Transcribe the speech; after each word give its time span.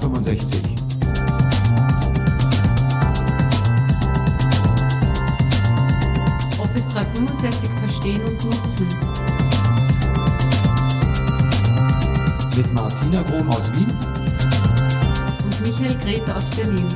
365. 0.00 0.62
Office 6.58 6.88
365 6.88 7.70
verstehen 7.80 8.22
und 8.24 8.44
nutzen. 8.44 8.88
Mit 12.56 12.72
Martina 12.72 13.22
Grom 13.22 13.48
aus 13.50 13.70
Wien 13.72 13.90
und 15.44 15.60
Michael 15.60 15.98
Grete 15.98 16.34
aus 16.34 16.48
Berlin. 16.50 16.88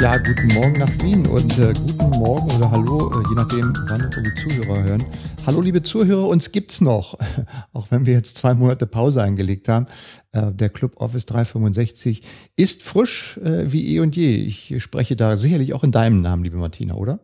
Ja, 0.00 0.16
guten 0.16 0.46
Morgen 0.54 0.78
nach 0.78 0.90
Wien 1.02 1.26
und 1.26 1.58
äh, 1.58 1.72
guten 1.72 2.10
Morgen 2.10 2.48
oder 2.52 2.70
Hallo, 2.70 3.10
äh, 3.10 3.28
je 3.28 3.34
nachdem, 3.34 3.72
wann 3.88 4.04
unsere 4.04 4.32
Zuhörer 4.36 4.82
hören. 4.84 5.04
Hallo, 5.44 5.60
liebe 5.60 5.82
Zuhörer, 5.82 6.28
uns 6.28 6.52
gibt's 6.52 6.80
noch, 6.80 7.18
auch 7.72 7.90
wenn 7.90 8.06
wir 8.06 8.14
jetzt 8.14 8.36
zwei 8.36 8.54
Monate 8.54 8.86
Pause 8.86 9.24
eingelegt 9.24 9.68
haben. 9.68 9.86
Äh, 10.30 10.52
der 10.52 10.68
Club 10.68 11.00
Office 11.00 11.26
365 11.26 12.22
ist 12.54 12.84
frisch 12.84 13.38
äh, 13.38 13.72
wie 13.72 13.96
eh 13.96 13.98
und 13.98 14.14
je. 14.14 14.36
Ich 14.36 14.80
spreche 14.80 15.16
da 15.16 15.36
sicherlich 15.36 15.74
auch 15.74 15.82
in 15.82 15.90
deinem 15.90 16.20
Namen, 16.20 16.44
liebe 16.44 16.58
Martina, 16.58 16.94
oder? 16.94 17.18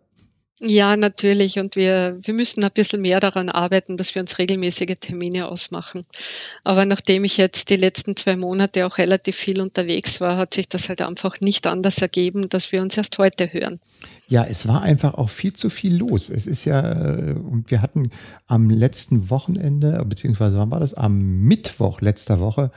Ja, 0.60 0.96
natürlich. 0.96 1.58
Und 1.58 1.74
wir, 1.74 2.16
wir 2.22 2.32
müssen 2.32 2.62
ein 2.62 2.70
bisschen 2.72 3.00
mehr 3.00 3.18
daran 3.18 3.48
arbeiten, 3.48 3.96
dass 3.96 4.14
wir 4.14 4.22
uns 4.22 4.38
regelmäßige 4.38 4.94
Termine 5.00 5.48
ausmachen. 5.48 6.06
Aber 6.62 6.84
nachdem 6.84 7.24
ich 7.24 7.36
jetzt 7.36 7.70
die 7.70 7.77
letzten 7.77 8.14
zwei 8.16 8.36
Monate 8.36 8.86
auch 8.86 8.98
relativ 8.98 9.34
viel 9.34 9.60
unterwegs 9.60 10.20
war, 10.20 10.36
hat 10.36 10.54
sich 10.54 10.68
das 10.68 10.88
halt 10.88 11.02
einfach 11.02 11.40
nicht 11.40 11.66
anders 11.66 12.00
ergeben, 12.00 12.48
dass 12.48 12.70
wir 12.70 12.82
uns 12.82 12.96
erst 12.96 13.18
heute 13.18 13.52
hören. 13.52 13.80
Ja, 14.28 14.44
es 14.44 14.68
war 14.68 14.82
einfach 14.82 15.14
auch 15.14 15.28
viel 15.28 15.54
zu 15.54 15.70
viel 15.70 15.96
los. 15.96 16.30
Es 16.30 16.46
ist 16.46 16.64
ja, 16.64 16.80
äh, 16.80 17.32
und 17.32 17.70
wir 17.72 17.82
hatten 17.82 18.10
am 18.46 18.70
letzten 18.70 19.30
Wochenende, 19.30 20.05
beziehungsweise 20.06 20.56
wann 20.56 20.70
war 20.70 20.80
das? 20.80 20.94
Am 20.94 21.41
Mittwoch 21.41 22.00
letzter 22.00 22.39
Woche, 22.39 22.70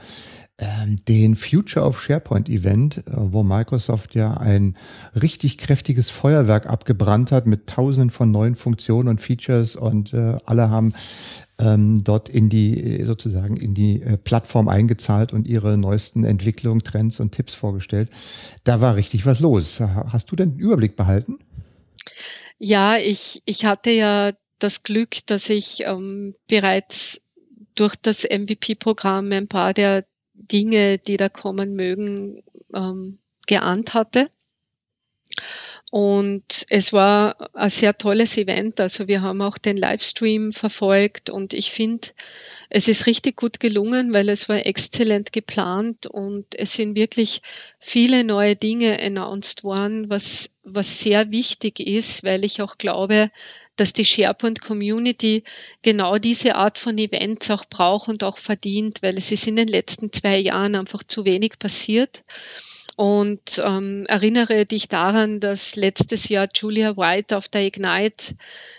den 1.06 1.36
Future 1.36 1.84
of 1.84 2.02
SharePoint 2.02 2.48
Event, 2.48 2.98
äh, 2.98 3.02
wo 3.14 3.42
Microsoft 3.42 4.14
ja 4.14 4.34
ein 4.34 4.76
richtig 5.14 5.58
kräftiges 5.58 6.10
Feuerwerk 6.10 6.66
abgebrannt 6.66 7.30
hat 7.30 7.46
mit 7.46 7.68
tausenden 7.68 8.10
von 8.10 8.30
neuen 8.30 8.56
Funktionen 8.56 9.08
und 9.08 9.20
Features 9.20 9.76
und 9.76 10.12
äh, 10.14 10.36
alle 10.44 10.70
haben 10.70 10.94
ähm, 11.60 12.02
dort 12.02 12.28
in 12.28 12.48
die 12.48 13.04
sozusagen 13.04 13.56
in 13.56 13.74
die 13.74 14.02
äh, 14.02 14.16
Plattform 14.16 14.68
eingezahlt 14.68 15.32
und 15.32 15.46
ihre 15.46 15.76
neuesten 15.78 16.24
Entwicklungen, 16.24 16.82
Trends 16.82 17.20
und 17.20 17.32
Tipps 17.32 17.54
vorgestellt. 17.54 18.10
Da 18.64 18.80
war 18.80 18.96
richtig 18.96 19.26
was 19.26 19.40
los. 19.40 19.80
Hast 19.80 20.30
du 20.30 20.36
denn 20.36 20.52
den 20.52 20.58
Überblick 20.58 20.96
behalten? 20.96 21.38
Ja, 22.58 22.96
ich, 22.96 23.42
ich 23.44 23.64
hatte 23.64 23.90
ja 23.90 24.32
das 24.58 24.82
Glück, 24.82 25.24
dass 25.26 25.48
ich 25.50 25.84
ähm, 25.84 26.34
bereits 26.48 27.20
durch 27.76 27.94
das 27.94 28.24
MVP-Programm 28.24 29.30
ein 29.30 29.46
paar 29.46 29.72
der 29.72 30.04
Dinge, 30.38 30.98
die 30.98 31.16
da 31.16 31.28
kommen 31.28 31.74
mögen, 31.74 32.42
ähm, 32.74 33.18
geahnt 33.46 33.94
hatte. 33.94 34.30
Und 35.90 36.66
es 36.68 36.92
war 36.92 37.54
ein 37.54 37.70
sehr 37.70 37.96
tolles 37.96 38.36
Event. 38.36 38.78
Also 38.78 39.08
wir 39.08 39.22
haben 39.22 39.40
auch 39.40 39.56
den 39.56 39.76
Livestream 39.76 40.52
verfolgt 40.52 41.30
und 41.30 41.54
ich 41.54 41.70
finde, 41.70 42.08
es 42.68 42.88
ist 42.88 43.06
richtig 43.06 43.36
gut 43.36 43.58
gelungen, 43.58 44.12
weil 44.12 44.28
es 44.28 44.50
war 44.50 44.66
exzellent 44.66 45.32
geplant 45.32 46.06
und 46.06 46.54
es 46.54 46.74
sind 46.74 46.94
wirklich 46.94 47.40
viele 47.78 48.22
neue 48.24 48.54
Dinge 48.54 49.00
announced 49.00 49.64
worden, 49.64 50.10
was, 50.10 50.58
was 50.62 51.00
sehr 51.00 51.30
wichtig 51.30 51.80
ist, 51.80 52.22
weil 52.22 52.44
ich 52.44 52.60
auch 52.60 52.76
glaube, 52.76 53.30
dass 53.80 53.92
die 53.92 54.04
SharePoint 54.04 54.60
Community 54.60 55.44
genau 55.82 56.18
diese 56.18 56.54
Art 56.56 56.78
von 56.78 56.98
Events 56.98 57.50
auch 57.50 57.64
braucht 57.64 58.08
und 58.08 58.24
auch 58.24 58.38
verdient, 58.38 59.02
weil 59.02 59.16
es 59.16 59.32
ist 59.32 59.46
in 59.46 59.56
den 59.56 59.68
letzten 59.68 60.12
zwei 60.12 60.38
Jahren 60.38 60.76
einfach 60.76 61.02
zu 61.02 61.24
wenig 61.24 61.58
passiert. 61.58 62.24
Und 63.00 63.62
ähm, 63.64 64.06
erinnere 64.08 64.66
dich 64.66 64.88
daran, 64.88 65.38
dass 65.38 65.76
letztes 65.76 66.28
Jahr 66.28 66.48
Julia 66.52 66.96
White 66.96 67.36
auf 67.36 67.48
der 67.48 67.64
Ignite 67.64 68.34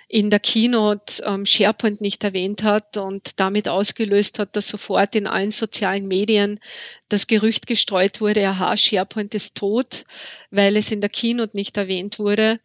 in 0.10 0.30
der 0.30 0.42
Keynote 0.42 1.24
ähm, 1.24 1.46
SharePoint 1.46 2.02
nicht 2.02 2.26
erwähnt 2.26 2.64
hat 2.64 2.98
und 2.98 3.40
damit 3.40 3.70
ausgelöst 3.70 4.40
hat, 4.40 4.58
dass 4.58 4.68
sofort 4.68 5.16
in 5.16 5.26
allen 5.26 5.52
sozialen 5.52 6.06
Medien 6.10 6.60
das 7.08 7.28
Gerücht 7.28 7.66
gestreut 7.66 8.20
wurde, 8.20 8.46
aha, 8.46 8.76
SharePoint 8.76 9.34
ist 9.36 9.56
tot, 9.56 10.04
weil 10.52 10.76
es 10.76 10.92
in 10.92 11.00
der 11.00 11.10
Keynote 11.10 11.56
nicht 11.56 11.78
erwähnt 11.78 12.20
wurde. 12.20 12.60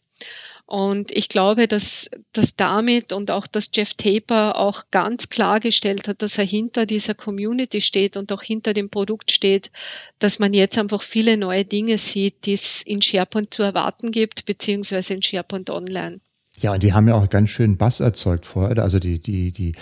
Und 0.66 1.10
ich 1.10 1.28
glaube, 1.28 1.68
dass, 1.68 2.10
dass 2.32 2.56
damit 2.56 3.12
und 3.12 3.30
auch, 3.30 3.46
dass 3.46 3.70
Jeff 3.74 3.94
Taper 3.94 4.56
auch 4.56 4.84
ganz 4.90 5.28
klargestellt 5.28 6.08
hat, 6.08 6.22
dass 6.22 6.38
er 6.38 6.44
hinter 6.44 6.86
dieser 6.86 7.14
Community 7.14 7.82
steht 7.82 8.16
und 8.16 8.32
auch 8.32 8.42
hinter 8.42 8.72
dem 8.72 8.88
Produkt 8.88 9.30
steht, 9.30 9.70
dass 10.18 10.38
man 10.38 10.54
jetzt 10.54 10.78
einfach 10.78 11.02
viele 11.02 11.36
neue 11.36 11.66
Dinge 11.66 11.98
sieht, 11.98 12.46
die 12.46 12.54
es 12.54 12.80
in 12.80 13.02
SharePoint 13.02 13.52
zu 13.52 13.62
erwarten 13.62 14.10
gibt, 14.10 14.46
beziehungsweise 14.46 15.14
in 15.14 15.22
SharePoint 15.22 15.68
Online. 15.68 16.20
Ja, 16.60 16.72
und 16.72 16.82
die 16.84 16.92
haben 16.92 17.08
ja 17.08 17.14
auch 17.14 17.28
ganz 17.28 17.50
schön 17.50 17.76
Bass 17.76 17.98
erzeugt 17.98 18.46
vorher. 18.46 18.78
Also 18.82 19.00
die, 19.00 19.18
die, 19.18 19.50
die, 19.50 19.72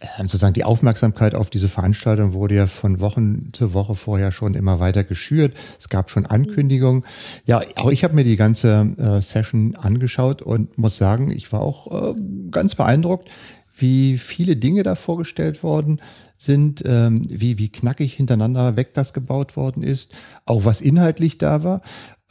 äh, 0.00 0.06
sozusagen 0.22 0.54
die 0.54 0.64
Aufmerksamkeit 0.64 1.34
auf 1.34 1.50
diese 1.50 1.68
Veranstaltung 1.68 2.32
wurde 2.32 2.54
ja 2.54 2.66
von 2.66 3.00
Wochen 3.00 3.52
zu 3.52 3.74
Woche 3.74 3.94
vorher 3.94 4.32
schon 4.32 4.54
immer 4.54 4.80
weiter 4.80 5.04
geschürt. 5.04 5.54
Es 5.78 5.90
gab 5.90 6.10
schon 6.10 6.24
Ankündigungen. 6.24 7.04
Ja, 7.44 7.60
auch 7.76 7.90
ich 7.90 8.04
habe 8.04 8.14
mir 8.14 8.24
die 8.24 8.36
ganze 8.36 8.94
äh, 8.96 9.20
Session 9.20 9.76
angeschaut 9.76 10.40
und 10.40 10.78
muss 10.78 10.96
sagen, 10.96 11.30
ich 11.30 11.52
war 11.52 11.60
auch 11.60 12.14
äh, 12.14 12.14
ganz 12.50 12.74
beeindruckt, 12.74 13.28
wie 13.76 14.18
viele 14.18 14.56
Dinge 14.56 14.82
da 14.82 14.94
vorgestellt 14.94 15.62
worden 15.62 16.00
sind, 16.38 16.82
ähm, 16.86 17.26
wie, 17.28 17.58
wie 17.58 17.68
knackig 17.68 18.14
hintereinander 18.14 18.76
weg 18.76 18.94
das 18.94 19.12
gebaut 19.12 19.56
worden 19.56 19.82
ist, 19.82 20.12
auch 20.46 20.64
was 20.64 20.80
inhaltlich 20.80 21.38
da 21.38 21.64
war. 21.64 21.80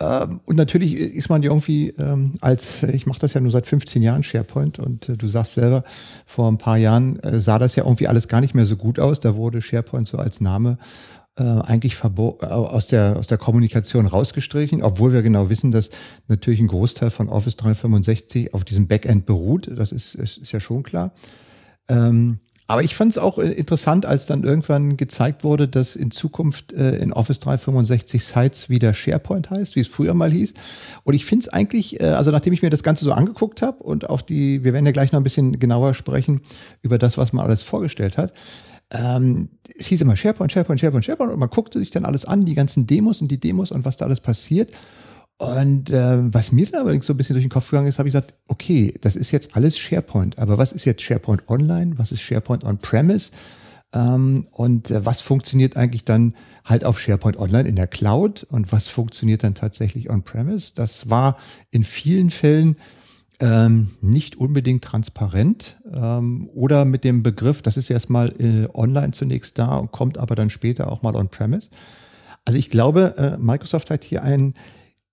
Ähm, 0.03 0.39
und 0.45 0.55
natürlich 0.55 0.95
ist 0.95 1.29
man 1.29 1.43
irgendwie 1.43 1.89
ähm, 1.97 2.33
als, 2.41 2.83
ich 2.83 3.05
mache 3.05 3.19
das 3.19 3.33
ja 3.33 3.41
nur 3.41 3.51
seit 3.51 3.67
15 3.67 4.01
Jahren 4.01 4.23
SharePoint 4.23 4.79
und 4.79 5.09
äh, 5.09 5.17
du 5.17 5.27
sagst 5.27 5.53
selber, 5.53 5.83
vor 6.25 6.51
ein 6.51 6.57
paar 6.57 6.77
Jahren 6.77 7.19
äh, 7.19 7.39
sah 7.39 7.59
das 7.59 7.75
ja 7.75 7.83
irgendwie 7.83 8.07
alles 8.07 8.27
gar 8.27 8.41
nicht 8.41 8.55
mehr 8.55 8.65
so 8.65 8.75
gut 8.75 8.99
aus. 8.99 9.19
Da 9.19 9.35
wurde 9.35 9.61
SharePoint 9.61 10.07
so 10.07 10.17
als 10.17 10.41
Name 10.41 10.77
äh, 11.37 11.43
eigentlich 11.43 12.03
aus 12.03 12.87
der, 12.87 13.17
aus 13.17 13.27
der 13.27 13.37
Kommunikation 13.37 14.05
rausgestrichen, 14.05 14.83
obwohl 14.83 15.13
wir 15.13 15.21
genau 15.21 15.49
wissen, 15.49 15.71
dass 15.71 15.89
natürlich 16.27 16.59
ein 16.59 16.67
Großteil 16.67 17.09
von 17.09 17.29
Office 17.29 17.55
365 17.55 18.53
auf 18.53 18.63
diesem 18.63 18.87
Backend 18.87 19.25
beruht. 19.25 19.71
Das 19.75 19.91
ist, 19.91 20.15
ist, 20.15 20.37
ist 20.37 20.51
ja 20.51 20.59
schon 20.59 20.83
klar. 20.83 21.13
Ähm, 21.87 22.39
aber 22.67 22.81
ich 22.81 22.95
fand 22.95 23.11
es 23.11 23.17
auch 23.17 23.37
äh, 23.39 23.51
interessant, 23.51 24.05
als 24.05 24.25
dann 24.25 24.43
irgendwann 24.43 24.95
gezeigt 24.95 25.43
wurde, 25.43 25.67
dass 25.67 25.95
in 25.95 26.11
Zukunft 26.11 26.71
äh, 26.73 26.95
in 26.97 27.11
Office 27.11 27.39
365 27.39 28.23
Sites 28.23 28.69
wieder 28.69 28.93
SharePoint 28.93 29.49
heißt, 29.49 29.75
wie 29.75 29.81
es 29.81 29.87
früher 29.87 30.13
mal 30.13 30.31
hieß. 30.31 30.53
Und 31.03 31.13
ich 31.13 31.25
finde 31.25 31.43
es 31.43 31.49
eigentlich, 31.49 31.99
äh, 31.99 32.05
also 32.05 32.31
nachdem 32.31 32.53
ich 32.53 32.61
mir 32.61 32.69
das 32.69 32.83
Ganze 32.83 33.03
so 33.03 33.11
angeguckt 33.11 33.61
habe 33.61 33.83
und 33.83 34.09
auch 34.09 34.21
die, 34.21 34.63
wir 34.63 34.73
werden 34.73 34.85
ja 34.85 34.91
gleich 34.93 35.11
noch 35.11 35.19
ein 35.19 35.23
bisschen 35.23 35.59
genauer 35.59 35.93
sprechen 35.93 36.41
über 36.81 36.97
das, 36.97 37.17
was 37.17 37.33
man 37.33 37.45
alles 37.45 37.63
vorgestellt 37.63 38.17
hat. 38.17 38.33
Ähm, 38.91 39.49
es 39.77 39.87
hieß 39.87 40.01
immer 40.01 40.15
SharePoint, 40.15 40.51
SharePoint, 40.51 40.79
SharePoint, 40.79 41.03
SharePoint 41.03 41.33
und 41.33 41.39
man 41.39 41.49
guckte 41.49 41.79
sich 41.79 41.89
dann 41.91 42.05
alles 42.05 42.25
an, 42.25 42.45
die 42.45 42.53
ganzen 42.53 42.87
Demos 42.87 43.21
und 43.21 43.29
die 43.29 43.39
Demos 43.39 43.71
und 43.71 43.83
was 43.83 43.97
da 43.97 44.05
alles 44.05 44.21
passiert. 44.21 44.71
Und 45.37 45.89
äh, 45.89 46.33
was 46.33 46.51
mir 46.51 46.65
dann 46.67 46.81
allerdings 46.81 47.05
so 47.05 47.13
ein 47.13 47.17
bisschen 47.17 47.33
durch 47.33 47.43
den 47.43 47.49
Kopf 47.49 47.69
gegangen 47.69 47.87
ist, 47.87 47.99
habe 47.99 48.07
ich 48.07 48.13
gesagt, 48.13 48.35
okay, 48.47 48.93
das 49.01 49.15
ist 49.15 49.31
jetzt 49.31 49.55
alles 49.55 49.77
SharePoint, 49.77 50.39
aber 50.39 50.57
was 50.57 50.71
ist 50.71 50.85
jetzt 50.85 51.01
SharePoint 51.01 51.49
Online, 51.49 51.97
was 51.97 52.11
ist 52.11 52.21
SharePoint 52.21 52.63
On-Premise 52.63 53.31
ähm, 53.93 54.47
und 54.51 54.91
äh, 54.91 55.05
was 55.05 55.21
funktioniert 55.21 55.75
eigentlich 55.75 56.05
dann 56.05 56.35
halt 56.65 56.85
auf 56.85 56.99
SharePoint 56.99 57.37
Online 57.37 57.67
in 57.67 57.75
der 57.75 57.87
Cloud 57.87 58.45
und 58.49 58.71
was 58.71 58.87
funktioniert 58.87 59.43
dann 59.43 59.55
tatsächlich 59.55 60.09
On-Premise? 60.09 60.73
Das 60.75 61.09
war 61.09 61.37
in 61.71 61.83
vielen 61.83 62.29
Fällen 62.29 62.77
ähm, 63.39 63.89
nicht 64.01 64.37
unbedingt 64.37 64.83
transparent 64.83 65.77
ähm, 65.91 66.49
oder 66.53 66.85
mit 66.85 67.03
dem 67.03 67.23
Begriff, 67.23 67.61
das 67.61 67.75
ist 67.75 67.89
erstmal 67.89 68.29
äh, 68.39 68.69
online 68.73 69.11
zunächst 69.11 69.57
da 69.59 69.77
und 69.77 69.91
kommt 69.91 70.17
aber 70.17 70.35
dann 70.35 70.49
später 70.49 70.91
auch 70.91 71.01
mal 71.01 71.15
On-Premise. 71.15 71.69
Also 72.45 72.59
ich 72.59 72.69
glaube, 72.69 73.15
äh, 73.17 73.37
Microsoft 73.37 73.89
hat 73.89 74.03
hier 74.03 74.23
einen 74.23 74.53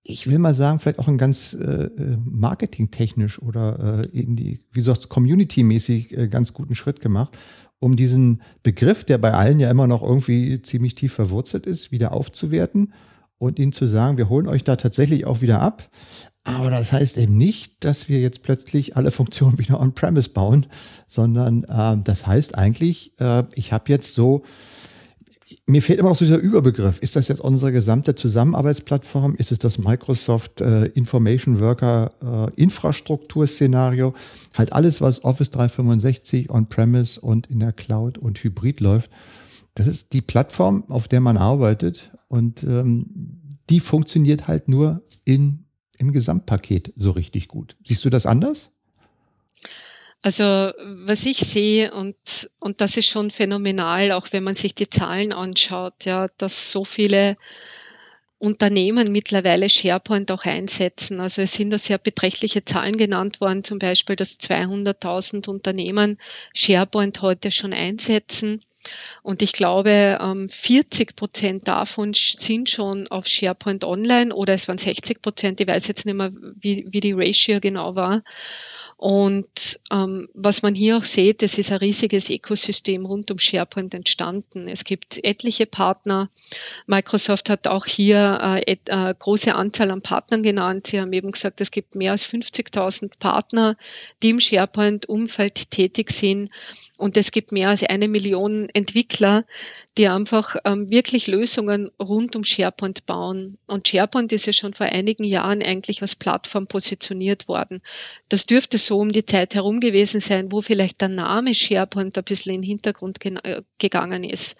ich 0.03 0.29
will 0.29 0.39
mal 0.39 0.53
sagen, 0.53 0.79
vielleicht 0.79 0.99
auch 0.99 1.07
ein 1.07 1.17
ganz 1.17 1.53
äh, 1.53 1.85
äh, 1.85 2.17
marketingtechnisch 2.25 3.41
oder 3.41 4.01
äh, 4.03 4.19
in 4.19 4.35
die, 4.35 4.59
wie 4.71 4.81
sagst 4.81 5.09
community-mäßig 5.09 6.17
äh, 6.17 6.27
ganz 6.27 6.53
guten 6.53 6.75
Schritt 6.75 7.01
gemacht, 7.01 7.37
um 7.79 7.95
diesen 7.95 8.41
Begriff, 8.63 9.03
der 9.03 9.17
bei 9.17 9.33
allen 9.33 9.59
ja 9.59 9.69
immer 9.69 9.87
noch 9.87 10.01
irgendwie 10.01 10.61
ziemlich 10.61 10.95
tief 10.95 11.13
verwurzelt 11.13 11.65
ist, 11.65 11.91
wieder 11.91 12.13
aufzuwerten 12.13 12.93
und 13.37 13.59
ihnen 13.59 13.73
zu 13.73 13.87
sagen, 13.87 14.17
wir 14.17 14.29
holen 14.29 14.47
euch 14.47 14.63
da 14.63 14.75
tatsächlich 14.75 15.25
auch 15.25 15.41
wieder 15.41 15.61
ab. 15.61 15.89
Aber 16.43 16.71
das 16.71 16.91
heißt 16.91 17.17
eben 17.17 17.37
nicht, 17.37 17.83
dass 17.83 18.09
wir 18.09 18.19
jetzt 18.19 18.41
plötzlich 18.41 18.97
alle 18.97 19.11
Funktionen 19.11 19.59
wieder 19.59 19.79
on-premise 19.79 20.29
bauen, 20.29 20.65
sondern 21.07 21.63
äh, 21.65 21.97
das 22.03 22.25
heißt 22.25 22.57
eigentlich, 22.57 23.19
äh, 23.19 23.43
ich 23.53 23.71
habe 23.71 23.91
jetzt 23.91 24.15
so 24.15 24.43
mir 25.67 25.81
fehlt 25.81 25.99
immer 25.99 26.09
noch 26.09 26.15
so 26.15 26.25
dieser 26.25 26.39
Überbegriff. 26.39 26.99
Ist 26.99 27.15
das 27.15 27.27
jetzt 27.27 27.41
unsere 27.41 27.71
gesamte 27.71 28.15
Zusammenarbeitsplattform? 28.15 29.35
Ist 29.35 29.51
es 29.51 29.59
das 29.59 29.77
Microsoft 29.77 30.61
äh, 30.61 30.85
Information 30.87 31.59
Worker 31.59 32.11
äh, 32.55 32.61
Infrastrukturszenario? 32.61 34.13
Halt 34.57 34.73
alles, 34.73 35.01
was 35.01 35.23
Office 35.23 35.51
365 35.51 36.49
on-premise 36.49 37.19
und 37.19 37.47
in 37.47 37.59
der 37.59 37.73
Cloud 37.73 38.17
und 38.17 38.43
Hybrid 38.43 38.79
läuft. 38.81 39.09
das 39.75 39.87
ist 39.87 40.13
die 40.13 40.21
Plattform, 40.21 40.83
auf 40.89 41.07
der 41.07 41.21
man 41.21 41.37
arbeitet 41.37 42.11
und 42.27 42.63
ähm, 42.63 43.39
die 43.69 43.79
funktioniert 43.79 44.47
halt 44.47 44.67
nur 44.67 45.01
in, 45.23 45.65
im 45.97 46.11
Gesamtpaket 46.11 46.93
so 46.95 47.11
richtig 47.11 47.47
gut. 47.47 47.77
Siehst 47.85 48.03
du 48.03 48.09
das 48.09 48.25
anders? 48.25 48.70
Also 50.23 50.43
was 50.43 51.25
ich 51.25 51.39
sehe 51.39 51.91
und, 51.93 52.15
und 52.59 52.79
das 52.79 52.95
ist 52.95 53.07
schon 53.07 53.31
phänomenal, 53.31 54.11
auch 54.11 54.27
wenn 54.31 54.43
man 54.43 54.55
sich 54.55 54.75
die 54.75 54.89
Zahlen 54.89 55.33
anschaut, 55.33 56.05
ja, 56.05 56.27
dass 56.37 56.71
so 56.71 56.85
viele 56.85 57.37
Unternehmen 58.37 59.11
mittlerweile 59.11 59.69
SharePoint 59.69 60.31
auch 60.31 60.45
einsetzen. 60.45 61.19
Also 61.19 61.43
es 61.43 61.53
sind 61.53 61.71
da 61.71 61.77
sehr 61.77 61.99
beträchtliche 61.99 62.65
Zahlen 62.65 62.97
genannt 62.97 63.39
worden, 63.39 63.63
zum 63.63 63.77
Beispiel, 63.77 64.15
dass 64.15 64.39
200.000 64.39 65.47
Unternehmen 65.47 66.17
SharePoint 66.53 67.21
heute 67.21 67.51
schon 67.51 67.73
einsetzen. 67.73 68.63
Und 69.21 69.43
ich 69.43 69.53
glaube, 69.53 70.17
40 70.49 71.09
ähm, 71.09 71.15
Prozent 71.15 71.67
davon 71.67 72.13
sind 72.15 72.69
schon 72.69 73.07
auf 73.09 73.27
SharePoint 73.27 73.83
online 73.83 74.33
oder 74.33 74.55
es 74.55 74.67
waren 74.67 74.79
60 74.79 75.21
Prozent. 75.21 75.61
Ich 75.61 75.67
weiß 75.67 75.87
jetzt 75.87 76.07
nicht 76.07 76.15
mehr, 76.15 76.31
wie, 76.59 76.87
wie 76.89 76.99
die 76.99 77.13
Ratio 77.13 77.59
genau 77.59 77.95
war. 77.95 78.23
Und 79.01 79.79
ähm, 79.91 80.29
was 80.35 80.61
man 80.61 80.75
hier 80.75 80.95
auch 80.95 81.05
sieht, 81.05 81.41
es 81.41 81.57
ist 81.57 81.71
ein 81.71 81.79
riesiges 81.79 82.29
Ökosystem 82.29 83.07
rund 83.07 83.31
um 83.31 83.39
SharePoint 83.39 83.95
entstanden. 83.95 84.67
Es 84.67 84.83
gibt 84.83 85.23
etliche 85.23 85.65
Partner. 85.65 86.29
Microsoft 86.85 87.49
hat 87.49 87.65
auch 87.65 87.87
hier 87.87 88.37
äh, 88.39 88.71
et, 88.71 88.89
äh, 88.89 89.15
große 89.17 89.55
Anzahl 89.55 89.89
an 89.89 90.03
Partnern 90.03 90.43
genannt. 90.43 90.85
Sie 90.85 91.01
haben 91.01 91.13
eben 91.13 91.31
gesagt, 91.31 91.61
es 91.61 91.71
gibt 91.71 91.95
mehr 91.95 92.11
als 92.11 92.27
50.000 92.27 93.17
Partner, 93.17 93.75
die 94.21 94.29
im 94.29 94.39
SharePoint-Umfeld 94.39 95.71
tätig 95.71 96.11
sind. 96.11 96.51
Und 97.01 97.17
es 97.17 97.31
gibt 97.31 97.51
mehr 97.51 97.69
als 97.69 97.81
eine 97.81 98.07
Million 98.07 98.69
Entwickler, 98.69 99.43
die 99.97 100.07
einfach 100.07 100.55
ähm, 100.65 100.87
wirklich 100.91 101.25
Lösungen 101.25 101.89
rund 101.99 102.35
um 102.35 102.43
SharePoint 102.43 103.07
bauen. 103.07 103.57
Und 103.65 103.87
SharePoint 103.87 104.31
ist 104.31 104.45
ja 104.45 104.53
schon 104.53 104.75
vor 104.75 104.85
einigen 104.85 105.23
Jahren 105.23 105.63
eigentlich 105.63 106.03
als 106.03 106.15
Plattform 106.15 106.67
positioniert 106.67 107.47
worden. 107.47 107.81
Das 108.29 108.45
dürfte 108.45 108.77
so 108.77 108.99
um 108.99 109.11
die 109.11 109.25
Zeit 109.25 109.55
herum 109.55 109.79
gewesen 109.79 110.19
sein, 110.19 110.51
wo 110.51 110.61
vielleicht 110.61 111.01
der 111.01 111.09
Name 111.09 111.55
SharePoint 111.55 112.15
ein 112.19 112.23
bisschen 112.23 112.53
in 112.53 112.61
den 112.61 112.67
Hintergrund 112.67 113.17
äh, 113.25 113.63
gegangen 113.79 114.23
ist. 114.23 114.57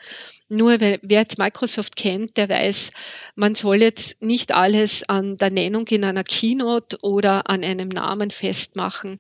Nur 0.54 0.82
wer 0.82 1.00
jetzt 1.08 1.38
Microsoft 1.38 1.96
kennt, 1.96 2.36
der 2.36 2.50
weiß, 2.50 2.92
man 3.36 3.54
soll 3.54 3.78
jetzt 3.78 4.22
nicht 4.22 4.54
alles 4.54 5.08
an 5.08 5.38
der 5.38 5.50
Nennung 5.50 5.88
in 5.88 6.04
einer 6.04 6.26
Keynote 6.26 6.98
oder 7.02 7.50
an 7.50 7.64
einem 7.64 7.88
Namen 7.88 8.32
festmachen, 8.32 9.18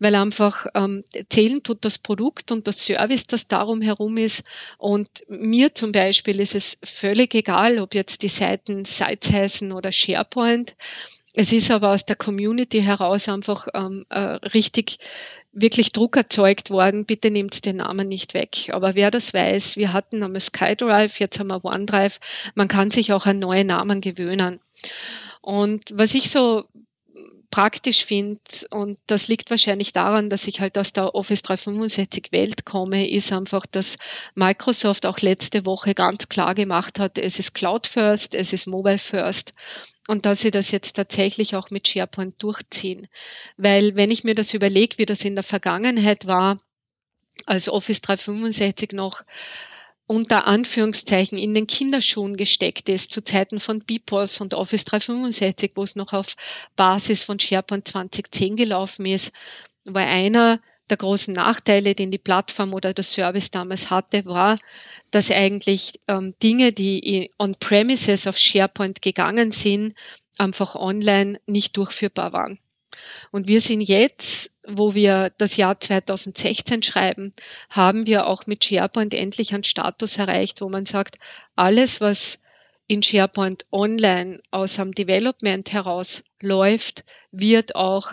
weil 0.00 0.16
einfach 0.16 0.66
ähm, 0.74 1.04
zählen 1.28 1.62
tut 1.62 1.84
das 1.84 1.98
Produkt 1.98 2.45
und 2.50 2.66
das 2.66 2.84
Service, 2.84 3.26
das 3.26 3.48
darum 3.48 3.82
herum 3.82 4.16
ist. 4.16 4.44
Und 4.78 5.08
mir 5.28 5.74
zum 5.74 5.92
Beispiel 5.92 6.40
ist 6.40 6.54
es 6.54 6.78
völlig 6.84 7.34
egal, 7.34 7.78
ob 7.78 7.94
jetzt 7.94 8.22
die 8.22 8.28
Seiten 8.28 8.84
Sites 8.84 9.32
heißen 9.32 9.72
oder 9.72 9.92
SharePoint. 9.92 10.76
Es 11.38 11.52
ist 11.52 11.70
aber 11.70 11.90
aus 11.90 12.06
der 12.06 12.16
Community 12.16 12.80
heraus 12.80 13.28
einfach 13.28 13.68
ähm, 13.74 14.06
äh, 14.08 14.18
richtig, 14.18 14.96
wirklich 15.52 15.92
Druck 15.92 16.16
erzeugt 16.16 16.70
worden. 16.70 17.04
Bitte 17.04 17.30
nehmt 17.30 17.66
den 17.66 17.76
Namen 17.76 18.08
nicht 18.08 18.32
weg. 18.32 18.70
Aber 18.72 18.94
wer 18.94 19.10
das 19.10 19.34
weiß, 19.34 19.76
wir 19.76 19.92
hatten 19.92 20.22
einmal 20.22 20.40
SkyDrive, 20.40 21.20
jetzt 21.20 21.38
haben 21.38 21.48
wir 21.48 21.62
OneDrive. 21.62 22.20
Man 22.54 22.68
kann 22.68 22.88
sich 22.88 23.12
auch 23.12 23.26
an 23.26 23.38
neue 23.38 23.66
Namen 23.66 24.00
gewöhnen. 24.00 24.60
Und 25.42 25.90
was 25.92 26.14
ich 26.14 26.30
so 26.30 26.64
praktisch 27.56 28.04
finde, 28.04 28.38
und 28.68 28.98
das 29.06 29.28
liegt 29.28 29.48
wahrscheinlich 29.48 29.94
daran, 29.94 30.28
dass 30.28 30.46
ich 30.46 30.60
halt 30.60 30.76
aus 30.76 30.92
der 30.92 31.14
Office 31.14 31.40
365 31.40 32.30
Welt 32.30 32.66
komme, 32.66 33.08
ist 33.08 33.32
einfach, 33.32 33.64
dass 33.64 33.96
Microsoft 34.34 35.06
auch 35.06 35.20
letzte 35.20 35.64
Woche 35.64 35.94
ganz 35.94 36.28
klar 36.28 36.54
gemacht 36.54 36.98
hat, 36.98 37.16
es 37.16 37.38
ist 37.38 37.54
Cloud 37.54 37.86
First, 37.86 38.34
es 38.34 38.52
ist 38.52 38.66
Mobile 38.66 38.98
First 38.98 39.54
und 40.06 40.26
dass 40.26 40.40
sie 40.40 40.50
das 40.50 40.70
jetzt 40.70 40.96
tatsächlich 40.96 41.56
auch 41.56 41.70
mit 41.70 41.88
SharePoint 41.88 42.42
durchziehen. 42.42 43.08
Weil 43.56 43.96
wenn 43.96 44.10
ich 44.10 44.22
mir 44.22 44.34
das 44.34 44.52
überlege, 44.52 44.98
wie 44.98 45.06
das 45.06 45.24
in 45.24 45.34
der 45.34 45.42
Vergangenheit 45.42 46.26
war, 46.26 46.58
als 47.46 47.70
Office 47.70 48.02
365 48.02 48.92
noch 48.92 49.22
unter 50.06 50.46
Anführungszeichen 50.46 51.38
in 51.38 51.54
den 51.54 51.66
Kinderschuhen 51.66 52.36
gesteckt 52.36 52.88
ist, 52.88 53.10
zu 53.10 53.22
Zeiten 53.22 53.58
von 53.58 53.80
BIPOS 53.80 54.40
und 54.40 54.54
Office 54.54 54.84
365, 54.84 55.72
wo 55.74 55.82
es 55.82 55.96
noch 55.96 56.12
auf 56.12 56.36
Basis 56.76 57.24
von 57.24 57.40
SharePoint 57.40 57.88
2010 57.88 58.56
gelaufen 58.56 59.06
ist, 59.06 59.32
war 59.84 60.06
einer 60.06 60.60
der 60.90 60.96
großen 60.96 61.34
Nachteile, 61.34 61.94
den 61.94 62.12
die 62.12 62.18
Plattform 62.18 62.72
oder 62.72 62.94
der 62.94 63.04
Service 63.04 63.50
damals 63.50 63.90
hatte, 63.90 64.24
war, 64.24 64.58
dass 65.10 65.30
eigentlich 65.30 66.00
ähm, 66.06 66.32
Dinge, 66.42 66.72
die 66.72 67.30
on-premises 67.38 68.28
auf 68.28 68.38
SharePoint 68.38 69.02
gegangen 69.02 69.50
sind, 69.50 69.94
einfach 70.38 70.76
online 70.76 71.40
nicht 71.46 71.76
durchführbar 71.76 72.32
waren. 72.32 72.60
Und 73.30 73.48
wir 73.48 73.60
sind 73.60 73.80
jetzt, 73.80 74.58
wo 74.66 74.94
wir 74.94 75.30
das 75.38 75.56
Jahr 75.56 75.80
2016 75.80 76.82
schreiben, 76.82 77.34
haben 77.70 78.06
wir 78.06 78.26
auch 78.26 78.46
mit 78.46 78.64
SharePoint 78.64 79.14
endlich 79.14 79.54
einen 79.54 79.64
Status 79.64 80.18
erreicht, 80.18 80.60
wo 80.60 80.68
man 80.68 80.84
sagt, 80.84 81.18
alles, 81.54 82.00
was 82.00 82.42
in 82.86 83.02
SharePoint 83.02 83.66
online 83.72 84.40
aus 84.50 84.76
dem 84.76 84.92
Development 84.92 85.72
heraus 85.72 86.24
läuft, 86.40 87.04
wird 87.32 87.74
auch 87.74 88.12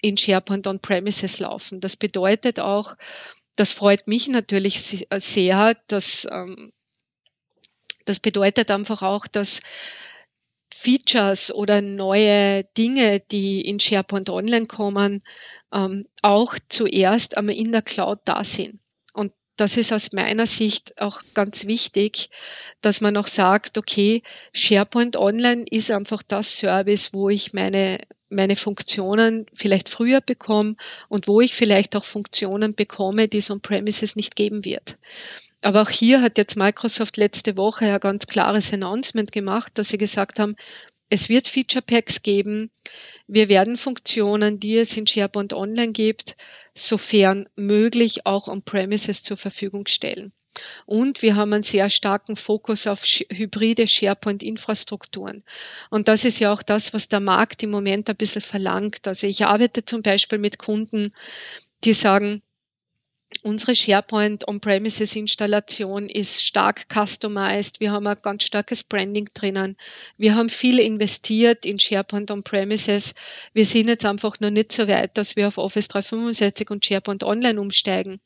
in 0.00 0.16
SharePoint 0.16 0.66
on-premises 0.66 1.38
laufen. 1.40 1.80
Das 1.80 1.96
bedeutet 1.96 2.60
auch, 2.60 2.96
das 3.56 3.72
freut 3.72 4.08
mich 4.08 4.28
natürlich 4.28 4.82
sehr, 4.82 5.76
dass 5.86 6.26
ähm, 6.30 6.72
das 8.04 8.20
bedeutet 8.20 8.70
einfach 8.70 9.02
auch, 9.02 9.26
dass 9.26 9.60
Features 10.84 11.52
oder 11.52 11.80
neue 11.80 12.64
Dinge, 12.76 13.20
die 13.20 13.62
in 13.62 13.80
SharePoint 13.80 14.28
Online 14.28 14.66
kommen, 14.66 15.22
ähm, 15.72 16.06
auch 16.20 16.56
zuerst 16.68 17.38
einmal 17.38 17.54
in 17.54 17.72
der 17.72 17.80
Cloud 17.80 18.20
da 18.26 18.44
sind. 18.44 18.80
Und 19.14 19.32
das 19.56 19.78
ist 19.78 19.92
aus 19.94 20.12
meiner 20.12 20.46
Sicht 20.46 21.00
auch 21.00 21.22
ganz 21.32 21.66
wichtig, 21.66 22.28
dass 22.82 23.00
man 23.00 23.16
auch 23.16 23.28
sagt, 23.28 23.78
okay, 23.78 24.22
SharePoint 24.52 25.16
Online 25.16 25.64
ist 25.70 25.90
einfach 25.90 26.22
das 26.22 26.58
Service, 26.58 27.14
wo 27.14 27.30
ich 27.30 27.54
meine 27.54 28.00
meine 28.28 28.56
Funktionen 28.56 29.46
vielleicht 29.52 29.88
früher 29.88 30.20
bekomme 30.20 30.74
und 31.08 31.28
wo 31.28 31.40
ich 31.40 31.54
vielleicht 31.54 31.94
auch 31.94 32.04
Funktionen 32.04 32.74
bekomme, 32.74 33.28
die 33.28 33.38
es 33.38 33.50
on-premises 33.50 34.16
nicht 34.16 34.34
geben 34.34 34.64
wird. 34.64 34.96
Aber 35.64 35.82
auch 35.82 35.90
hier 35.90 36.20
hat 36.20 36.36
jetzt 36.36 36.56
Microsoft 36.56 37.16
letzte 37.16 37.56
Woche 37.56 37.86
ein 37.86 38.00
ganz 38.00 38.26
klares 38.26 38.72
Announcement 38.72 39.32
gemacht, 39.32 39.72
dass 39.74 39.88
sie 39.88 39.98
gesagt 39.98 40.38
haben, 40.38 40.56
es 41.08 41.28
wird 41.28 41.48
Feature 41.48 41.82
Packs 41.82 42.22
geben. 42.22 42.70
Wir 43.26 43.48
werden 43.48 43.76
Funktionen, 43.76 44.60
die 44.60 44.76
es 44.76 44.96
in 44.96 45.06
SharePoint 45.06 45.54
Online 45.54 45.92
gibt, 45.92 46.36
sofern 46.74 47.48
möglich 47.56 48.26
auch 48.26 48.48
on-premises 48.48 49.22
zur 49.22 49.36
Verfügung 49.36 49.86
stellen. 49.86 50.32
Und 50.84 51.22
wir 51.22 51.34
haben 51.34 51.52
einen 51.52 51.62
sehr 51.62 51.88
starken 51.88 52.36
Fokus 52.36 52.86
auf 52.86 53.02
hybride 53.02 53.86
SharePoint-Infrastrukturen. 53.86 55.44
Und 55.88 56.08
das 56.08 56.24
ist 56.24 56.40
ja 56.40 56.52
auch 56.52 56.62
das, 56.62 56.92
was 56.92 57.08
der 57.08 57.20
Markt 57.20 57.62
im 57.62 57.70
Moment 57.70 58.08
ein 58.10 58.16
bisschen 58.16 58.42
verlangt. 58.42 59.06
Also 59.06 59.26
ich 59.26 59.46
arbeite 59.46 59.84
zum 59.84 60.02
Beispiel 60.02 60.38
mit 60.38 60.58
Kunden, 60.58 61.12
die 61.84 61.94
sagen, 61.94 62.42
Unsere 63.42 63.74
SharePoint 63.74 64.46
On-Premises 64.48 65.16
Installation 65.16 66.08
ist 66.08 66.44
stark 66.46 66.86
customized. 66.88 67.80
Wir 67.80 67.92
haben 67.92 68.06
ein 68.06 68.16
ganz 68.22 68.44
starkes 68.44 68.84
Branding 68.84 69.28
drinnen. 69.34 69.76
Wir 70.16 70.34
haben 70.34 70.48
viel 70.48 70.78
investiert 70.78 71.66
in 71.66 71.78
SharePoint 71.78 72.30
On-Premises. 72.30 73.14
Wir 73.52 73.66
sind 73.66 73.88
jetzt 73.88 74.04
einfach 74.04 74.40
noch 74.40 74.50
nicht 74.50 74.72
so 74.72 74.88
weit, 74.88 75.18
dass 75.18 75.36
wir 75.36 75.48
auf 75.48 75.58
Office 75.58 75.88
365 75.88 76.70
und 76.70 76.86
SharePoint 76.86 77.24
Online 77.24 77.60
umsteigen. 77.60 78.20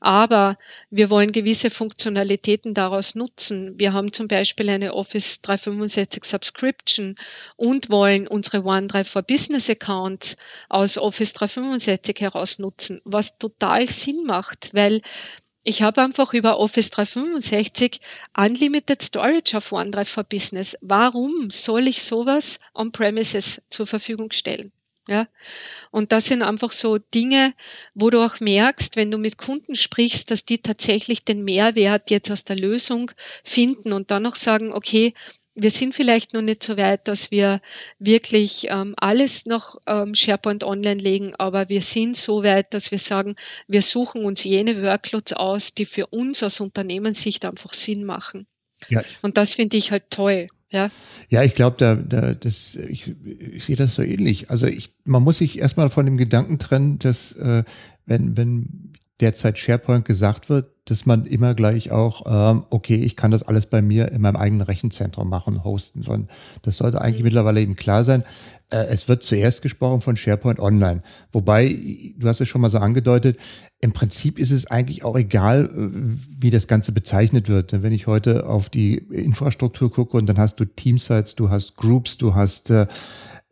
Aber 0.00 0.58
wir 0.90 1.10
wollen 1.10 1.32
gewisse 1.32 1.70
Funktionalitäten 1.70 2.74
daraus 2.74 3.14
nutzen. 3.14 3.78
Wir 3.78 3.92
haben 3.92 4.12
zum 4.12 4.28
Beispiel 4.28 4.68
eine 4.70 4.94
Office 4.94 5.40
365 5.42 6.24
Subscription 6.24 7.16
und 7.56 7.90
wollen 7.90 8.26
unsere 8.26 8.64
OneDrive 8.64 9.08
for 9.08 9.22
Business 9.22 9.70
Accounts 9.70 10.36
aus 10.68 10.98
Office 10.98 11.32
365 11.32 12.20
heraus 12.20 12.58
nutzen, 12.58 13.00
was 13.04 13.38
total 13.38 13.88
Sinn 13.88 14.24
macht 14.24 14.47
gemacht, 14.48 14.70
weil 14.72 15.02
ich 15.64 15.82
habe 15.82 16.02
einfach 16.02 16.32
über 16.32 16.58
Office 16.58 16.90
365 16.90 18.00
Unlimited 18.36 19.02
Storage 19.02 19.56
auf 19.56 19.72
OneDrive 19.72 20.08
for 20.08 20.24
Business. 20.24 20.78
Warum 20.80 21.50
soll 21.50 21.88
ich 21.88 22.04
sowas 22.04 22.58
on-premises 22.74 23.66
zur 23.68 23.86
Verfügung 23.86 24.32
stellen? 24.32 24.72
Ja, 25.08 25.26
und 25.90 26.12
das 26.12 26.26
sind 26.26 26.42
einfach 26.42 26.70
so 26.70 26.98
Dinge, 26.98 27.54
wo 27.94 28.10
du 28.10 28.22
auch 28.22 28.40
merkst, 28.40 28.96
wenn 28.96 29.10
du 29.10 29.16
mit 29.16 29.38
Kunden 29.38 29.74
sprichst, 29.74 30.30
dass 30.30 30.44
die 30.44 30.58
tatsächlich 30.58 31.24
den 31.24 31.44
Mehrwert 31.44 32.10
jetzt 32.10 32.30
aus 32.30 32.44
der 32.44 32.56
Lösung 32.56 33.10
finden 33.42 33.94
und 33.94 34.10
dann 34.10 34.26
auch 34.26 34.36
sagen, 34.36 34.70
okay, 34.74 35.14
wir 35.60 35.70
sind 35.70 35.94
vielleicht 35.94 36.34
noch 36.34 36.42
nicht 36.42 36.62
so 36.62 36.76
weit, 36.76 37.08
dass 37.08 37.30
wir 37.30 37.60
wirklich 37.98 38.68
ähm, 38.70 38.94
alles 38.96 39.44
noch 39.44 39.76
ähm, 39.86 40.14
SharePoint 40.14 40.62
online 40.62 41.00
legen, 41.00 41.34
aber 41.36 41.68
wir 41.68 41.82
sind 41.82 42.16
so 42.16 42.44
weit, 42.44 42.72
dass 42.74 42.90
wir 42.90 42.98
sagen, 42.98 43.34
wir 43.66 43.82
suchen 43.82 44.24
uns 44.24 44.44
jene 44.44 44.82
Workloads 44.82 45.32
aus, 45.32 45.74
die 45.74 45.84
für 45.84 46.06
uns 46.06 46.42
aus 46.42 46.60
Unternehmenssicht 46.60 47.44
einfach 47.44 47.74
Sinn 47.74 48.04
machen. 48.04 48.46
Ja. 48.88 49.02
Und 49.22 49.36
das 49.36 49.54
finde 49.54 49.76
ich 49.76 49.90
halt 49.90 50.10
toll. 50.10 50.48
Ja, 50.70 50.90
ja 51.28 51.42
ich 51.42 51.54
glaube, 51.54 51.76
da, 51.78 51.96
da, 51.96 52.34
das, 52.34 52.76
ich, 52.76 53.14
ich 53.24 53.64
sehe 53.64 53.76
das 53.76 53.96
so 53.96 54.02
ähnlich. 54.02 54.50
Also 54.50 54.66
ich, 54.66 54.94
man 55.04 55.24
muss 55.24 55.38
sich 55.38 55.58
erstmal 55.58 55.88
von 55.88 56.06
dem 56.06 56.16
Gedanken 56.16 56.58
trennen, 56.58 56.98
dass 56.98 57.32
äh, 57.32 57.64
wenn, 58.06 58.36
wenn 58.36 58.92
derzeit 59.20 59.58
SharePoint 59.58 60.04
gesagt 60.04 60.48
wird, 60.48 60.70
dass 60.84 61.04
man 61.04 61.26
immer 61.26 61.54
gleich 61.54 61.90
auch, 61.90 62.22
ähm, 62.26 62.64
okay, 62.70 62.94
ich 62.94 63.16
kann 63.16 63.30
das 63.30 63.42
alles 63.42 63.66
bei 63.66 63.82
mir 63.82 64.10
in 64.12 64.22
meinem 64.22 64.36
eigenen 64.36 64.62
Rechenzentrum 64.62 65.28
machen, 65.28 65.64
hosten. 65.64 66.02
Sondern 66.02 66.28
das 66.62 66.78
sollte 66.78 67.00
eigentlich 67.00 67.18
mhm. 67.18 67.24
mittlerweile 67.24 67.60
eben 67.60 67.76
klar 67.76 68.04
sein. 68.04 68.24
Äh, 68.70 68.86
es 68.86 69.08
wird 69.08 69.22
zuerst 69.22 69.60
gesprochen 69.62 70.00
von 70.00 70.16
SharePoint 70.16 70.60
Online. 70.60 71.02
Wobei, 71.32 71.76
du 72.16 72.28
hast 72.28 72.40
es 72.40 72.48
schon 72.48 72.60
mal 72.60 72.70
so 72.70 72.78
angedeutet, 72.78 73.38
im 73.80 73.92
Prinzip 73.92 74.38
ist 74.38 74.50
es 74.50 74.66
eigentlich 74.70 75.04
auch 75.04 75.16
egal, 75.16 75.66
äh, 75.66 75.90
wie 76.40 76.50
das 76.50 76.66
Ganze 76.66 76.92
bezeichnet 76.92 77.48
wird. 77.48 77.72
Denn 77.72 77.82
wenn 77.82 77.92
ich 77.92 78.06
heute 78.06 78.46
auf 78.46 78.70
die 78.70 78.96
Infrastruktur 78.96 79.90
gucke 79.90 80.16
und 80.16 80.26
dann 80.26 80.38
hast 80.38 80.58
du 80.60 80.64
Teamsites, 80.64 81.34
du 81.34 81.50
hast 81.50 81.76
Groups, 81.76 82.16
du 82.16 82.34
hast 82.34 82.70
äh, 82.70 82.86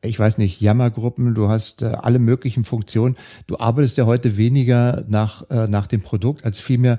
ich 0.02 0.18
weiß 0.18 0.38
nicht, 0.38 0.60
Jammergruppen, 0.60 1.34
du 1.34 1.48
hast 1.48 1.82
äh, 1.82 1.86
alle 1.86 2.18
möglichen 2.18 2.64
Funktionen. 2.64 3.16
Du 3.46 3.58
arbeitest 3.58 3.96
ja 3.96 4.06
heute 4.06 4.36
weniger 4.36 5.04
nach, 5.08 5.48
äh, 5.50 5.66
nach 5.68 5.86
dem 5.86 6.02
Produkt, 6.02 6.44
als 6.44 6.60
vielmehr 6.60 6.98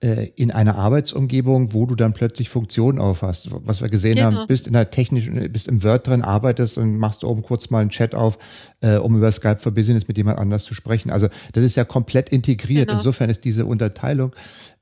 in 0.00 0.52
einer 0.52 0.76
Arbeitsumgebung, 0.76 1.72
wo 1.72 1.84
du 1.84 1.96
dann 1.96 2.12
plötzlich 2.12 2.48
Funktionen 2.48 3.00
aufhast. 3.00 3.48
Was 3.50 3.80
wir 3.80 3.88
gesehen 3.88 4.14
genau. 4.14 4.32
haben, 4.32 4.46
bist 4.46 4.68
in 4.68 4.74
der 4.74 4.92
technischen, 4.92 5.50
bist 5.50 5.66
im 5.66 5.82
Word 5.82 6.06
drin, 6.06 6.22
arbeitest 6.22 6.78
und 6.78 6.98
machst 6.98 7.24
oben 7.24 7.42
kurz 7.42 7.70
mal 7.70 7.80
einen 7.80 7.90
Chat 7.90 8.14
auf, 8.14 8.38
äh, 8.80 8.96
um 8.96 9.16
über 9.16 9.32
Skype 9.32 9.58
for 9.60 9.72
Business 9.72 10.06
mit 10.06 10.16
jemand 10.16 10.38
anders 10.38 10.62
zu 10.62 10.74
sprechen. 10.74 11.10
Also 11.10 11.26
das 11.52 11.64
ist 11.64 11.74
ja 11.74 11.82
komplett 11.82 12.28
integriert. 12.28 12.86
Genau. 12.86 12.98
Insofern 12.98 13.28
ist 13.28 13.44
diese 13.44 13.66
Unterteilung 13.66 14.32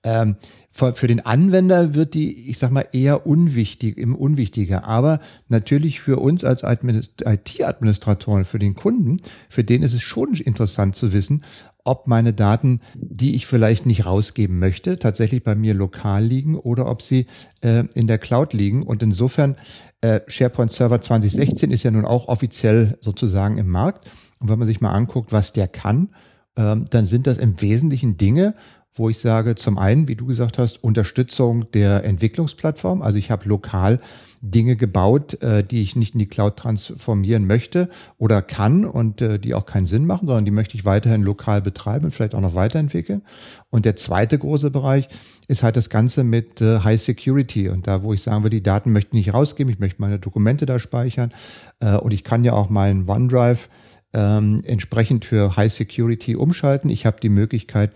ähm, 0.06 0.36
für, 0.70 0.92
für 0.92 1.06
den 1.06 1.24
Anwender 1.24 1.94
wird 1.94 2.14
die, 2.14 2.48
ich 2.50 2.58
sag 2.58 2.70
mal, 2.70 2.86
eher 2.92 3.26
unwichtig, 3.26 3.98
im 3.98 4.14
unwichtiger. 4.14 4.86
Aber 4.86 5.20
natürlich 5.48 6.00
für 6.00 6.18
uns 6.18 6.44
als 6.44 6.62
IT-Administratoren, 6.62 8.44
für 8.44 8.58
den 8.58 8.74
Kunden, 8.74 9.16
für 9.48 9.64
den 9.64 9.82
ist 9.82 9.94
es 9.94 10.02
schon 10.02 10.34
interessant 10.34 10.94
zu 10.94 11.12
wissen, 11.12 11.42
ob 11.86 12.06
meine 12.06 12.32
Daten, 12.32 12.80
die 12.94 13.34
ich 13.34 13.46
vielleicht 13.46 13.86
nicht 13.86 14.06
rausgeben 14.06 14.58
möchte, 14.58 14.98
tatsächlich 14.98 15.42
bei 15.42 15.54
mir 15.54 15.74
lokal 15.74 16.24
liegen 16.24 16.56
oder 16.56 16.90
ob 16.90 17.02
sie 17.02 17.26
äh, 17.60 17.84
in 17.94 18.06
der 18.06 18.18
Cloud 18.18 18.52
liegen. 18.52 18.82
Und 18.82 19.02
insofern, 19.02 19.56
äh, 20.00 20.20
SharePoint 20.26 20.72
Server 20.72 21.00
2016 21.00 21.70
ist 21.70 21.82
ja 21.82 21.90
nun 21.90 22.04
auch 22.04 22.28
offiziell 22.28 22.98
sozusagen 23.00 23.58
im 23.58 23.68
Markt. 23.68 24.10
Und 24.38 24.48
wenn 24.48 24.58
man 24.58 24.66
sich 24.66 24.80
mal 24.80 24.92
anguckt, 24.92 25.32
was 25.32 25.52
der 25.52 25.68
kann, 25.68 26.10
äh, 26.56 26.76
dann 26.90 27.06
sind 27.06 27.26
das 27.26 27.38
im 27.38 27.60
Wesentlichen 27.60 28.16
Dinge, 28.16 28.54
wo 28.92 29.08
ich 29.08 29.18
sage, 29.18 29.54
zum 29.54 29.78
einen, 29.78 30.08
wie 30.08 30.16
du 30.16 30.26
gesagt 30.26 30.58
hast, 30.58 30.82
Unterstützung 30.82 31.70
der 31.72 32.04
Entwicklungsplattform. 32.04 33.02
Also 33.02 33.18
ich 33.18 33.30
habe 33.30 33.48
lokal 33.48 34.00
Dinge 34.40 34.76
gebaut, 34.76 35.42
äh, 35.42 35.64
die 35.64 35.82
ich 35.82 35.96
nicht 35.96 36.14
in 36.14 36.18
die 36.18 36.28
Cloud 36.28 36.56
transformieren 36.56 37.46
möchte 37.46 37.88
oder 38.18 38.42
kann 38.42 38.84
und 38.84 39.20
äh, 39.20 39.38
die 39.38 39.54
auch 39.54 39.66
keinen 39.66 39.86
Sinn 39.86 40.06
machen, 40.06 40.26
sondern 40.26 40.44
die 40.44 40.50
möchte 40.50 40.76
ich 40.76 40.84
weiterhin 40.84 41.22
lokal 41.22 41.62
betreiben 41.62 42.06
und 42.06 42.10
vielleicht 42.12 42.34
auch 42.34 42.40
noch 42.40 42.54
weiterentwickeln. 42.54 43.22
Und 43.70 43.84
der 43.84 43.96
zweite 43.96 44.38
große 44.38 44.70
Bereich 44.70 45.08
ist 45.48 45.62
halt 45.62 45.76
das 45.76 45.90
Ganze 45.90 46.24
mit 46.24 46.60
äh, 46.60 46.80
High 46.80 47.00
Security 47.00 47.68
und 47.68 47.86
da, 47.86 48.02
wo 48.02 48.12
ich 48.12 48.22
sagen 48.22 48.42
will, 48.42 48.50
die 48.50 48.62
Daten 48.62 48.92
möchte 48.92 49.08
ich 49.10 49.26
nicht 49.26 49.34
rausgeben, 49.34 49.72
ich 49.72 49.78
möchte 49.78 50.00
meine 50.00 50.18
Dokumente 50.18 50.66
da 50.66 50.78
speichern 50.78 51.32
äh, 51.80 51.96
und 51.96 52.12
ich 52.12 52.24
kann 52.24 52.44
ja 52.44 52.52
auch 52.52 52.70
meinen 52.70 53.08
OneDrive 53.08 53.68
ähm, 54.12 54.62
entsprechend 54.64 55.24
für 55.24 55.56
High 55.56 55.72
Security 55.72 56.36
umschalten. 56.36 56.90
Ich 56.90 57.06
habe 57.06 57.18
die 57.20 57.28
Möglichkeit, 57.28 57.92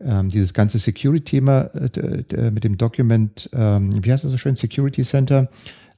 ähm, 0.00 0.28
dieses 0.28 0.54
ganze 0.54 0.78
Security-Thema 0.78 1.62
äh, 1.62 2.50
mit 2.50 2.64
dem 2.64 2.76
Document, 2.76 3.48
ähm, 3.52 3.90
wie 4.04 4.12
heißt 4.12 4.24
das 4.24 4.32
so 4.32 4.38
schön, 4.38 4.56
Security 4.56 5.02
Center, 5.02 5.48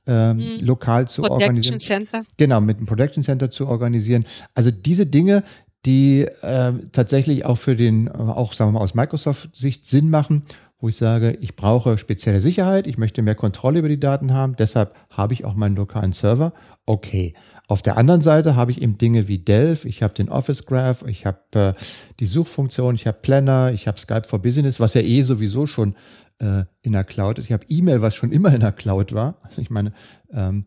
ähm, 0.07 0.39
mhm. 0.39 0.45
lokal 0.61 1.09
zu 1.09 1.23
Protection 1.23 1.57
organisieren. 1.57 1.81
Center. 1.81 2.23
Genau, 2.37 2.61
mit 2.61 2.79
dem 2.79 2.87
Protection 2.87 3.25
Center 3.25 3.51
zu 3.51 3.67
organisieren. 3.67 4.25
Also 4.55 4.71
diese 4.71 5.07
Dinge, 5.07 5.43
die 5.85 6.27
äh, 6.43 6.73
tatsächlich 6.93 7.45
auch 7.45 7.59
für 7.59 7.77
den, 7.77 8.11
auch 8.11 8.53
sagen 8.53 8.73
wir 8.73 8.79
mal 8.79 8.85
aus 8.85 8.95
Microsoft-Sicht 8.95 9.87
Sinn 9.87 10.11
machen, 10.11 10.43
wo 10.79 10.89
ich 10.89 10.97
sage, 10.97 11.39
ich 11.41 11.57
brauche 11.57 11.97
spezielle 11.97 12.41
Sicherheit, 12.41 12.87
ich 12.87 12.99
möchte 12.99 13.23
mehr 13.23 13.35
Kontrolle 13.35 13.79
über 13.79 13.89
die 13.89 14.01
Daten 14.01 14.33
haben, 14.33 14.57
deshalb 14.57 14.95
habe 15.11 15.33
ich 15.33 15.45
auch 15.45 15.55
meinen 15.55 15.77
lokalen 15.77 16.13
Server. 16.13 16.53
Okay. 16.85 17.35
Auf 17.69 17.83
der 17.83 17.97
anderen 17.97 18.23
Seite 18.23 18.55
habe 18.55 18.71
ich 18.71 18.81
eben 18.81 18.97
Dinge 18.97 19.27
wie 19.27 19.39
Delph, 19.39 19.87
ich 19.87 20.03
habe 20.03 20.15
den 20.15 20.29
Office 20.29 20.67
Graph, 20.67 21.05
ich 21.09 21.27
habe 21.27 21.41
äh, 21.55 21.73
die 22.21 22.27
Suchfunktion, 22.27 22.95
ich 22.95 23.09
habe 23.09 23.19
Planner, 23.21 23.73
ich 23.73 23.89
habe 23.89 23.99
Skype 23.99 24.29
for 24.29 24.41
Business, 24.41 24.79
was 24.79 24.95
ja 24.95 25.01
eh 25.01 25.23
sowieso 25.23 25.67
schon 25.67 25.97
äh, 26.39 26.65
in 26.83 26.93
der 26.93 27.05
Cloud 27.05 27.39
ist. 27.39 27.47
Ich 27.47 27.53
habe 27.53 27.67
E-Mail, 27.69 28.03
was 28.03 28.15
schon 28.15 28.33
immer 28.33 28.53
in 28.53 28.61
der 28.61 28.73
Cloud 28.73 29.13
war. 29.13 29.39
Also 29.43 29.61
ich 29.61 29.71
meine, 29.71 29.93
ähm, 30.33 30.67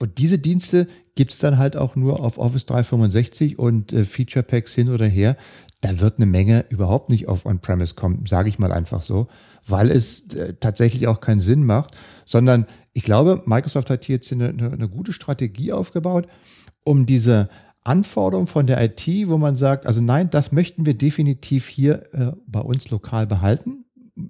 und 0.00 0.16
diese 0.16 0.38
Dienste 0.38 0.86
gibt 1.14 1.30
es 1.30 1.38
dann 1.38 1.58
halt 1.58 1.76
auch 1.76 1.94
nur 1.94 2.20
auf 2.20 2.38
Office 2.38 2.64
365 2.64 3.58
und 3.58 3.92
äh, 3.92 4.06
Feature 4.06 4.42
Packs 4.42 4.74
hin 4.74 4.88
oder 4.88 5.06
her. 5.06 5.36
Da 5.82 6.00
wird 6.00 6.16
eine 6.16 6.26
Menge 6.26 6.64
überhaupt 6.70 7.10
nicht 7.10 7.28
auf 7.28 7.44
On-Premise 7.44 7.94
kommen, 7.94 8.24
sage 8.26 8.48
ich 8.48 8.58
mal 8.58 8.72
einfach 8.72 9.02
so, 9.02 9.28
weil 9.66 9.90
es 9.90 10.32
äh, 10.34 10.54
tatsächlich 10.58 11.06
auch 11.06 11.20
keinen 11.20 11.42
Sinn 11.42 11.64
macht, 11.64 11.94
sondern 12.24 12.66
ich 12.94 13.02
glaube, 13.02 13.42
Microsoft 13.44 13.90
hat 13.90 14.04
hier 14.04 14.16
jetzt 14.16 14.32
eine, 14.32 14.48
eine, 14.48 14.88
gute 14.88 15.12
Strategie 15.12 15.72
aufgebaut, 15.72 16.26
um 16.84 17.04
diese 17.04 17.50
Anforderungen 17.84 18.46
von 18.46 18.66
der 18.66 18.82
IT, 18.82 19.06
wo 19.26 19.36
man 19.36 19.58
sagt, 19.58 19.86
also 19.86 20.00
nein, 20.00 20.30
das 20.30 20.50
möchten 20.50 20.86
wir 20.86 20.94
definitiv 20.94 21.68
hier 21.68 22.02
äh, 22.14 22.32
bei 22.46 22.60
uns 22.60 22.90
lokal 22.90 23.26
behalten 23.26 23.84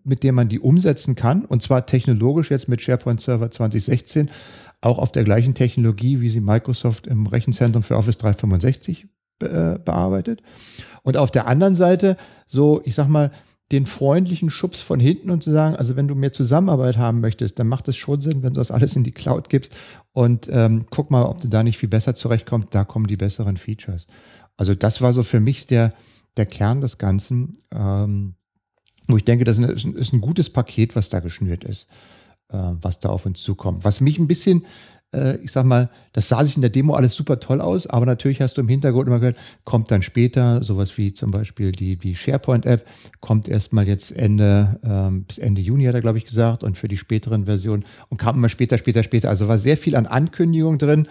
mit 0.04 0.22
dem 0.22 0.34
man 0.34 0.48
die 0.48 0.60
umsetzen 0.60 1.14
kann, 1.14 1.44
und 1.44 1.62
zwar 1.62 1.86
technologisch 1.86 2.50
jetzt 2.50 2.68
mit 2.68 2.80
SharePoint 2.80 3.20
Server 3.20 3.50
2016, 3.50 4.30
auch 4.80 4.98
auf 4.98 5.12
der 5.12 5.24
gleichen 5.24 5.54
Technologie, 5.54 6.20
wie 6.20 6.30
sie 6.30 6.40
Microsoft 6.40 7.06
im 7.06 7.26
Rechenzentrum 7.26 7.82
für 7.82 7.96
Office 7.96 8.18
365 8.18 9.06
be 9.38 9.48
äh, 9.48 9.78
bearbeitet. 9.82 10.42
Und 11.02 11.16
auf 11.16 11.30
der 11.30 11.46
anderen 11.46 11.76
Seite 11.76 12.16
so, 12.46 12.80
ich 12.84 12.94
sag 12.94 13.08
mal, 13.08 13.30
den 13.72 13.86
freundlichen 13.86 14.50
Schubs 14.50 14.80
von 14.80 14.98
hinten 14.98 15.30
und 15.30 15.44
zu 15.44 15.52
sagen, 15.52 15.76
also 15.76 15.96
wenn 15.96 16.08
du 16.08 16.14
mehr 16.14 16.32
Zusammenarbeit 16.32 16.96
haben 16.96 17.20
möchtest, 17.20 17.58
dann 17.58 17.68
macht 17.68 17.86
es 17.88 17.96
schon 17.96 18.20
Sinn, 18.20 18.42
wenn 18.42 18.54
du 18.54 18.60
das 18.60 18.72
alles 18.72 18.96
in 18.96 19.04
die 19.04 19.12
Cloud 19.12 19.48
gibst 19.48 19.72
und 20.12 20.48
ähm, 20.50 20.86
guck 20.90 21.10
mal, 21.10 21.24
ob 21.24 21.40
du 21.40 21.48
da 21.48 21.62
nicht 21.62 21.78
viel 21.78 21.88
besser 21.88 22.14
zurechtkommst, 22.14 22.68
da 22.72 22.84
kommen 22.84 23.06
die 23.06 23.16
besseren 23.16 23.56
Features. 23.56 24.06
Also 24.56 24.74
das 24.74 25.00
war 25.02 25.12
so 25.12 25.22
für 25.22 25.40
mich 25.40 25.66
der, 25.68 25.94
der 26.36 26.46
Kern 26.46 26.80
des 26.80 26.98
Ganzen. 26.98 27.58
Ähm, 27.72 28.34
wo 29.12 29.16
ich 29.16 29.24
denke, 29.24 29.44
das 29.44 29.58
ist 29.58 30.12
ein, 30.12 30.20
gutes 30.20 30.50
Paket, 30.50 30.96
was 30.96 31.08
da 31.08 31.20
geschnürt 31.20 31.64
ist, 31.64 31.86
äh, 32.52 32.56
was 32.56 32.98
da 32.98 33.08
auf 33.10 33.26
uns 33.26 33.42
zukommt. 33.42 33.84
Was 33.84 34.00
mich 34.00 34.18
ein 34.18 34.26
bisschen, 34.26 34.64
äh, 35.14 35.36
ich 35.38 35.52
sag 35.52 35.64
mal, 35.64 35.90
das 36.12 36.28
sah 36.28 36.44
sich 36.44 36.56
in 36.56 36.62
der 36.62 36.70
Demo 36.70 36.94
alles 36.94 37.14
super 37.14 37.40
toll 37.40 37.60
aus, 37.60 37.86
aber 37.86 38.06
natürlich 38.06 38.40
hast 38.40 38.56
du 38.56 38.60
im 38.60 38.68
Hintergrund 38.68 39.08
immer 39.08 39.20
gehört, 39.20 39.36
kommt 39.64 39.90
dann 39.90 40.02
später, 40.02 40.62
sowas 40.62 40.96
wie 40.98 41.12
zum 41.12 41.30
Beispiel 41.30 41.72
die, 41.72 41.96
die 41.96 42.14
SharePoint-App, 42.14 42.86
kommt 43.20 43.48
erstmal 43.48 43.86
jetzt 43.86 44.12
Ende, 44.12 44.80
ähm, 44.84 45.24
bis 45.24 45.38
Ende 45.38 45.60
Juni, 45.60 45.84
hat 45.84 45.94
er, 45.94 46.00
glaube 46.00 46.18
ich, 46.18 46.26
gesagt, 46.26 46.62
und 46.62 46.76
für 46.76 46.88
die 46.88 46.98
späteren 46.98 47.46
Versionen 47.46 47.84
und 48.08 48.18
kam 48.18 48.36
immer 48.36 48.48
später, 48.48 48.78
später, 48.78 49.02
später. 49.02 49.28
Also 49.28 49.48
war 49.48 49.58
sehr 49.58 49.76
viel 49.76 49.96
an 49.96 50.06
Ankündigung 50.06 50.78
drin, 50.78 51.06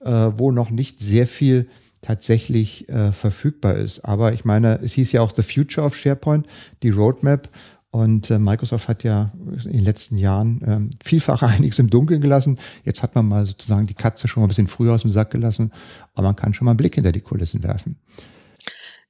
äh, 0.00 0.10
wo 0.10 0.52
noch 0.52 0.70
nicht 0.70 1.00
sehr 1.00 1.26
viel 1.26 1.68
tatsächlich 2.04 2.88
äh, 2.90 3.12
verfügbar 3.12 3.76
ist. 3.76 4.04
Aber 4.04 4.34
ich 4.34 4.44
meine, 4.44 4.78
es 4.82 4.92
hieß 4.92 5.12
ja 5.12 5.22
auch 5.22 5.32
The 5.34 5.42
Future 5.42 5.86
of 5.86 5.96
SharePoint, 5.96 6.46
die 6.82 6.90
Roadmap. 6.90 7.48
Und 7.90 8.30
äh, 8.30 8.38
Microsoft 8.38 8.88
hat 8.88 9.04
ja 9.04 9.32
in 9.64 9.72
den 9.72 9.84
letzten 9.84 10.18
Jahren 10.18 10.60
ähm, 10.66 10.90
vielfach 11.02 11.42
einiges 11.54 11.78
im 11.78 11.88
Dunkeln 11.88 12.20
gelassen. 12.20 12.58
Jetzt 12.84 13.02
hat 13.02 13.14
man 13.14 13.26
mal 13.26 13.46
sozusagen 13.46 13.86
die 13.86 13.94
Katze 13.94 14.28
schon 14.28 14.42
mal 14.42 14.46
ein 14.46 14.48
bisschen 14.48 14.66
früher 14.66 14.92
aus 14.92 15.02
dem 15.02 15.10
Sack 15.10 15.30
gelassen, 15.30 15.72
aber 16.14 16.28
man 16.28 16.36
kann 16.36 16.52
schon 16.52 16.66
mal 16.66 16.72
einen 16.72 16.76
Blick 16.76 16.96
hinter 16.96 17.12
die 17.12 17.20
Kulissen 17.20 17.62
werfen. 17.62 17.96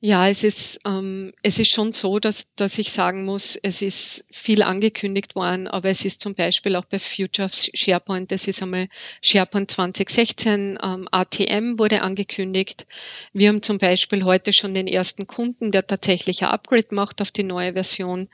Ja, 0.07 0.29
es 0.29 0.45
ist, 0.45 0.81
ähm, 0.85 1.33
es 1.43 1.59
ist 1.59 1.71
schon 1.71 1.95
so, 1.95 2.19
dass, 2.19 2.55
dass 2.57 2.77
ich 2.77 2.93
sagen 2.93 3.25
muss, 3.25 3.57
es 3.57 3.81
ist 3.81 4.27
viel 4.31 4.63
angekündigt 4.63 5.35
worden, 5.35 5.67
aber 5.67 5.89
es 5.89 6.05
ist 6.05 6.21
zum 6.21 6.35
Beispiel 6.35 6.77
auch 6.77 6.85
bei 6.85 6.99
Future 6.99 7.47
of 7.47 7.55
SharePoint, 7.55 8.31
das 8.31 8.47
ist 8.47 8.63
einmal 8.63 8.89
SharePoint 9.23 9.71
2016, 9.71 10.79
ähm, 10.83 11.09
ATM 11.11 11.79
wurde 11.79 12.03
angekündigt. 12.03 12.87
Wir 13.33 13.49
haben 13.49 13.63
zum 13.63 13.79
Beispiel 13.79 14.25
heute 14.25 14.53
schon 14.53 14.75
den 14.75 14.89
ersten 14.89 15.27
Kunden, 15.27 15.71
der 15.71 15.87
tatsächlich 15.87 16.43
ein 16.43 16.51
Upgrade 16.51 16.89
macht 16.95 17.23
auf 17.23 17.31
die 17.31 17.43
neue 17.43 17.73
Version. 17.73 18.29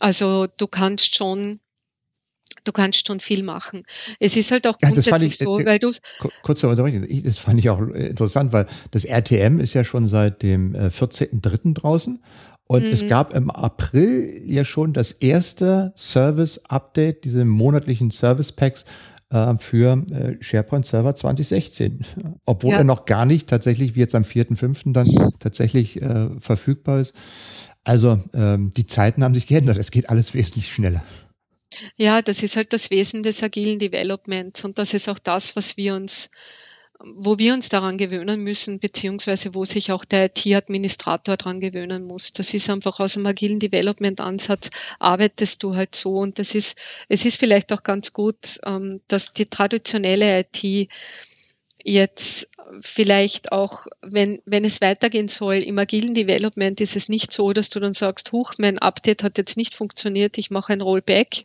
Also 0.00 0.46
du 0.46 0.66
kannst 0.66 1.16
schon 1.16 1.60
du 2.64 2.72
kannst 2.72 3.06
schon 3.06 3.20
viel 3.20 3.42
machen. 3.42 3.84
Es 4.18 4.36
ist 4.36 4.50
halt 4.50 4.66
auch 4.66 4.78
grundsätzlich 4.78 5.20
ja, 5.20 5.26
ich, 5.26 5.36
so, 5.36 5.58
äh, 5.58 5.66
weil 5.66 5.78
du 5.78 5.92
kurz 6.42 6.64
aber 6.64 6.76
das 6.76 7.38
fand 7.38 7.58
ich 7.58 7.70
auch 7.70 7.80
interessant, 7.80 8.52
weil 8.52 8.66
das 8.90 9.04
RTM 9.04 9.60
ist 9.60 9.74
ja 9.74 9.84
schon 9.84 10.06
seit 10.06 10.42
dem 10.42 10.74
14.3. 10.74 11.70
Äh, 11.70 11.72
draußen 11.74 12.20
und 12.66 12.86
mhm. 12.86 12.92
es 12.92 13.06
gab 13.06 13.34
im 13.34 13.50
April 13.50 14.42
ja 14.46 14.64
schon 14.64 14.92
das 14.92 15.12
erste 15.12 15.92
Service-Update, 15.96 17.24
diese 17.24 17.44
monatlichen 17.44 18.10
Service-Packs 18.10 18.84
äh, 19.30 19.54
für 19.58 20.04
äh, 20.10 20.42
SharePoint 20.42 20.86
Server 20.86 21.14
2016, 21.14 22.04
obwohl 22.46 22.72
ja. 22.72 22.78
er 22.78 22.84
noch 22.84 23.04
gar 23.04 23.26
nicht 23.26 23.48
tatsächlich, 23.48 23.94
wie 23.94 24.00
jetzt 24.00 24.14
am 24.14 24.22
4.5. 24.22 24.92
dann 24.92 25.08
tatsächlich 25.38 26.00
äh, 26.00 26.28
verfügbar 26.38 27.00
ist. 27.00 27.14
Also 27.84 28.18
ähm, 28.32 28.72
die 28.74 28.86
Zeiten 28.86 29.22
haben 29.22 29.34
sich 29.34 29.46
geändert. 29.46 29.76
Es 29.76 29.90
geht 29.90 30.08
alles 30.08 30.32
wesentlich 30.32 30.72
schneller. 30.72 31.04
Ja, 31.96 32.22
das 32.22 32.42
ist 32.42 32.56
halt 32.56 32.72
das 32.72 32.90
Wesen 32.90 33.22
des 33.22 33.42
agilen 33.42 33.78
Developments 33.78 34.64
und 34.64 34.78
das 34.78 34.94
ist 34.94 35.08
auch 35.08 35.18
das, 35.18 35.56
was 35.56 35.76
wir 35.76 35.94
uns, 35.94 36.30
wo 36.98 37.38
wir 37.38 37.54
uns 37.54 37.68
daran 37.68 37.98
gewöhnen 37.98 38.40
müssen, 38.40 38.78
beziehungsweise 38.78 39.54
wo 39.54 39.64
sich 39.64 39.92
auch 39.92 40.04
der 40.04 40.26
IT-Administrator 40.26 41.36
daran 41.36 41.60
gewöhnen 41.60 42.04
muss. 42.04 42.32
Das 42.32 42.54
ist 42.54 42.70
einfach 42.70 43.00
aus 43.00 43.14
dem 43.14 43.26
agilen 43.26 43.60
Development-Ansatz 43.60 44.70
arbeitest 44.98 45.62
du 45.62 45.74
halt 45.74 45.94
so 45.94 46.14
und 46.14 46.38
das 46.38 46.54
ist, 46.54 46.78
es 47.08 47.24
ist 47.24 47.38
vielleicht 47.38 47.72
auch 47.72 47.82
ganz 47.82 48.12
gut, 48.12 48.60
ähm, 48.64 49.00
dass 49.08 49.32
die 49.32 49.46
traditionelle 49.46 50.40
IT 50.40 50.88
jetzt 51.84 52.50
vielleicht 52.80 53.52
auch, 53.52 53.86
wenn, 54.00 54.40
wenn 54.46 54.64
es 54.64 54.80
weitergehen 54.80 55.28
soll, 55.28 55.56
im 55.56 55.78
agilen 55.78 56.14
Development 56.14 56.80
ist 56.80 56.96
es 56.96 57.08
nicht 57.10 57.32
so, 57.32 57.52
dass 57.52 57.68
du 57.68 57.78
dann 57.78 57.92
sagst, 57.92 58.32
huch, 58.32 58.54
mein 58.58 58.78
Update 58.78 59.22
hat 59.22 59.36
jetzt 59.36 59.56
nicht 59.56 59.74
funktioniert, 59.74 60.38
ich 60.38 60.50
mache 60.50 60.72
ein 60.72 60.80
Rollback 60.80 61.44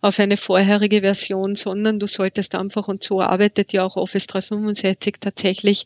auf 0.00 0.18
eine 0.18 0.36
vorherige 0.36 1.00
Version, 1.00 1.54
sondern 1.54 1.98
du 1.98 2.06
solltest 2.06 2.54
einfach, 2.54 2.88
und 2.88 3.02
so 3.02 3.20
arbeitet 3.20 3.72
ja 3.72 3.84
auch 3.84 3.96
Office 3.96 4.26
365 4.26 5.16
tatsächlich, 5.20 5.84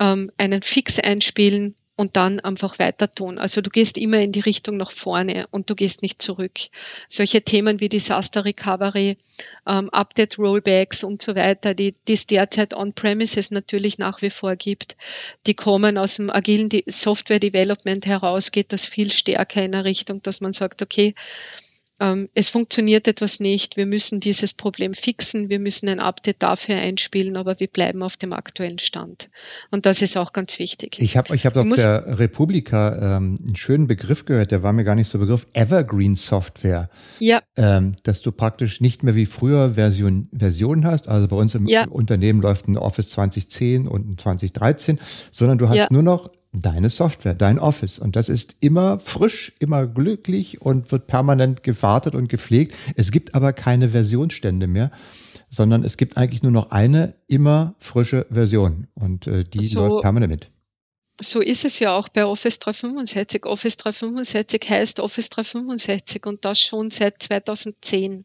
ähm, 0.00 0.30
einen 0.36 0.62
Fix 0.62 0.98
einspielen, 0.98 1.74
und 1.96 2.16
dann 2.16 2.40
einfach 2.40 2.78
weiter 2.78 3.10
tun. 3.10 3.38
Also 3.38 3.60
du 3.60 3.68
gehst 3.68 3.98
immer 3.98 4.18
in 4.18 4.32
die 4.32 4.40
Richtung 4.40 4.76
nach 4.76 4.90
vorne 4.90 5.46
und 5.50 5.68
du 5.68 5.74
gehst 5.74 6.02
nicht 6.02 6.22
zurück. 6.22 6.58
Solche 7.08 7.42
Themen 7.42 7.80
wie 7.80 7.88
Disaster 7.88 8.44
Recovery, 8.44 9.18
ähm, 9.66 9.90
Update 9.90 10.38
Rollbacks 10.38 11.04
und 11.04 11.20
so 11.20 11.34
weiter, 11.36 11.74
die, 11.74 11.94
die 12.08 12.14
es 12.14 12.26
derzeit 12.26 12.74
on-premises 12.74 13.50
natürlich 13.50 13.98
nach 13.98 14.22
wie 14.22 14.30
vor 14.30 14.56
gibt, 14.56 14.96
die 15.46 15.54
kommen 15.54 15.98
aus 15.98 16.16
dem 16.16 16.30
agilen 16.30 16.70
Software 16.86 17.40
Development 17.40 18.04
heraus, 18.06 18.52
geht 18.52 18.72
das 18.72 18.86
viel 18.86 19.12
stärker 19.12 19.62
in 19.62 19.74
eine 19.74 19.84
Richtung, 19.84 20.22
dass 20.22 20.40
man 20.40 20.54
sagt, 20.54 20.80
okay, 20.82 21.14
ähm, 22.02 22.28
es 22.34 22.48
funktioniert 22.48 23.06
etwas 23.06 23.38
nicht, 23.38 23.76
wir 23.76 23.86
müssen 23.86 24.18
dieses 24.18 24.52
Problem 24.52 24.92
fixen, 24.92 25.48
wir 25.48 25.60
müssen 25.60 25.88
ein 25.88 26.00
Update 26.00 26.42
dafür 26.42 26.74
einspielen, 26.74 27.36
aber 27.36 27.60
wir 27.60 27.68
bleiben 27.68 28.02
auf 28.02 28.16
dem 28.16 28.32
aktuellen 28.32 28.80
Stand. 28.80 29.30
Und 29.70 29.86
das 29.86 30.02
ist 30.02 30.16
auch 30.16 30.32
ganz 30.32 30.58
wichtig. 30.58 30.96
Ich 30.98 31.16
habe 31.16 31.32
ich 31.36 31.46
hab 31.46 31.56
auf 31.56 31.68
der 31.68 32.18
Republika 32.18 33.16
ähm, 33.16 33.38
einen 33.46 33.54
schönen 33.54 33.86
Begriff 33.86 34.24
gehört, 34.24 34.50
der 34.50 34.64
war 34.64 34.72
mir 34.72 34.82
gar 34.82 34.96
nicht 34.96 35.10
so 35.10 35.18
Begriff, 35.20 35.46
Evergreen 35.52 36.16
Software. 36.16 36.90
Ja. 37.20 37.40
Ähm, 37.56 37.92
dass 38.02 38.20
du 38.20 38.32
praktisch 38.32 38.80
nicht 38.80 39.04
mehr 39.04 39.14
wie 39.14 39.26
früher 39.26 39.74
Version, 39.74 40.28
Versionen 40.36 40.84
hast, 40.84 41.08
also 41.08 41.28
bei 41.28 41.36
uns 41.36 41.54
im 41.54 41.68
ja. 41.68 41.86
Unternehmen 41.86 42.42
läuft 42.42 42.66
ein 42.66 42.76
Office 42.76 43.10
2010 43.10 43.86
und 43.86 44.08
ein 44.08 44.18
2013, 44.18 44.98
sondern 45.30 45.58
du 45.58 45.68
hast 45.68 45.76
ja. 45.76 45.86
nur 45.90 46.02
noch 46.02 46.30
deine 46.52 46.90
Software, 46.90 47.34
dein 47.34 47.58
Office. 47.58 47.98
Und 47.98 48.14
das 48.16 48.28
ist 48.28 48.56
immer 48.60 48.98
frisch, 48.98 49.52
immer 49.58 49.86
glücklich 49.86 50.60
und 50.60 50.92
wird 50.92 51.06
permanent 51.06 51.62
gewartet 51.62 52.14
und 52.14 52.28
gepflegt. 52.28 52.74
Es 52.94 53.10
gibt 53.10 53.34
aber 53.34 53.52
keine 53.52 53.88
Versionsstände 53.88 54.66
mehr, 54.66 54.90
sondern 55.50 55.82
es 55.84 55.96
gibt 55.96 56.16
eigentlich 56.16 56.42
nur 56.42 56.52
noch 56.52 56.70
eine 56.70 57.14
immer 57.26 57.74
frische 57.78 58.26
Version 58.30 58.86
und 58.94 59.26
äh, 59.26 59.44
die 59.44 59.64
so, 59.64 59.86
läuft 59.86 60.02
permanent 60.02 60.30
mit. 60.30 60.50
So 61.20 61.40
ist 61.40 61.64
es 61.64 61.78
ja 61.78 61.96
auch 61.96 62.08
bei 62.08 62.26
Office 62.26 62.58
365. 62.58 63.46
Office 63.46 63.76
365 63.78 64.68
heißt 64.68 65.00
Office 65.00 65.30
365 65.30 66.26
und 66.26 66.44
das 66.44 66.60
schon 66.60 66.90
seit 66.90 67.22
2010. 67.22 68.24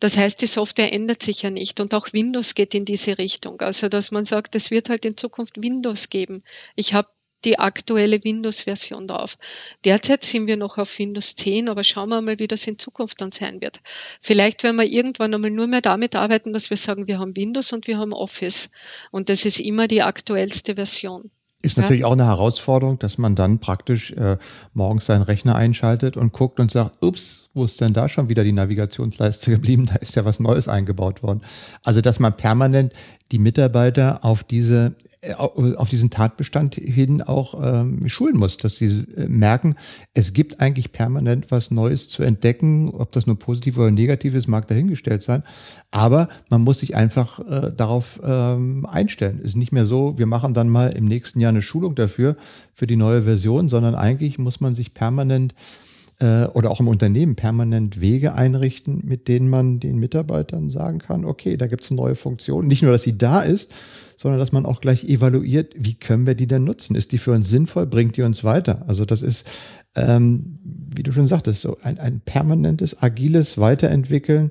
Das 0.00 0.16
heißt, 0.16 0.40
die 0.40 0.46
Software 0.46 0.92
ändert 0.92 1.22
sich 1.22 1.42
ja 1.42 1.50
nicht 1.50 1.78
und 1.78 1.92
auch 1.92 2.12
Windows 2.12 2.54
geht 2.54 2.74
in 2.74 2.86
diese 2.86 3.18
Richtung. 3.18 3.60
Also, 3.60 3.88
dass 3.88 4.10
man 4.10 4.24
sagt, 4.24 4.54
es 4.54 4.70
wird 4.70 4.88
halt 4.88 5.04
in 5.04 5.16
Zukunft 5.16 5.62
Windows 5.62 6.08
geben. 6.08 6.42
Ich 6.74 6.94
habe 6.94 7.08
die 7.44 7.58
aktuelle 7.58 8.22
Windows-Version 8.22 9.06
drauf. 9.08 9.38
Derzeit 9.84 10.24
sind 10.24 10.46
wir 10.46 10.56
noch 10.56 10.78
auf 10.78 10.98
Windows 10.98 11.36
10, 11.36 11.68
aber 11.68 11.84
schauen 11.84 12.08
wir 12.08 12.20
mal, 12.20 12.38
wie 12.38 12.48
das 12.48 12.66
in 12.66 12.78
Zukunft 12.78 13.20
dann 13.20 13.30
sein 13.30 13.60
wird. 13.60 13.80
Vielleicht 14.20 14.62
werden 14.62 14.76
wir 14.76 14.86
irgendwann 14.86 15.34
einmal 15.34 15.50
nur 15.50 15.66
mehr 15.66 15.80
damit 15.80 16.16
arbeiten, 16.16 16.52
dass 16.52 16.70
wir 16.70 16.76
sagen, 16.76 17.06
wir 17.06 17.18
haben 17.18 17.36
Windows 17.36 17.72
und 17.72 17.86
wir 17.86 17.98
haben 17.98 18.12
Office. 18.12 18.70
Und 19.10 19.28
das 19.28 19.44
ist 19.44 19.60
immer 19.60 19.88
die 19.88 20.02
aktuellste 20.02 20.74
Version. 20.74 21.30
Ist 21.62 21.76
natürlich 21.76 22.00
ja. 22.00 22.06
auch 22.06 22.12
eine 22.12 22.26
Herausforderung, 22.26 22.98
dass 22.98 23.18
man 23.18 23.34
dann 23.34 23.58
praktisch 23.58 24.12
äh, 24.12 24.38
morgens 24.72 25.06
seinen 25.06 25.22
Rechner 25.22 25.56
einschaltet 25.56 26.16
und 26.16 26.32
guckt 26.32 26.58
und 26.58 26.70
sagt, 26.70 27.04
ups, 27.04 27.49
wo 27.52 27.64
ist 27.64 27.80
denn 27.80 27.92
da 27.92 28.08
schon 28.08 28.28
wieder 28.28 28.44
die 28.44 28.52
Navigationsleiste 28.52 29.50
geblieben? 29.50 29.86
Da 29.86 29.96
ist 29.96 30.14
ja 30.14 30.24
was 30.24 30.40
Neues 30.40 30.68
eingebaut 30.68 31.22
worden. 31.22 31.40
Also, 31.82 32.00
dass 32.00 32.20
man 32.20 32.36
permanent 32.36 32.92
die 33.32 33.38
Mitarbeiter 33.38 34.24
auf 34.24 34.44
diese 34.44 34.94
äh, 35.22 35.34
auf 35.34 35.88
diesen 35.88 36.08
Tatbestand 36.08 36.76
hin 36.76 37.20
auch 37.20 37.54
ähm, 37.62 38.08
schulen 38.08 38.38
muss, 38.38 38.56
dass 38.56 38.76
sie 38.76 39.04
äh, 39.16 39.28
merken, 39.28 39.74
es 40.14 40.32
gibt 40.32 40.60
eigentlich 40.60 40.92
permanent 40.92 41.50
was 41.50 41.70
Neues 41.70 42.08
zu 42.08 42.22
entdecken, 42.22 42.88
ob 42.88 43.12
das 43.12 43.26
nur 43.26 43.38
positiv 43.38 43.76
oder 43.76 43.90
negativ 43.90 44.34
ist, 44.34 44.48
mag 44.48 44.66
dahingestellt 44.68 45.22
sein, 45.22 45.42
aber 45.90 46.28
man 46.48 46.62
muss 46.62 46.78
sich 46.78 46.96
einfach 46.96 47.38
äh, 47.40 47.70
darauf 47.76 48.18
ähm, 48.24 48.86
einstellen. 48.86 49.40
Es 49.40 49.50
ist 49.50 49.56
nicht 49.56 49.72
mehr 49.72 49.84
so, 49.84 50.16
wir 50.18 50.26
machen 50.26 50.54
dann 50.54 50.70
mal 50.70 50.90
im 50.92 51.04
nächsten 51.04 51.38
Jahr 51.38 51.50
eine 51.50 51.62
Schulung 51.62 51.94
dafür, 51.94 52.36
für 52.72 52.86
die 52.86 52.96
neue 52.96 53.22
Version, 53.22 53.68
sondern 53.68 53.94
eigentlich 53.94 54.38
muss 54.38 54.60
man 54.60 54.74
sich 54.74 54.94
permanent 54.94 55.54
äh, 56.20 56.44
oder 56.44 56.70
auch 56.70 56.80
im 56.80 56.88
Unternehmen 56.88 57.34
permanent 57.34 58.00
Wege 58.00 58.34
einrichten, 58.34 59.02
mit 59.04 59.26
denen 59.26 59.48
man 59.48 59.80
den 59.80 59.98
Mitarbeitern 59.98 60.70
sagen 60.70 60.98
kann, 60.98 61.24
okay, 61.24 61.56
da 61.56 61.66
gibt 61.66 61.82
es 61.82 61.90
eine 61.90 62.00
neue 62.00 62.14
Funktion. 62.14 62.66
Nicht 62.66 62.82
nur, 62.82 62.92
dass 62.92 63.02
sie 63.02 63.16
da 63.16 63.40
ist, 63.40 63.72
sondern 64.16 64.38
dass 64.38 64.52
man 64.52 64.66
auch 64.66 64.80
gleich 64.80 65.04
evaluiert, 65.04 65.72
wie 65.76 65.94
können 65.94 66.26
wir 66.26 66.34
die 66.34 66.46
denn 66.46 66.64
nutzen? 66.64 66.94
Ist 66.94 67.12
die 67.12 67.18
für 67.18 67.32
uns 67.32 67.48
sinnvoll? 67.48 67.86
Bringt 67.86 68.16
die 68.16 68.22
uns 68.22 68.44
weiter? 68.44 68.84
Also 68.86 69.06
das 69.06 69.22
ist, 69.22 69.46
ähm, 69.96 70.58
wie 70.62 71.02
du 71.02 71.10
schon 71.12 71.26
sagtest, 71.26 71.62
so 71.62 71.78
ein, 71.82 71.98
ein 71.98 72.20
permanentes, 72.20 73.02
agiles 73.02 73.58
Weiterentwickeln 73.58 74.50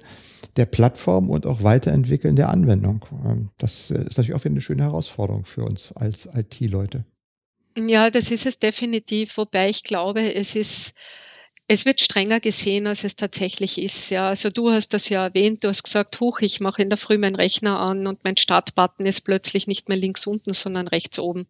der 0.56 0.66
Plattform 0.66 1.30
und 1.30 1.46
auch 1.46 1.62
Weiterentwickeln 1.62 2.36
der 2.36 2.50
Anwendung. 2.50 3.06
Ähm, 3.26 3.50
das 3.60 3.92
ist 3.92 4.18
natürlich 4.18 4.34
auch 4.34 4.44
wieder 4.44 4.54
eine 4.54 4.62
schöne 4.62 4.84
Herausforderung 4.84 5.46
für 5.46 5.64
uns 5.64 5.92
als 5.92 6.28
IT-Leute. 6.34 7.06
Ja, 7.78 8.10
das 8.10 8.32
ist 8.32 8.48
es 8.48 8.58
definitiv, 8.58 9.38
wobei 9.38 9.70
ich 9.70 9.84
glaube, 9.84 10.34
es 10.34 10.56
ist 10.56 10.96
es 11.72 11.86
wird 11.86 12.02
strenger 12.02 12.40
gesehen, 12.40 12.88
als 12.88 13.04
es 13.04 13.16
tatsächlich 13.16 13.78
ist. 13.78 14.10
Ja, 14.10 14.28
also 14.30 14.50
du 14.50 14.72
hast 14.72 14.96
das 14.96 15.08
ja 15.08 15.24
erwähnt. 15.24 15.64
Du 15.64 15.68
hast 15.68 15.84
gesagt, 15.84 16.20
hoch, 16.20 16.40
ich 16.40 16.60
mache 16.60 16.82
in 16.82 16.90
der 16.90 16.98
Früh 16.98 17.20
meinen 17.20 17.36
Rechner 17.36 17.80
an 17.80 18.08
und 18.08 18.24
mein 18.24 18.38
Startbutton 18.38 19.06
ist 19.06 19.22
plötzlich 19.22 19.68
nicht 19.68 19.88
mehr 19.88 19.98
links 19.98 20.26
unten, 20.26 20.56
sondern 20.56 20.88
rechts 20.88 21.20
oben. 21.20 21.46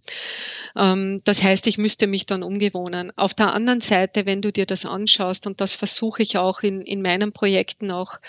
Ähm, 0.75 1.21
das 1.23 1.41
heißt, 1.41 1.67
ich 1.67 1.77
müsste 1.77 2.05
mich 2.05 2.25
dann 2.25 2.43
umgewohnen. 2.43 3.13
Auf 3.15 3.33
der 3.33 3.53
anderen 3.53 3.79
Seite, 3.79 4.25
wenn 4.25 4.41
du 4.41 4.51
dir 4.51 4.65
das 4.65 4.85
anschaust, 4.85 5.47
und 5.47 5.61
das 5.61 5.73
versuche 5.73 6.21
ich 6.21 6.37
auch 6.37 6.63
in, 6.63 6.81
in 6.81 7.01
meinen 7.01 7.31
Projekten 7.31 7.89
auch 7.89 8.19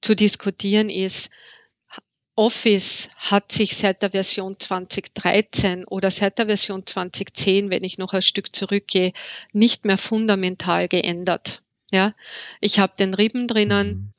zu 0.00 0.16
diskutieren, 0.16 0.88
ist, 0.88 1.28
Office 2.36 3.10
hat 3.16 3.50
sich 3.50 3.76
seit 3.76 4.02
der 4.02 4.10
Version 4.10 4.58
2013 4.58 5.86
oder 5.86 6.10
seit 6.10 6.38
der 6.38 6.46
Version 6.46 6.84
2010, 6.84 7.70
wenn 7.70 7.82
ich 7.82 7.96
noch 7.96 8.12
ein 8.12 8.22
Stück 8.22 8.54
zurückgehe, 8.54 9.12
nicht 9.52 9.86
mehr 9.86 9.96
fundamental 9.96 10.86
geändert. 10.86 11.62
Ja, 11.90 12.14
ich 12.60 12.78
habe 12.78 12.92
den 12.98 13.14
Rippen 13.14 13.48
drinnen, 13.48 13.88
mhm. 13.88 14.12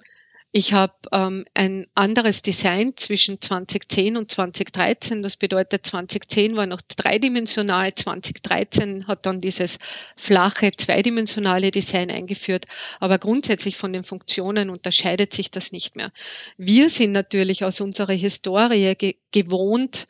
Ich 0.53 0.71
habe 0.71 0.93
ähm, 1.12 1.45
ein 1.53 1.88
anderes 1.93 2.41
Design 2.41 2.93
zwischen 2.95 3.41
2010 3.41 4.15
und 4.15 4.31
2013. 4.31 5.21
Das 5.21 5.36
bedeutet, 5.36 5.86
2010 5.86 6.55
war 6.55 6.65
noch 6.65 6.81
dreidimensional, 6.81 7.93
2013 7.93 9.07
hat 9.07 9.25
dann 9.25 9.39
dieses 9.39 9.77
flache, 10.15 10.71
zweidimensionale 10.71 11.71
Design 11.71 12.10
eingeführt. 12.10 12.65
Aber 12.99 13.19
grundsätzlich 13.19 13.75
von 13.75 13.91
den 13.91 14.03
Funktionen 14.03 14.69
unterscheidet 14.69 15.33
sich 15.33 15.51
das 15.51 15.73
nicht 15.73 15.97
mehr. 15.97 16.12
Wir 16.57 16.89
sind 16.89 17.12
natürlich 17.12 17.65
aus 17.65 17.81
unserer 17.81 18.13
Historie 18.13 18.95
ge 18.95 19.15
gewohnt, 19.31 20.07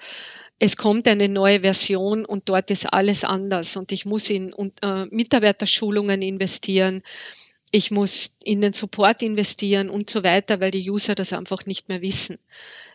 es 0.59 0.75
kommt 0.75 1.07
eine 1.07 1.29
neue 1.29 1.61
Version 1.61 2.25
und 2.25 2.49
dort 2.49 2.71
ist 2.71 2.91
alles 2.91 3.23
anders 3.23 3.75
und 3.75 3.91
ich 3.91 4.05
muss 4.05 4.29
in 4.29 4.53
äh, 4.81 5.05
Mitarbeiterschulungen 5.05 6.23
investieren 6.23 7.03
ich 7.71 7.91
muss 7.91 8.37
in 8.43 8.61
den 8.61 8.73
Support 8.73 9.21
investieren 9.21 9.89
und 9.89 10.09
so 10.09 10.23
weiter, 10.23 10.61
weil 10.61 10.71
die 10.71 10.89
User 10.89 11.15
das 11.15 11.33
einfach 11.33 11.65
nicht 11.65 11.89
mehr 11.89 12.01
wissen. 12.01 12.37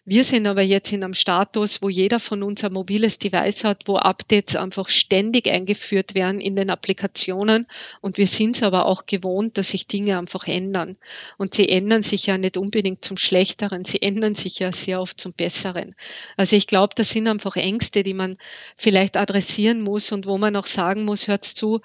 Wir 0.05 0.25
sind 0.25 0.49
aber 0.49 0.63
jetzt 0.63 0.91
in 0.91 1.05
einem 1.05 1.15
Status, 1.15 1.81
wo 1.81 1.89
jeder 1.89 2.19
von 2.19 2.43
uns 2.43 2.65
ein 2.65 2.73
mobiles 2.73 3.21
Device 3.21 3.63
hat, 3.63 3.87
wo 3.87 3.99
Updates 3.99 4.57
einfach 4.57 4.89
ständig 4.89 5.49
eingeführt 5.49 6.17
werden 6.17 6.41
in 6.41 6.57
den 6.57 6.71
Applikationen. 6.71 7.69
Und 8.01 8.19
wir 8.19 8.27
sind 8.27 8.57
es 8.57 8.65
aber 8.65 8.87
auch 8.87 9.07
gewohnt, 9.07 9.59
dass 9.59 9.69
sich 9.69 9.87
Dinge 9.87 10.19
einfach 10.19 10.49
ändern. 10.49 10.97
Und 11.39 11.55
sie 11.55 11.69
ändern 11.69 12.03
sich 12.03 12.27
ja 12.27 12.37
nicht 12.37 12.57
unbedingt 12.57 13.05
zum 13.05 13.17
Schlechteren, 13.17 13.85
sie 13.85 14.03
ändern 14.03 14.35
sich 14.35 14.59
ja 14.59 14.73
sehr 14.73 15.01
oft 15.01 15.21
zum 15.21 15.31
Besseren. 15.37 15.95
Also 16.37 16.57
ich 16.57 16.67
glaube, 16.67 16.95
das 16.97 17.11
sind 17.11 17.29
einfach 17.29 17.55
Ängste, 17.55 18.03
die 18.03 18.15
man 18.15 18.37
vielleicht 18.77 19.17
adressieren 19.17 19.83
muss 19.83 20.11
und 20.11 20.27
wo 20.27 20.37
man 20.37 20.57
auch 20.57 20.67
sagen 20.67 21.05
muss, 21.05 21.29
hört 21.29 21.45
zu, 21.45 21.81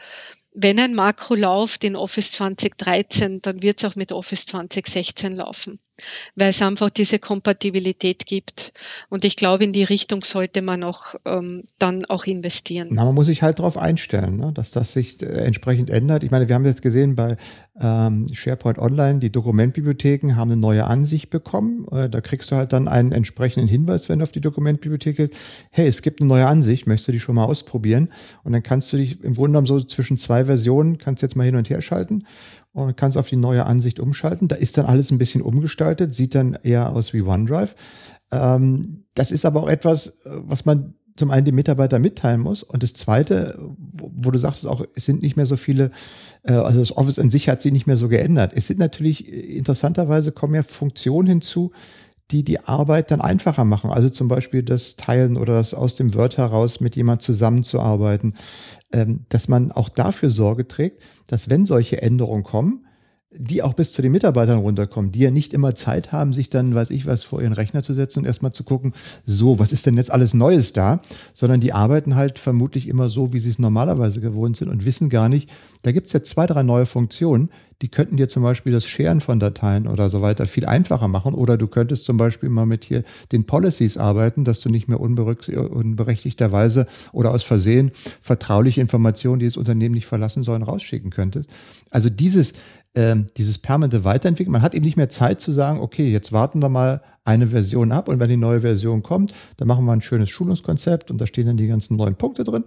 wenn 0.60 0.80
ein 0.80 0.96
Makro 0.96 1.36
läuft 1.36 1.84
in 1.84 1.96
Office 1.96 2.32
2013, 2.32 3.38
dann 3.44 3.62
wird 3.62 3.78
es 3.78 3.90
auch 3.90 3.96
mit 3.96 4.12
Office 4.12 4.48
2016 4.48 5.34
laufen. 5.34 5.80
Weil 6.36 6.50
es 6.50 6.62
einfach 6.62 6.90
diese 6.90 7.20
Kompatibilität 7.20 8.26
gibt. 8.26 8.74
Und 9.10 9.26
ich 9.26 9.36
glaube, 9.36 9.64
in 9.64 9.72
die 9.72 9.84
Richtung 9.84 10.22
sollte 10.24 10.62
man 10.62 10.84
auch 10.84 11.16
ähm, 11.26 11.64
dann 11.80 12.06
auch 12.06 12.26
investieren. 12.26 12.90
Na, 12.92 13.06
man 13.06 13.16
muss 13.16 13.28
sich 13.28 13.42
halt 13.42 13.60
darauf 13.60 13.78
einstellen, 13.78 14.38
ne, 14.38 14.52
dass 14.54 14.72
das 14.72 14.94
sich 14.94 15.22
äh, 15.22 15.26
entsprechend 15.26 15.90
ändert. 15.90 16.24
Ich 16.24 16.32
meine, 16.32 16.48
wir 16.48 16.56
haben 16.56 16.66
jetzt 16.66 16.82
gesehen 16.82 17.16
bei 17.16 17.38
ähm, 17.80 18.26
SharePoint 18.34 18.80
Online, 18.80 19.20
die 19.20 19.32
Dokumentbibliotheken 19.32 20.36
haben 20.36 20.52
eine 20.52 20.60
neue 20.60 20.86
Ansicht 20.86 21.30
bekommen. 21.30 21.88
Äh, 21.92 22.10
da 22.10 22.22
kriegst 22.22 22.52
du 22.52 22.56
halt 22.56 22.74
dann 22.74 22.88
einen 22.88 23.12
entsprechenden 23.12 23.68
Hinweis, 23.68 24.10
wenn 24.10 24.20
du 24.20 24.24
auf 24.24 24.32
die 24.32 24.42
Dokumentbibliothek 24.42 25.18
gehst. 25.18 25.36
Hey, 25.72 25.88
es 25.88 26.02
gibt 26.02 26.22
eine 26.22 26.28
neue 26.28 26.48
Ansicht, 26.48 26.88
möchtest 26.88 27.10
du 27.10 27.12
die 27.12 27.20
schon 27.20 27.36
mal 27.36 27.46
ausprobieren? 27.46 28.10
Und 28.44 28.54
dann 28.54 28.64
kannst 28.64 28.92
du 28.94 28.98
dich 28.98 29.24
im 29.24 29.34
Grunde 29.34 29.50
genommen 29.50 29.68
so 29.68 29.82
zwischen 29.82 30.18
zwei 30.18 30.46
Versionen, 30.46 30.98
kannst 30.98 31.22
jetzt 31.22 31.36
mal 31.36 31.44
hin 31.44 31.56
und 31.56 31.70
her 31.70 31.82
schalten 31.82 32.24
und 32.74 32.96
kannst 32.98 33.18
auf 33.18 33.30
die 33.30 33.36
neue 33.36 33.66
Ansicht 33.66 34.00
umschalten. 34.00 34.48
Da 34.48 34.56
ist 34.56 34.78
dann 34.78 34.86
alles 34.86 35.12
ein 35.12 35.18
bisschen 35.18 35.42
umgestaltet, 35.42 36.14
sieht 36.14 36.36
dann 36.36 36.58
eher 36.64 36.96
aus 36.96 37.14
wie 37.14 37.22
OneDrive. 37.22 37.76
Ähm, 38.32 39.06
das 39.16 39.32
ist 39.32 39.46
aber 39.46 39.64
auch 39.64 39.70
etwas, 39.70 40.08
äh, 40.08 40.12
was 40.44 40.66
man 40.66 40.94
zum 41.18 41.32
einen 41.32 41.46
dem 41.46 41.56
Mitarbeiter 41.56 42.00
mitteilen 42.00 42.40
muss 42.40 42.64
und 42.64 42.84
das 42.84 42.94
zweite, 42.94 43.58
wo, 43.60 44.12
wo 44.14 44.32
du 44.32 44.38
sagst 44.38 44.68
auch, 44.68 44.86
es 44.96 45.06
sind 45.06 45.24
nicht 45.24 45.36
mehr 45.36 45.48
so 45.48 45.58
viele, 45.58 45.92
äh, 46.44 46.54
also 46.54 46.80
das 46.80 46.96
Office 46.96 47.20
an 47.20 47.32
sich 47.32 47.50
hat 47.50 47.62
sich 47.62 47.72
nicht 47.72 47.88
mehr 47.88 47.98
so 47.98 48.08
geändert. 48.08 48.54
Es 48.56 48.68
sind 48.68 48.80
natürlich 48.80 49.28
äh, 49.28 49.58
interessanterweise 49.58 50.32
kommen 50.32 50.56
ja 50.56 50.64
Funktionen 50.64 51.28
hinzu, 51.28 51.72
die 52.32 52.44
die 52.44 52.60
Arbeit 52.60 53.12
dann 53.12 53.22
einfacher 53.22 53.64
machen. 53.64 53.90
Also 53.90 54.10
zum 54.10 54.28
Beispiel 54.28 54.64
das 54.64 54.96
Teilen 54.96 55.38
oder 55.38 55.54
das 55.56 55.74
aus 55.74 55.96
dem 55.96 56.14
Word 56.14 56.38
heraus 56.38 56.80
mit 56.80 56.96
jemand 56.96 57.22
zusammenzuarbeiten, 57.22 58.36
ähm, 58.92 59.26
dass 59.30 59.48
man 59.48 59.72
auch 59.72 59.90
dafür 59.90 60.30
Sorge 60.30 60.68
trägt, 60.68 61.04
dass 61.28 61.50
wenn 61.50 61.66
solche 61.66 62.02
Änderungen 62.02 62.44
kommen, 62.44 62.87
die 63.32 63.62
auch 63.62 63.74
bis 63.74 63.92
zu 63.92 64.02
den 64.02 64.14
Mitarbeitern 64.14 64.60
runterkommen, 64.60 65.12
die 65.12 65.20
ja 65.20 65.32
nicht 65.32 65.54
immer 65.54 65.76
Zeit 65.76 66.12
haben, 66.12 66.32
sich 66.32 66.50
dann, 66.50 66.74
weiß 66.74 66.92
ich 66.92 67.06
was, 67.06 67.24
vor 67.24 67.42
ihren 67.42 67.54
Rechner 67.54 67.84
zu 67.84 67.94
setzen 67.94 68.20
und 68.20 68.26
erstmal 68.26 68.54
zu 68.54 68.64
gucken, 68.64 68.94
so, 69.26 69.60
was 69.60 69.74
ist 69.74 69.86
denn 69.86 69.98
jetzt 69.98 70.12
alles 70.12 70.34
Neues 70.34 70.72
da? 70.72 71.02
Sondern 71.34 71.60
die 71.60 71.74
arbeiten 71.74 72.16
halt 72.16 72.40
vermutlich 72.40 72.88
immer 72.88 73.10
so, 73.10 73.34
wie 73.34 73.40
sie 73.40 73.50
es 73.50 73.60
normalerweise 73.60 74.22
gewohnt 74.22 74.58
sind 74.58 74.70
und 74.70 74.86
wissen 74.86 75.10
gar 75.10 75.28
nicht, 75.28 75.50
da 75.82 75.92
gibt 75.92 76.08
es 76.08 76.14
jetzt 76.14 76.30
zwei, 76.30 76.46
drei 76.46 76.64
neue 76.64 76.86
Funktionen, 76.86 77.50
die 77.82 77.90
könnten 77.90 78.18
dir 78.18 78.28
zum 78.28 78.42
Beispiel 78.42 78.72
das 78.72 78.88
Scheren 78.88 79.22
von 79.22 79.40
Dateien 79.40 79.88
oder 79.88 80.10
so 80.10 80.22
weiter 80.24 80.48
viel 80.48 80.66
einfacher 80.66 81.08
machen. 81.08 81.36
Oder 81.36 81.58
du 81.58 81.68
könntest 81.68 82.06
zum 82.06 82.18
Beispiel 82.18 82.50
mal 82.50 82.66
mit 82.66 82.84
hier 82.84 83.04
den 83.32 83.46
Policies 83.46 83.98
arbeiten, 83.98 84.44
dass 84.46 84.62
du 84.62 84.70
nicht 84.70 84.88
mehr 84.88 85.00
unberechtigterweise 85.00 86.88
oder 87.12 87.32
aus 87.32 87.44
Versehen 87.44 87.92
vertrauliche 88.20 88.82
Informationen, 88.82 89.40
die 89.40 89.46
das 89.46 89.58
Unternehmen 89.58 89.94
nicht 89.94 90.08
verlassen 90.08 90.44
sollen, 90.44 90.64
rausschicken 90.64 91.12
könntest. 91.12 91.52
Also 91.92 92.10
dieses, 92.10 92.54
ähm, 92.98 93.28
dieses 93.38 93.60
permanente 93.60 94.04
Weiterentwickeln. 94.04 94.52
Man 94.52 94.64
hat 94.64 94.74
eben 94.74 94.84
nicht 94.84 94.98
mehr 94.98 95.08
Zeit 95.08 95.40
zu 95.40 95.52
sagen, 95.52 95.80
okay, 95.80 96.12
jetzt 96.12 96.32
warten 96.32 96.64
wir 96.64 96.70
mal 96.70 97.04
eine 97.24 97.48
Version 97.50 97.92
ab 97.92 98.10
und 98.10 98.20
wenn 98.20 98.30
die 98.30 98.38
neue 98.38 98.62
Version 98.62 99.04
kommt, 99.04 99.34
dann 99.58 99.68
machen 99.68 99.86
wir 99.86 99.92
ein 99.92 100.02
schönes 100.02 100.32
Schulungskonzept 100.32 101.12
und 101.12 101.22
da 101.22 101.28
stehen 101.28 101.46
dann 101.46 101.58
die 101.58 101.68
ganzen 101.68 101.96
neuen 101.96 102.16
Punkte 102.16 102.44
drin, 102.44 102.64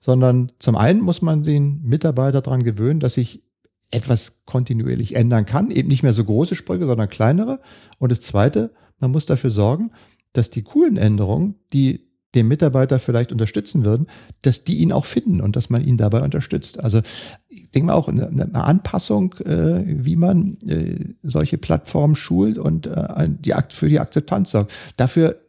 sondern 0.00 0.50
zum 0.58 0.74
einen 0.74 1.02
muss 1.02 1.20
man 1.20 1.42
den 1.42 1.82
Mitarbeiter 1.82 2.40
daran 2.40 2.62
gewöhnen, 2.62 2.98
dass 2.98 3.14
sich 3.14 3.42
etwas 3.90 4.44
kontinuierlich 4.46 5.16
ändern 5.16 5.44
kann, 5.44 5.70
eben 5.70 5.88
nicht 5.88 6.02
mehr 6.02 6.14
so 6.14 6.24
große 6.24 6.54
Sprünge, 6.54 6.86
sondern 6.86 7.10
kleinere. 7.10 7.60
Und 7.98 8.10
das 8.10 8.20
zweite, 8.20 8.72
man 9.00 9.10
muss 9.10 9.26
dafür 9.26 9.50
sorgen, 9.50 9.90
dass 10.32 10.48
die 10.48 10.62
coolen 10.62 10.96
Änderungen, 10.96 11.56
die 11.74 12.03
den 12.34 12.48
Mitarbeiter 12.48 12.98
vielleicht 12.98 13.32
unterstützen 13.32 13.84
würden, 13.84 14.06
dass 14.42 14.64
die 14.64 14.78
ihn 14.78 14.92
auch 14.92 15.04
finden 15.04 15.40
und 15.40 15.56
dass 15.56 15.70
man 15.70 15.84
ihn 15.84 15.96
dabei 15.96 16.22
unterstützt. 16.22 16.80
Also 16.80 17.00
ich 17.48 17.70
denke 17.70 17.86
mal 17.86 17.94
auch 17.94 18.08
eine, 18.08 18.28
eine 18.28 18.64
Anpassung, 18.64 19.34
äh, 19.44 19.84
wie 19.86 20.16
man 20.16 20.58
äh, 20.66 21.14
solche 21.22 21.58
Plattformen 21.58 22.16
schult 22.16 22.58
und 22.58 22.86
äh, 22.86 23.28
die 23.28 23.54
Akt 23.54 23.72
für 23.72 23.88
die 23.88 24.00
Akzeptanz 24.00 24.50
sorgt. 24.50 24.72
Dafür 24.96 25.40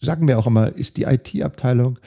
sagen 0.00 0.28
wir 0.28 0.38
auch 0.38 0.46
immer, 0.46 0.76
ist 0.76 0.96
die 0.96 1.04
IT-Abteilung 1.04 1.98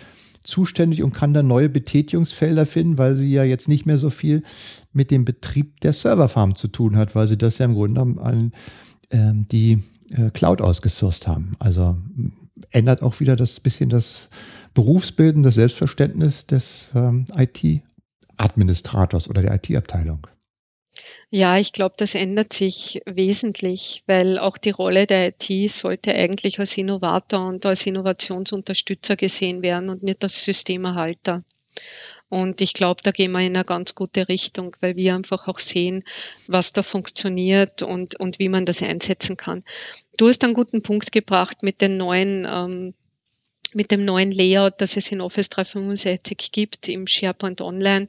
zuständig 0.44 1.04
und 1.04 1.14
kann 1.14 1.34
dann 1.34 1.48
neue 1.48 1.68
Betätigungsfelder 1.68 2.66
finden, 2.66 2.98
weil 2.98 3.16
sie 3.16 3.32
ja 3.32 3.44
jetzt 3.44 3.68
nicht 3.68 3.86
mehr 3.86 3.98
so 3.98 4.10
viel 4.10 4.44
mit 4.94 5.12
dem 5.12 5.26
Betrieb 5.26 5.82
der 5.82 5.94
Serverfarm 5.94 6.56
zu 6.56 6.70
tun 6.70 6.96
hat, 6.96 7.16
weil 7.16 7.28
sie 7.28 7.38
das 7.38 7.58
ja 7.58 7.66
im 7.66 7.76
Grunde 7.76 8.00
genommen 8.00 8.20
an 8.20 8.52
ähm, 9.12 9.46
die 9.52 9.84
äh, 10.10 10.30
Cloud 10.32 10.62
ausgesourced 10.62 11.28
haben. 11.28 11.52
Also 11.60 11.98
ändert 12.78 13.02
auch 13.02 13.20
wieder 13.20 13.36
das 13.36 13.60
bisschen 13.60 13.90
das 13.90 14.30
Berufsbilden, 14.74 15.44
das 15.44 15.56
Selbstverständnis 15.56 16.46
des 16.46 16.92
ähm, 16.96 17.26
IT-Administrators 17.36 19.28
oder 19.30 19.42
der 19.42 19.56
IT-Abteilung. 19.56 20.28
Ja, 21.30 21.58
ich 21.58 21.74
glaube, 21.74 21.96
das 21.98 22.16
ändert 22.16 22.54
sich 22.54 23.02
wesentlich, 23.06 24.04
weil 24.08 24.40
auch 24.40 24.58
die 24.58 24.70
Rolle 24.70 25.08
der 25.08 25.30
IT 25.30 25.72
sollte 25.72 26.14
eigentlich 26.14 26.60
als 26.60 26.78
Innovator 26.78 27.48
und 27.48 27.66
als 27.66 27.86
Innovationsunterstützer 27.86 29.16
gesehen 29.16 29.62
werden 29.62 29.90
und 29.90 30.04
nicht 30.04 30.24
als 30.24 30.44
Systemerhalter. 30.44 31.44
Und 32.30 32.60
ich 32.60 32.74
glaube, 32.74 33.02
da 33.04 33.12
gehen 33.12 33.32
wir 33.32 33.40
in 33.40 33.56
eine 33.56 33.64
ganz 33.64 33.96
gute 33.96 34.28
Richtung, 34.28 34.76
weil 34.82 34.96
wir 34.96 35.16
einfach 35.16 35.48
auch 35.48 35.60
sehen, 35.60 36.04
was 36.48 36.74
da 36.74 36.84
funktioniert 36.84 37.84
und, 37.84 38.20
und 38.20 38.40
wie 38.40 38.50
man 38.50 38.66
das 38.66 38.82
einsetzen 38.82 39.38
kann. 39.38 39.64
Du 40.18 40.28
hast 40.28 40.44
einen 40.44 40.54
guten 40.54 40.82
Punkt 40.82 41.12
gebracht 41.12 41.64
mit 41.64 41.80
den 41.82 41.98
neuen 41.98 42.46
ähm, 42.50 42.94
mit 43.74 43.92
dem 43.92 44.06
neuen 44.06 44.32
Layout, 44.32 44.76
das 44.80 44.96
es 44.98 45.12
in 45.12 45.22
Office 45.22 45.50
365 45.50 46.52
gibt, 46.52 46.88
im 46.88 47.06
SharePoint 47.06 47.62
Online. 47.62 48.08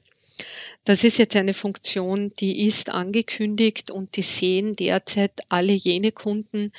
Das 0.85 1.03
ist 1.05 1.19
jetzt 1.19 1.35
eine 1.37 1.53
Funktion, 1.53 2.33
die 2.39 2.67
ist 2.67 2.91
angekündigt 2.91 3.91
und 3.91 4.17
die 4.17 4.23
sehen 4.23 4.75
derzeit 4.75 5.33
alle 5.49 5.73
jene 5.73 6.13
Kunden, 6.13 6.73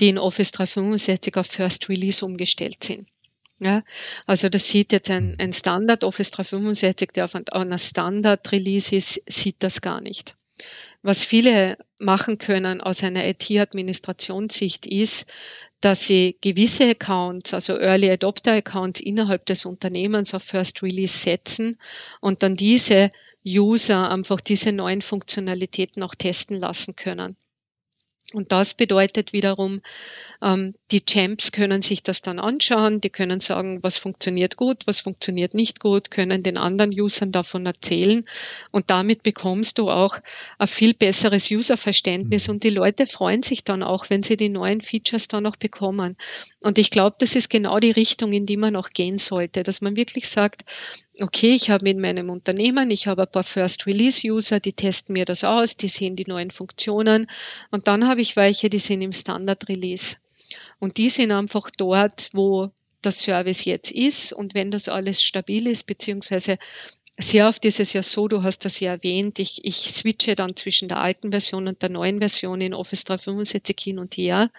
die 0.00 0.08
in 0.08 0.18
Office 0.18 0.50
365 0.52 1.36
auf 1.36 1.46
First 1.46 1.88
Release 1.88 2.24
umgestellt 2.24 2.82
sind. 2.82 3.08
Ja, 3.64 3.82
also 4.26 4.50
das 4.50 4.68
sieht 4.68 4.92
jetzt 4.92 5.10
ein, 5.10 5.36
ein 5.38 5.54
Standard 5.54 6.04
Office 6.04 6.30
365, 6.32 7.12
der 7.14 7.24
auf 7.24 7.34
einer 7.34 7.78
Standard 7.78 8.52
Release 8.52 8.94
ist, 8.94 9.22
sieht 9.26 9.62
das 9.62 9.80
gar 9.80 10.02
nicht. 10.02 10.36
Was 11.00 11.24
viele 11.24 11.78
machen 11.98 12.36
können 12.36 12.82
aus 12.82 13.02
einer 13.02 13.26
IT-Administrationssicht 13.26 14.84
ist, 14.84 15.32
dass 15.80 16.04
sie 16.04 16.36
gewisse 16.42 16.90
Accounts, 16.90 17.54
also 17.54 17.78
Early 17.78 18.10
Adopter 18.10 18.52
Accounts 18.52 19.00
innerhalb 19.00 19.46
des 19.46 19.64
Unternehmens 19.64 20.34
auf 20.34 20.42
First 20.42 20.82
Release 20.82 21.16
setzen 21.16 21.78
und 22.20 22.42
dann 22.42 22.56
diese 22.56 23.12
User 23.46 24.10
einfach 24.10 24.42
diese 24.42 24.72
neuen 24.72 25.00
Funktionalitäten 25.00 26.02
auch 26.02 26.14
testen 26.14 26.60
lassen 26.60 26.96
können. 26.96 27.38
Und 28.32 28.52
das 28.52 28.74
bedeutet 28.74 29.32
wiederum, 29.32 29.82
ähm, 30.42 30.74
die 30.90 31.04
Champs 31.04 31.52
können 31.52 31.82
sich 31.82 32.02
das 32.02 32.22
dann 32.22 32.38
anschauen, 32.38 33.00
die 33.00 33.10
können 33.10 33.38
sagen, 33.38 33.82
was 33.82 33.98
funktioniert 33.98 34.56
gut, 34.56 34.86
was 34.86 35.00
funktioniert 35.00 35.54
nicht 35.54 35.78
gut, 35.78 36.10
können 36.10 36.42
den 36.42 36.56
anderen 36.56 36.90
Usern 36.90 37.32
davon 37.32 37.66
erzählen 37.66 38.24
und 38.72 38.90
damit 38.90 39.22
bekommst 39.22 39.78
du 39.78 39.90
auch 39.90 40.18
ein 40.58 40.66
viel 40.66 40.94
besseres 40.94 41.50
Userverständnis 41.50 42.48
mhm. 42.48 42.54
und 42.54 42.64
die 42.64 42.70
Leute 42.70 43.06
freuen 43.06 43.42
sich 43.42 43.62
dann 43.62 43.82
auch, 43.82 44.08
wenn 44.08 44.22
sie 44.22 44.36
die 44.36 44.48
neuen 44.48 44.80
Features 44.80 45.28
dann 45.28 45.46
auch 45.46 45.56
bekommen. 45.56 46.16
Und 46.60 46.78
ich 46.78 46.90
glaube, 46.90 47.16
das 47.18 47.36
ist 47.36 47.50
genau 47.50 47.78
die 47.78 47.90
Richtung, 47.90 48.32
in 48.32 48.46
die 48.46 48.56
man 48.56 48.74
auch 48.74 48.88
gehen 48.88 49.18
sollte, 49.18 49.62
dass 49.62 49.80
man 49.80 49.96
wirklich 49.96 50.28
sagt, 50.28 50.64
okay, 51.20 51.50
ich 51.50 51.70
habe 51.70 51.88
in 51.88 52.00
meinem 52.00 52.28
Unternehmen, 52.30 52.90
ich 52.90 53.06
habe 53.06 53.22
ein 53.22 53.30
paar 53.30 53.44
First 53.44 53.86
Release 53.86 54.26
User, 54.26 54.60
die 54.60 54.72
testen 54.72 55.12
mir 55.12 55.24
das 55.24 55.44
aus, 55.44 55.76
die 55.76 55.88
sehen 55.88 56.16
die 56.16 56.24
neuen 56.26 56.50
Funktionen 56.50 57.28
und 57.70 57.86
dann 57.86 58.08
habe 58.08 58.13
ich 58.20 58.36
welche, 58.36 58.70
die 58.70 58.78
sind 58.78 59.02
im 59.02 59.12
Standard 59.12 59.68
Release. 59.68 60.16
Und 60.78 60.98
die 60.98 61.10
sind 61.10 61.32
einfach 61.32 61.70
dort, 61.70 62.30
wo 62.32 62.70
das 63.02 63.20
Service 63.20 63.64
jetzt 63.64 63.90
ist 63.90 64.32
und 64.32 64.54
wenn 64.54 64.70
das 64.70 64.88
alles 64.88 65.22
stabil 65.22 65.66
ist, 65.66 65.84
beziehungsweise 65.84 66.58
sehr 67.16 67.48
oft 67.48 67.64
ist 67.64 67.78
es 67.78 67.92
ja 67.92 68.02
so, 68.02 68.26
du 68.26 68.42
hast 68.42 68.64
das 68.64 68.80
ja 68.80 68.92
erwähnt, 68.92 69.38
ich, 69.38 69.64
ich 69.64 69.92
switche 69.92 70.34
dann 70.34 70.56
zwischen 70.56 70.88
der 70.88 70.98
alten 70.98 71.30
Version 71.30 71.68
und 71.68 71.80
der 71.80 71.90
neuen 71.90 72.18
Version 72.18 72.60
in 72.60 72.74
Office 72.74 73.04
365 73.04 73.76
hin 73.78 73.98
und 73.98 74.16
her. 74.16 74.50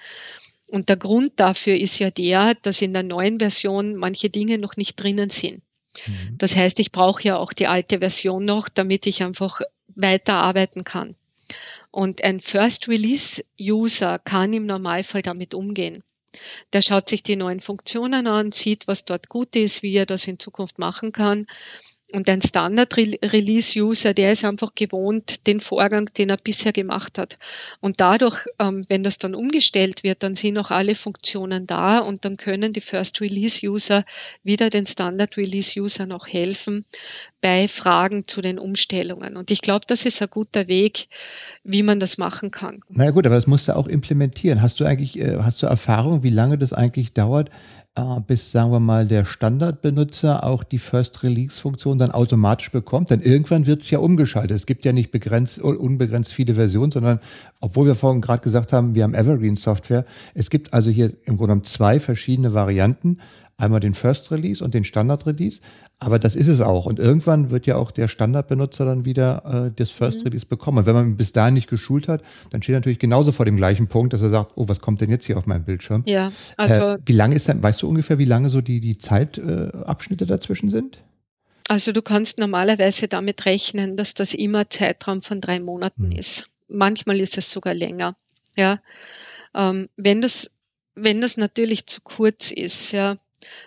Und 0.68 0.90
der 0.90 0.98
Grund 0.98 1.34
dafür 1.36 1.76
ist 1.76 2.00
ja 2.00 2.12
der, 2.12 2.56
dass 2.56 2.82
in 2.82 2.94
der 2.94 3.04
neuen 3.04 3.40
Version 3.40 3.96
manche 3.96 4.30
Dinge 4.30 4.58
noch 4.58 4.78
nicht 4.78 4.96
drinnen 4.96 5.30
sind. 5.30 5.64
Mhm. 6.08 6.38
Das 6.38 6.56
heißt, 6.56 6.80
ich 6.80 6.92
brauche 6.92 7.24
ja 7.24 7.38
auch 7.38 7.54
die 7.54 7.68
alte 7.68 8.00
Version 8.00 8.46
noch, 8.46 8.70
damit 8.70 9.06
ich 9.06 9.22
einfach 9.22 9.62
weiterarbeiten 9.96 10.84
kann. 10.84 11.16
Und 11.96 12.26
ein 12.26 12.42
First 12.42 12.90
Release 12.90 13.42
User 13.58 14.20
kann 14.20 14.52
im 14.52 14.66
Normalfall 14.66 15.22
damit 15.22 15.54
umgehen. 15.54 16.04
Der 16.74 16.82
schaut 16.82 17.08
sich 17.08 17.24
die 17.24 17.38
neuen 17.38 17.62
Funktionen 17.62 18.28
an, 18.28 18.52
sieht, 18.52 18.90
was 18.90 19.06
dort 19.06 19.30
gut 19.30 19.56
ist, 19.56 19.82
wie 19.82 19.96
er 19.96 20.06
das 20.06 20.28
in 20.28 20.38
Zukunft 20.38 20.78
machen 20.78 21.14
kann. 21.14 21.46
Und 22.14 22.30
ein 22.30 22.40
Standard-Release-User, 22.40 24.14
der 24.14 24.32
ist 24.32 24.46
einfach 24.46 24.76
gewohnt, 24.76 25.48
den 25.48 25.60
Vorgang, 25.60 26.08
den 26.18 26.30
er 26.30 26.38
bisher 26.38 26.72
gemacht 26.72 27.18
hat. 27.18 27.40
Und 27.82 28.00
dadurch, 28.00 28.46
ähm, 28.60 28.84
wenn 28.90 29.02
das 29.02 29.18
dann 29.18 29.34
umgestellt 29.34 30.04
wird, 30.04 30.22
dann 30.22 30.36
sind 30.36 30.58
auch 30.60 30.70
alle 30.70 30.94
Funktionen 30.94 31.66
da 31.66 32.00
und 32.00 32.24
dann 32.24 32.38
können 32.38 32.74
die 32.74 32.82
First-Release-User 32.82 34.06
wieder 34.44 34.70
den 34.70 34.86
Standard-Release-User 34.86 36.06
noch 36.06 36.28
helfen 36.28 36.86
bei 37.42 37.68
Fragen 37.68 38.28
zu 38.28 38.42
den 38.42 38.60
Umstellungen. 38.60 39.36
Und 39.36 39.50
ich 39.50 39.62
glaube, 39.62 39.86
das 39.88 40.06
ist 40.06 40.22
ein 40.22 40.30
guter 40.30 40.68
Weg, 40.68 41.08
wie 41.64 41.84
man 41.84 42.00
das 42.00 42.20
machen 42.20 42.52
kann. 42.52 42.82
Na 42.90 43.06
ja, 43.06 43.12
gut, 43.12 43.26
aber 43.26 43.36
das 43.36 43.48
musst 43.48 43.68
du 43.68 43.76
auch 43.76 43.88
implementieren. 43.88 44.62
Hast 44.62 44.80
du 44.80 44.86
eigentlich, 44.86 45.20
äh, 45.20 45.38
hast 45.42 45.62
du 45.64 45.66
Erfahrung, 45.66 46.22
wie 46.24 46.30
lange 46.30 46.60
das 46.60 46.72
eigentlich 46.72 47.14
dauert, 47.14 47.50
bis, 48.28 48.52
sagen 48.52 48.72
wir 48.72 48.82
mal, 48.82 49.06
der 49.06 49.24
Standardbenutzer 49.24 50.44
auch 50.44 50.66
die 50.66 50.80
First 50.80 51.24
Release-Funktion 51.24 51.98
dann 51.98 52.12
automatisch 52.12 52.70
bekommt. 52.72 53.10
Denn 53.10 53.22
irgendwann 53.22 53.68
wird 53.68 53.84
es 53.84 53.90
ja 53.90 54.00
umgeschaltet. 54.00 54.52
Es 54.52 54.66
gibt 54.66 54.84
ja 54.84 54.92
nicht 54.92 55.12
begrenzt, 55.12 55.60
unbegrenzt 55.60 56.34
viele 56.34 56.56
Versionen, 56.56 56.92
sondern 56.92 57.20
obwohl 57.62 57.88
wir 57.88 57.96
vorhin 57.96 58.20
gerade 58.20 58.44
gesagt 58.44 58.74
haben, 58.74 58.96
wir 58.96 59.04
haben 59.04 59.14
Evergreen 59.14 59.56
Software, 59.56 60.04
es 60.34 60.50
gibt 60.50 60.74
also 60.74 60.92
hier 60.92 61.14
im 61.24 61.38
Grunde 61.38 61.54
genommen 61.54 61.64
zwei 61.64 62.02
verschiedene 62.02 62.54
Varianten. 62.54 63.20
Einmal 63.58 63.80
den 63.80 63.94
First 63.94 64.32
Release 64.32 64.62
und 64.62 64.74
den 64.74 64.84
Standard 64.84 65.26
Release. 65.26 65.62
Aber 66.00 66.20
das 66.20 66.36
ist 66.36 66.50
es 66.50 66.60
auch. 66.60 66.86
Und 66.86 67.00
irgendwann 67.00 67.52
wird 67.52 67.66
ja 67.66 67.78
auch 67.78 67.92
der 67.92 68.10
Standardbenutzer 68.10 68.84
dann 68.84 69.06
wieder 69.06 69.68
äh, 69.68 69.72
das 69.74 69.92
First 69.92 70.20
mhm. 70.20 70.24
Release 70.26 70.46
bekommen. 70.46 70.80
Und 70.80 70.86
wenn 70.86 70.96
man 70.96 71.16
bis 71.16 71.32
dahin 71.32 71.54
nicht 71.54 71.70
geschult 71.70 72.10
hat, 72.10 72.22
dann 72.50 72.62
steht 72.62 72.74
er 72.74 72.80
natürlich 72.80 73.00
genauso 73.00 73.32
vor 73.32 73.46
dem 73.46 73.56
gleichen 73.56 73.88
Punkt, 73.88 74.12
dass 74.12 74.22
er 74.22 74.30
sagt, 74.30 74.52
oh, 74.56 74.68
was 74.68 74.82
kommt 74.82 75.00
denn 75.00 75.10
jetzt 75.10 75.26
hier 75.26 75.38
auf 75.38 75.46
meinem 75.46 75.64
Bildschirm? 75.64 76.04
Ja, 76.06 76.32
also. 76.58 76.82
Äh, 76.82 76.98
wie 77.06 77.14
lange 77.14 77.36
ist 77.36 77.48
denn, 77.48 77.64
weißt 77.64 77.82
du 77.82 77.88
ungefähr, 77.88 78.18
wie 78.18 78.26
lange 78.26 78.50
so 78.50 78.60
die, 78.60 78.82
die 78.82 78.98
Zeitabschnitte 78.98 80.26
äh, 80.26 80.28
dazwischen 80.28 80.70
sind? 80.70 81.02
Also 81.68 81.94
du 81.94 82.02
kannst 82.02 82.38
normalerweise 82.38 83.08
damit 83.08 83.46
rechnen, 83.46 83.98
dass 83.98 84.14
das 84.14 84.34
immer 84.34 84.70
Zeitraum 84.70 85.22
von 85.22 85.42
drei 85.42 85.60
Monaten 85.60 86.10
mhm. 86.10 86.18
ist. 86.18 86.50
Manchmal 86.68 87.20
ist 87.20 87.38
es 87.38 87.50
sogar 87.50 87.74
länger. 87.74 88.16
Ja, 88.58 88.80
ähm, 89.54 89.90
wenn 89.96 90.22
das, 90.22 90.58
wenn 90.94 91.22
das 91.22 91.38
natürlich 91.38 91.88
zu 91.88 92.02
kurz 92.02 92.52
ist, 92.52 92.92
ja, 92.92 93.18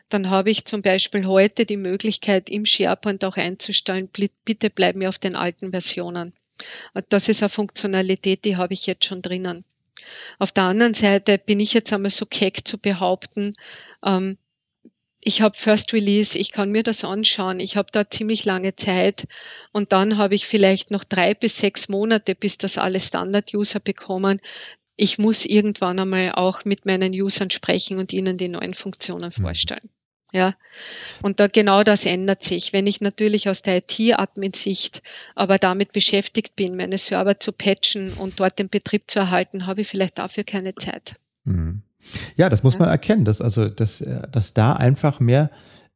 dann 0.09 0.31
habe 0.31 0.51
ich 0.51 0.65
zum 0.65 0.83
Beispiel 0.83 1.27
heute 1.27 1.67
die 1.67 1.77
Möglichkeit, 1.77 2.49
im 2.51 2.65
SharePoint 2.65 3.25
auch 3.25 3.37
einzustellen, 3.37 4.09
bitte 4.45 4.71
bleib 4.71 4.97
mir 4.97 5.09
auf 5.09 5.19
den 5.19 5.37
alten 5.37 5.71
Versionen. 5.71 6.33
Das 7.09 7.29
ist 7.29 7.43
eine 7.43 7.49
Funktionalität, 7.51 8.45
die 8.45 8.57
habe 8.57 8.75
ich 8.75 8.87
jetzt 8.87 9.05
schon 9.05 9.23
drinnen. 9.23 9.65
Auf 10.39 10.53
der 10.53 10.65
anderen 10.65 10.95
Seite 10.95 11.39
bin 11.39 11.61
ich 11.61 11.75
jetzt 11.75 11.93
einmal 11.93 12.11
so 12.11 12.27
keck 12.27 12.67
zu 12.67 12.79
behaupten, 12.79 13.55
ähm, 14.05 14.39
ich 15.21 15.43
habe 15.43 15.59
First 15.59 15.93
Release, 15.93 16.39
ich 16.39 16.53
kann 16.53 16.71
mir 16.71 16.85
das 16.85 17.05
anschauen, 17.05 17.59
ich 17.59 17.77
habe 17.77 17.89
da 17.91 18.09
ziemlich 18.09 18.45
lange 18.45 18.77
Zeit 18.77 19.27
und 19.73 19.93
dann 19.93 20.17
habe 20.17 20.37
ich 20.37 20.47
vielleicht 20.47 20.93
noch 20.93 21.03
drei 21.03 21.35
bis 21.35 21.59
sechs 21.59 21.89
Monate, 21.89 22.37
bis 22.37 22.57
das 22.57 22.79
alle 22.79 23.01
Standard-User 23.01 23.81
bekommen, 23.81 24.41
ich 24.99 25.19
muss 25.19 25.47
irgendwann 25.47 25.99
einmal 25.99 26.33
auch 26.33 26.65
mit 26.65 26.85
meinen 26.85 27.13
Usern 27.13 27.51
sprechen 27.51 27.99
und 27.99 28.13
ihnen 28.13 28.37
die 28.37 28.49
neuen 28.49 28.75
Funktionen 28.75 29.33
mhm. 29.35 29.43
vorstellen. 29.43 29.89
Ja, 30.31 30.57
und 31.23 31.41
da 31.41 31.47
genau 31.47 31.83
das 31.85 32.05
ändert 32.05 32.43
sich. 32.43 32.75
Wenn 32.75 32.87
ich 32.87 33.01
natürlich 33.01 33.49
aus 33.49 33.63
der 33.63 33.79
IT-Admin-Sicht 33.79 35.03
aber 35.35 35.57
damit 35.59 35.93
beschäftigt 35.93 36.55
bin, 36.55 36.77
meine 36.77 36.99
Server 36.99 37.41
zu 37.41 37.53
patchen 37.53 38.13
und 38.13 38.39
dort 38.39 38.59
den 38.59 38.69
Betrieb 38.69 39.05
zu 39.07 39.21
erhalten, 39.21 39.67
habe 39.67 39.81
ich 39.81 39.89
vielleicht 39.89 40.19
dafür 40.19 40.45
keine 40.45 40.75
Zeit. 40.75 41.15
Mhm. 41.45 41.81
Ja, 42.37 42.51
das 42.51 42.63
muss 42.63 42.79
man 42.79 42.91
erkennen, 42.91 43.25
dass 43.25 43.41
also 43.41 43.69
dass, 43.69 44.03
äh, 44.03 44.21
dass 44.31 44.53
da 44.53 44.75
einfach 44.75 45.21
mehr 45.21 45.51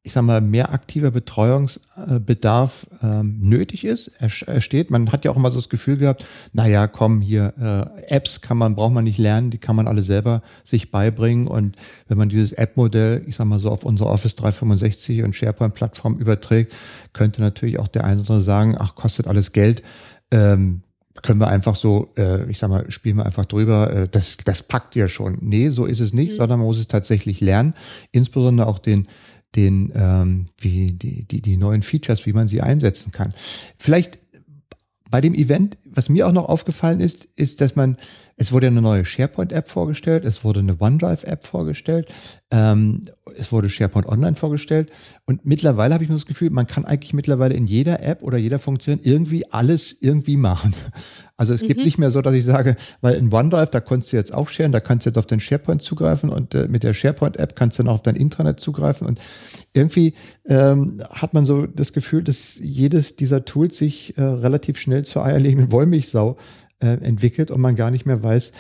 ich 0.05 0.13
sag 0.13 0.23
mal, 0.23 0.41
mehr 0.41 0.73
aktiver 0.73 1.13
Betreuungsbedarf 1.13 2.87
ähm, 3.05 3.39
nötig 3.41 3.85
ist. 3.85 4.11
Er, 4.19 4.61
steht, 4.61 4.91
man 4.91 5.13
hat 5.13 5.25
ja 5.25 5.31
auch 5.31 5.37
immer 5.37 5.53
so 5.53 5.61
das 5.61 5.69
Gefühl 5.69 5.97
gehabt, 5.97 6.27
naja, 6.53 6.89
komm, 6.89 7.21
hier, 7.21 7.55
äh, 7.61 8.13
Apps 8.13 8.41
kann 8.41 8.59
man, 8.59 8.75
braucht 8.75 8.93
man 8.93 9.05
nicht 9.05 9.19
lernen, 9.19 9.51
die 9.51 9.59
kann 9.59 9.77
man 9.77 9.87
alle 9.87 10.03
selber 10.03 10.43
sich 10.65 10.91
beibringen. 10.91 11.47
Und 11.47 11.77
wenn 12.09 12.19
man 12.19 12.29
dieses 12.29 12.53
App-Modell, 12.53 13.23
ich 13.29 13.37
sag 13.37 13.45
mal 13.47 13.61
so, 13.61 13.71
auf 13.71 13.85
unsere 13.85 14.11
Office 14.11 14.35
365 14.35 15.23
und 15.23 15.37
SharePoint-Plattform 15.37 16.19
überträgt, 16.19 16.75
könnte 17.13 17.41
natürlich 17.41 17.79
auch 17.79 17.89
der 17.89 18.03
eine 18.03 18.23
oder 18.23 18.31
andere 18.31 18.43
sagen, 18.43 18.77
ach, 18.79 18.97
kostet 18.97 19.29
alles 19.29 19.53
Geld. 19.53 19.85
Ähm, 20.33 20.83
können 21.23 21.39
wir 21.39 21.49
einfach 21.49 21.77
so, 21.77 22.13
äh, 22.17 22.51
ich 22.51 22.59
sag 22.59 22.71
mal, 22.71 22.91
spielen 22.91 23.19
wir 23.19 23.27
einfach 23.27 23.45
drüber, 23.45 23.93
äh, 23.93 24.09
das, 24.09 24.39
das 24.45 24.63
packt 24.65 24.97
ja 24.97 25.09
schon. 25.09 25.39
Nee, 25.41 25.69
so 25.69 25.85
ist 25.85 26.01
es 26.01 26.13
nicht, 26.13 26.33
mhm. 26.33 26.37
sondern 26.39 26.59
man 26.59 26.67
muss 26.67 26.81
es 26.81 26.89
tatsächlich 26.89 27.41
lernen. 27.41 27.75
Insbesondere 28.11 28.67
auch 28.67 28.81
den 28.81 29.07
den, 29.55 29.93
ähm, 29.95 30.49
wie 30.59 30.93
die, 30.93 31.25
die, 31.25 31.43
die 31.43 31.57
neuen 31.57 31.83
Features, 31.83 32.27
wie 32.27 32.33
man 32.33 32.49
sie 32.49 32.63
einsetzen 32.63 33.13
kann. 33.13 33.35
Vielleicht 33.79 34.19
bei 35.11 35.21
dem 35.21 35.35
Event, 35.35 35.77
was 35.85 36.09
mir 36.09 36.27
auch 36.27 36.33
noch 36.33 36.49
aufgefallen 36.49 37.01
ist, 37.01 37.29
ist, 37.37 37.61
dass 37.61 37.77
man 37.77 37.99
es 38.43 38.51
wurde 38.51 38.67
eine 38.67 38.83
neue 38.83 39.05
SharePoint-App 39.05 39.69
vorgestellt, 39.69 40.25
es 40.25 40.43
wurde 40.43 40.59
eine 40.59 40.77
OneDrive-App 40.77 41.47
vorgestellt, 41.47 42.13
ähm, 42.51 43.05
es 43.39 43.53
wurde 43.53 43.71
SharePoint 43.71 44.09
Online 44.09 44.35
vorgestellt 44.35 44.91
und 45.27 45.47
mittlerweile 45.47 45.95
habe 45.95 46.03
ich 46.03 46.11
mir 46.11 46.17
das 46.17 46.27
Gefühl, 46.27 46.51
man 46.51 46.67
kann 46.67 46.85
eigentlich 46.85 47.15
mittlerweile 47.15 47.55
in 47.55 47.69
jeder 47.69 48.03
App 48.03 48.21
oder 48.25 48.39
jeder 48.39 48.59
Funktion 48.59 48.99
irgendwie 49.01 49.49
alles 49.53 49.97
irgendwie 50.01 50.37
machen. 50.37 50.75
Also 51.37 51.55
es 51.55 51.63
mhm. 51.63 51.67
gibt 51.69 51.85
nicht 51.85 51.99
mehr 51.99 52.11
so, 52.11 52.21
dass 52.21 52.35
ich 52.35 52.45
sage, 52.45 52.77
weil 53.01 53.15
in 53.15 53.33
OneDrive, 53.33 53.71
da 53.71 53.81
konntest 53.81 54.13
du 54.13 54.17
jetzt 54.17 54.35
auch 54.35 54.49
sharen, 54.49 54.71
da 54.71 54.81
kannst 54.81 55.07
du 55.07 55.11
jetzt 55.11 55.19
auf 55.19 55.27
den 55.27 55.41
SharePoint 55.41 55.81
zugreifen 55.81 56.29
und 56.29 56.55
äh, 56.55 56.69
mit 56.69 56.83
der 56.83 56.95
SharePoint-App 56.95 57.55
kannst 57.57 57.79
du 57.79 57.83
dann 57.85 57.91
auch 57.91 57.97
auf 57.97 58.03
dein 58.03 58.17
Intranet 58.17 58.61
zugreifen 58.61 59.07
und 59.07 59.21
irgendwie 59.73 60.15
ähm, 60.47 61.01
hat 61.11 61.33
man 61.33 61.45
so 61.45 61.67
das 61.67 61.93
Gefühl, 61.93 62.23
dass 62.23 62.59
jedes 62.61 63.17
dieser 63.17 63.45
Tools 63.45 63.77
sich 63.77 64.17
äh, 64.19 64.23
relativ 64.23 64.79
schnell 64.79 65.05
zur 65.05 65.25
eierlegenden 65.25 65.73
Wollmilchsau 65.73 66.33
äh, 66.33 66.35
entwickelt 66.83 67.51
und 67.51 67.61
man 67.61 67.77
gar 67.77 67.91
nicht 67.91 68.07
mehr 68.07 68.23
weiß, 68.23 68.53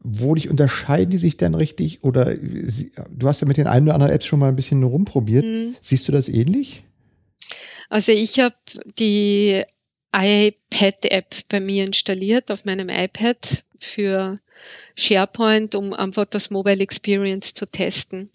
wo 0.00 0.34
dich 0.34 0.50
unterscheiden 0.50 1.10
die 1.10 1.18
sich 1.18 1.36
denn 1.36 1.54
richtig? 1.54 2.02
Oder 2.02 2.34
du 2.34 3.28
hast 3.28 3.40
ja 3.40 3.46
mit 3.46 3.56
den 3.56 3.66
einen 3.68 3.86
oder 3.86 3.94
anderen 3.94 4.12
Apps 4.12 4.26
schon 4.26 4.40
mal 4.40 4.48
ein 4.48 4.56
bisschen 4.56 4.82
rumprobiert. 4.82 5.44
Mhm. 5.44 5.76
Siehst 5.80 6.08
du 6.08 6.12
das 6.12 6.28
ähnlich? 6.28 6.82
Also 7.88 8.12
ich 8.12 8.40
habe 8.40 8.56
die 8.98 9.62
iPad-App 10.14 11.34
bei 11.48 11.60
mir 11.60 11.84
installiert 11.84 12.50
auf 12.50 12.64
meinem 12.64 12.88
iPad 12.88 13.64
für 13.78 14.34
SharePoint, 14.96 15.74
um 15.74 15.92
einfach 15.92 16.26
das 16.26 16.50
Mobile 16.50 16.82
Experience 16.82 17.54
zu 17.54 17.66
testen. 17.66 18.30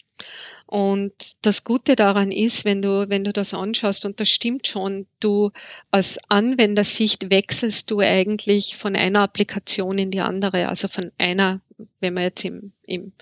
Und 0.68 1.46
das 1.46 1.64
Gute 1.64 1.96
daran 1.96 2.30
ist, 2.30 2.66
wenn 2.66 2.82
du, 2.82 3.10
wenn 3.10 3.24
du 3.24 3.32
das 3.32 3.54
anschaust, 3.54 4.06
und 4.06 4.20
das 4.20 4.30
stimmt 4.30 4.68
schon, 4.68 5.08
du 5.22 5.52
aus 5.92 6.20
Anwendersicht 6.28 7.30
wechselst 7.30 7.90
du 7.90 8.02
eigentlich 8.02 8.76
von 8.76 8.98
einer 8.98 9.22
Applikation 9.22 9.98
in 9.98 10.12
die 10.12 10.20
andere, 10.20 10.68
also 10.68 10.90
von 10.90 11.10
einer, 11.18 11.62
wenn 12.02 12.16
wir 12.16 12.24
jetzt 12.24 12.44
im, 12.44 12.74
im 12.86 13.14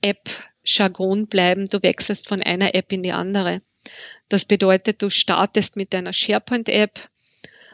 App-Jargon 0.00 1.26
bleiben, 1.26 1.66
du 1.66 1.82
wechselst 1.82 2.28
von 2.28 2.40
einer 2.40 2.76
App 2.76 2.92
in 2.92 3.02
die 3.02 3.12
andere. 3.12 3.62
Das 4.28 4.44
bedeutet, 4.44 5.02
du 5.02 5.10
startest 5.10 5.76
mit 5.76 5.92
deiner 5.92 6.12
SharePoint-App, 6.12 7.10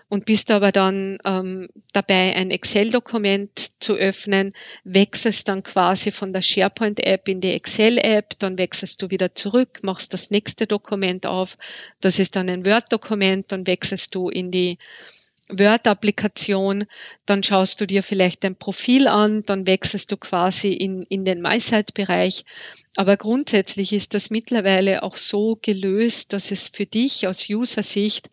und 0.08 0.24
bist 0.24 0.50
aber 0.50 0.72
dann 0.72 1.18
ähm, 1.24 1.68
dabei, 1.92 2.34
ein 2.34 2.50
Excel-Dokument 2.50 3.50
zu 3.80 3.94
öffnen, 3.94 4.52
wechselst 4.84 5.48
dann 5.48 5.62
quasi 5.62 6.10
von 6.10 6.32
der 6.32 6.42
SharePoint-App 6.42 7.28
in 7.28 7.40
die 7.40 7.52
Excel-App, 7.52 8.38
dann 8.38 8.56
wechselst 8.58 9.02
du 9.02 9.10
wieder 9.10 9.34
zurück, 9.34 9.80
machst 9.82 10.14
das 10.14 10.30
nächste 10.30 10.66
Dokument 10.66 11.26
auf, 11.26 11.58
das 12.00 12.18
ist 12.18 12.36
dann 12.36 12.48
ein 12.48 12.64
Word-Dokument, 12.64 13.52
dann 13.52 13.66
wechselst 13.66 14.14
du 14.14 14.30
in 14.30 14.50
die 14.50 14.78
Word-Applikation, 15.50 16.84
dann 17.24 17.42
schaust 17.42 17.80
du 17.80 17.86
dir 17.86 18.02
vielleicht 18.02 18.44
dein 18.44 18.56
Profil 18.56 19.08
an, 19.08 19.44
dann 19.46 19.66
wechselst 19.66 20.12
du 20.12 20.16
quasi 20.16 20.72
in, 20.72 21.02
in 21.02 21.24
den 21.24 21.40
MySite-Bereich. 21.40 22.44
Aber 22.96 23.16
grundsätzlich 23.16 23.92
ist 23.92 24.14
das 24.14 24.30
mittlerweile 24.30 25.02
auch 25.02 25.16
so 25.16 25.58
gelöst, 25.60 26.32
dass 26.32 26.50
es 26.50 26.68
für 26.68 26.86
dich 26.86 27.26
aus 27.26 27.48
User-Sicht 27.48 28.28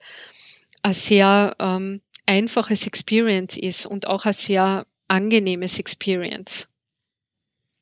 ein 0.86 0.94
sehr 0.94 1.56
ähm, 1.60 2.02
einfaches 2.28 2.86
Experience 2.86 3.58
ist 3.58 3.88
und 3.88 4.06
auch 4.08 4.26
ein 4.26 4.34
sehr 4.34 4.86
angenehmes 5.08 5.80
Experience. 5.80 6.68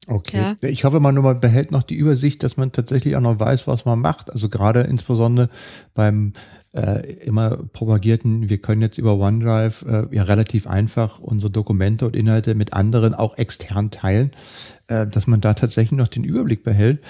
Okay. 0.07 0.55
Ja. 0.61 0.69
Ich 0.69 0.83
hoffe, 0.85 0.99
man 0.99 1.15
nur 1.15 1.23
mal 1.23 1.35
behält 1.35 1.71
noch 1.71 1.83
die 1.83 1.95
Übersicht, 1.95 2.43
dass 2.43 2.57
man 2.57 2.71
tatsächlich 2.71 3.15
auch 3.15 3.21
noch 3.21 3.39
weiß, 3.39 3.67
was 3.67 3.85
man 3.85 3.99
macht. 3.99 4.31
Also 4.31 4.49
gerade 4.49 4.81
insbesondere 4.81 5.49
beim 5.93 6.33
äh, 6.73 7.13
immer 7.23 7.57
propagierten, 7.57 8.49
wir 8.49 8.57
können 8.57 8.81
jetzt 8.81 8.97
über 8.97 9.17
OneDrive 9.17 9.85
äh, 9.87 10.15
ja 10.15 10.23
relativ 10.23 10.67
einfach 10.67 11.19
unsere 11.19 11.51
Dokumente 11.51 12.05
und 12.05 12.15
Inhalte 12.15 12.55
mit 12.55 12.73
anderen 12.73 13.13
auch 13.13 13.37
extern 13.37 13.91
teilen, 13.91 14.31
äh, 14.87 15.07
dass 15.07 15.27
man 15.27 15.41
da 15.41 15.53
tatsächlich 15.53 15.97
noch 15.97 16.07
den 16.07 16.23
Überblick 16.23 16.63
behält 16.63 17.01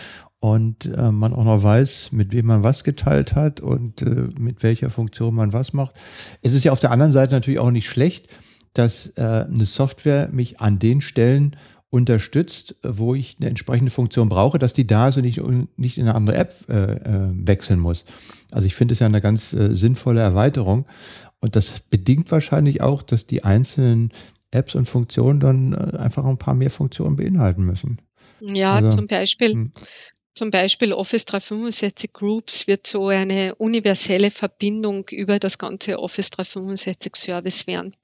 und 0.43 0.87
äh, 0.87 1.09
man 1.09 1.31
auch 1.31 1.45
noch 1.45 1.63
weiß, 1.63 2.11
mit 2.11 2.33
wem 2.33 2.47
man 2.47 2.63
was 2.63 2.83
geteilt 2.83 3.33
hat 3.33 3.61
und 3.61 4.01
äh, 4.01 4.27
mit 4.37 4.61
welcher 4.61 4.89
Funktion 4.89 5.33
man 5.35 5.53
was 5.53 5.71
macht. 5.71 5.95
Es 6.41 6.53
ist 6.53 6.65
ja 6.65 6.73
auf 6.73 6.81
der 6.81 6.91
anderen 6.91 7.13
Seite 7.13 7.33
natürlich 7.33 7.61
auch 7.61 7.71
nicht 7.71 7.87
schlecht, 7.87 8.27
dass 8.73 9.13
äh, 9.15 9.21
eine 9.21 9.65
Software 9.65 10.27
mich 10.33 10.59
an 10.59 10.79
den 10.79 10.99
Stellen 10.99 11.55
unterstützt, 11.89 12.75
wo 12.83 13.15
ich 13.15 13.37
eine 13.39 13.47
entsprechende 13.47 13.89
Funktion 13.89 14.27
brauche, 14.27 14.59
dass 14.59 14.73
die 14.73 14.85
da 14.85 15.07
und 15.07 15.23
ich 15.23 15.41
nicht 15.77 15.97
in 15.97 16.09
eine 16.09 16.15
andere 16.15 16.35
App 16.35 16.53
äh, 16.67 16.91
äh, 16.91 17.29
wechseln 17.31 17.79
muss. 17.79 18.03
Also 18.51 18.67
ich 18.67 18.75
finde 18.75 18.95
es 18.95 18.99
ja 18.99 19.07
eine 19.07 19.21
ganz 19.21 19.53
äh, 19.53 19.73
sinnvolle 19.73 20.19
Erweiterung. 20.19 20.85
Und 21.39 21.55
das 21.55 21.79
bedingt 21.79 22.29
wahrscheinlich 22.31 22.81
auch, 22.81 23.01
dass 23.01 23.27
die 23.27 23.45
einzelnen 23.45 24.11
Apps 24.51 24.75
und 24.75 24.89
Funktionen 24.89 25.39
dann 25.39 25.73
einfach 25.73 26.25
ein 26.25 26.37
paar 26.37 26.53
mehr 26.53 26.69
Funktionen 26.69 27.15
beinhalten 27.15 27.63
müssen. 27.63 28.01
Ja, 28.51 28.75
also, 28.75 28.89
zum 28.89 29.07
Beispiel 29.07 29.53
hm. 29.53 29.71
Zum 30.35 30.49
Beispiel 30.49 30.93
Office 30.93 31.25
365 31.25 32.11
Groups 32.11 32.65
wird 32.65 32.87
so 32.87 33.09
eine 33.09 33.53
universelle 33.55 34.31
Verbindung 34.31 35.07
über 35.09 35.37
das 35.37 35.59
ganze 35.59 35.99
Office 35.99 36.31
365 36.31 37.15
Service 37.15 37.67
werden. 37.67 37.95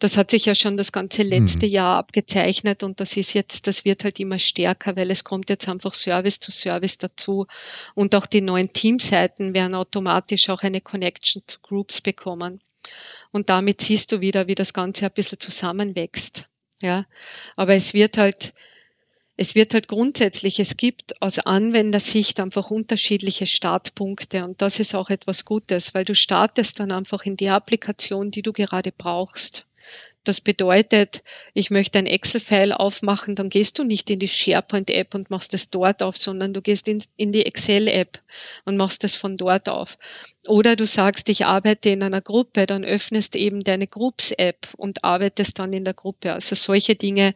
Das 0.00 0.16
hat 0.16 0.32
sich 0.32 0.46
ja 0.46 0.56
schon 0.56 0.76
das 0.76 0.90
ganze 0.90 1.22
letzte 1.22 1.66
mhm. 1.66 1.72
Jahr 1.72 1.98
abgezeichnet 1.98 2.82
und 2.82 2.98
das 2.98 3.16
ist 3.16 3.32
jetzt, 3.34 3.68
das 3.68 3.84
wird 3.84 4.02
halt 4.02 4.18
immer 4.18 4.40
stärker, 4.40 4.96
weil 4.96 5.12
es 5.12 5.22
kommt 5.22 5.50
jetzt 5.50 5.68
einfach 5.68 5.94
Service 5.94 6.40
zu 6.40 6.50
Service 6.50 6.98
dazu 6.98 7.46
und 7.94 8.16
auch 8.16 8.26
die 8.26 8.40
neuen 8.40 8.72
Teamseiten 8.72 9.54
werden 9.54 9.76
automatisch 9.76 10.48
auch 10.50 10.62
eine 10.62 10.80
Connection 10.80 11.42
zu 11.46 11.60
Groups 11.60 12.00
bekommen. 12.00 12.60
Und 13.30 13.48
damit 13.48 13.80
siehst 13.80 14.10
du 14.10 14.20
wieder, 14.20 14.48
wie 14.48 14.56
das 14.56 14.74
Ganze 14.74 15.06
ein 15.06 15.12
bisschen 15.12 15.38
zusammenwächst. 15.38 16.48
Ja, 16.80 17.06
aber 17.54 17.74
es 17.74 17.94
wird 17.94 18.18
halt, 18.18 18.54
es 19.36 19.54
wird 19.54 19.74
halt 19.74 19.88
grundsätzlich, 19.88 20.60
es 20.60 20.76
gibt 20.76 21.20
aus 21.22 21.38
Anwendersicht 21.38 22.38
einfach 22.40 22.70
unterschiedliche 22.70 23.46
Startpunkte 23.46 24.44
und 24.44 24.60
das 24.60 24.78
ist 24.78 24.94
auch 24.94 25.10
etwas 25.10 25.44
Gutes, 25.44 25.94
weil 25.94 26.04
du 26.04 26.14
startest 26.14 26.80
dann 26.80 26.92
einfach 26.92 27.24
in 27.24 27.36
die 27.36 27.48
Applikation, 27.48 28.30
die 28.30 28.42
du 28.42 28.52
gerade 28.52 28.92
brauchst. 28.92 29.66
Das 30.24 30.40
bedeutet, 30.40 31.24
ich 31.52 31.70
möchte 31.70 31.98
ein 31.98 32.06
Excel-File 32.06 32.72
aufmachen, 32.72 33.34
dann 33.34 33.48
gehst 33.48 33.80
du 33.80 33.84
nicht 33.84 34.08
in 34.08 34.20
die 34.20 34.28
SharePoint-App 34.28 35.16
und 35.16 35.30
machst 35.30 35.52
es 35.52 35.70
dort 35.70 36.00
auf, 36.00 36.16
sondern 36.16 36.54
du 36.54 36.62
gehst 36.62 36.86
in, 36.86 37.02
in 37.16 37.32
die 37.32 37.44
Excel-App 37.44 38.20
und 38.64 38.76
machst 38.76 39.02
es 39.02 39.16
von 39.16 39.36
dort 39.36 39.68
auf. 39.68 39.98
Oder 40.46 40.76
du 40.76 40.86
sagst, 40.86 41.28
ich 41.28 41.44
arbeite 41.44 41.88
in 41.88 42.04
einer 42.04 42.20
Gruppe, 42.20 42.66
dann 42.66 42.84
öffnest 42.84 43.34
eben 43.34 43.64
deine 43.64 43.88
Groups-App 43.88 44.68
und 44.76 45.02
arbeitest 45.02 45.58
dann 45.58 45.72
in 45.72 45.84
der 45.84 45.94
Gruppe. 45.94 46.32
Also 46.32 46.54
solche 46.54 46.94
Dinge 46.94 47.34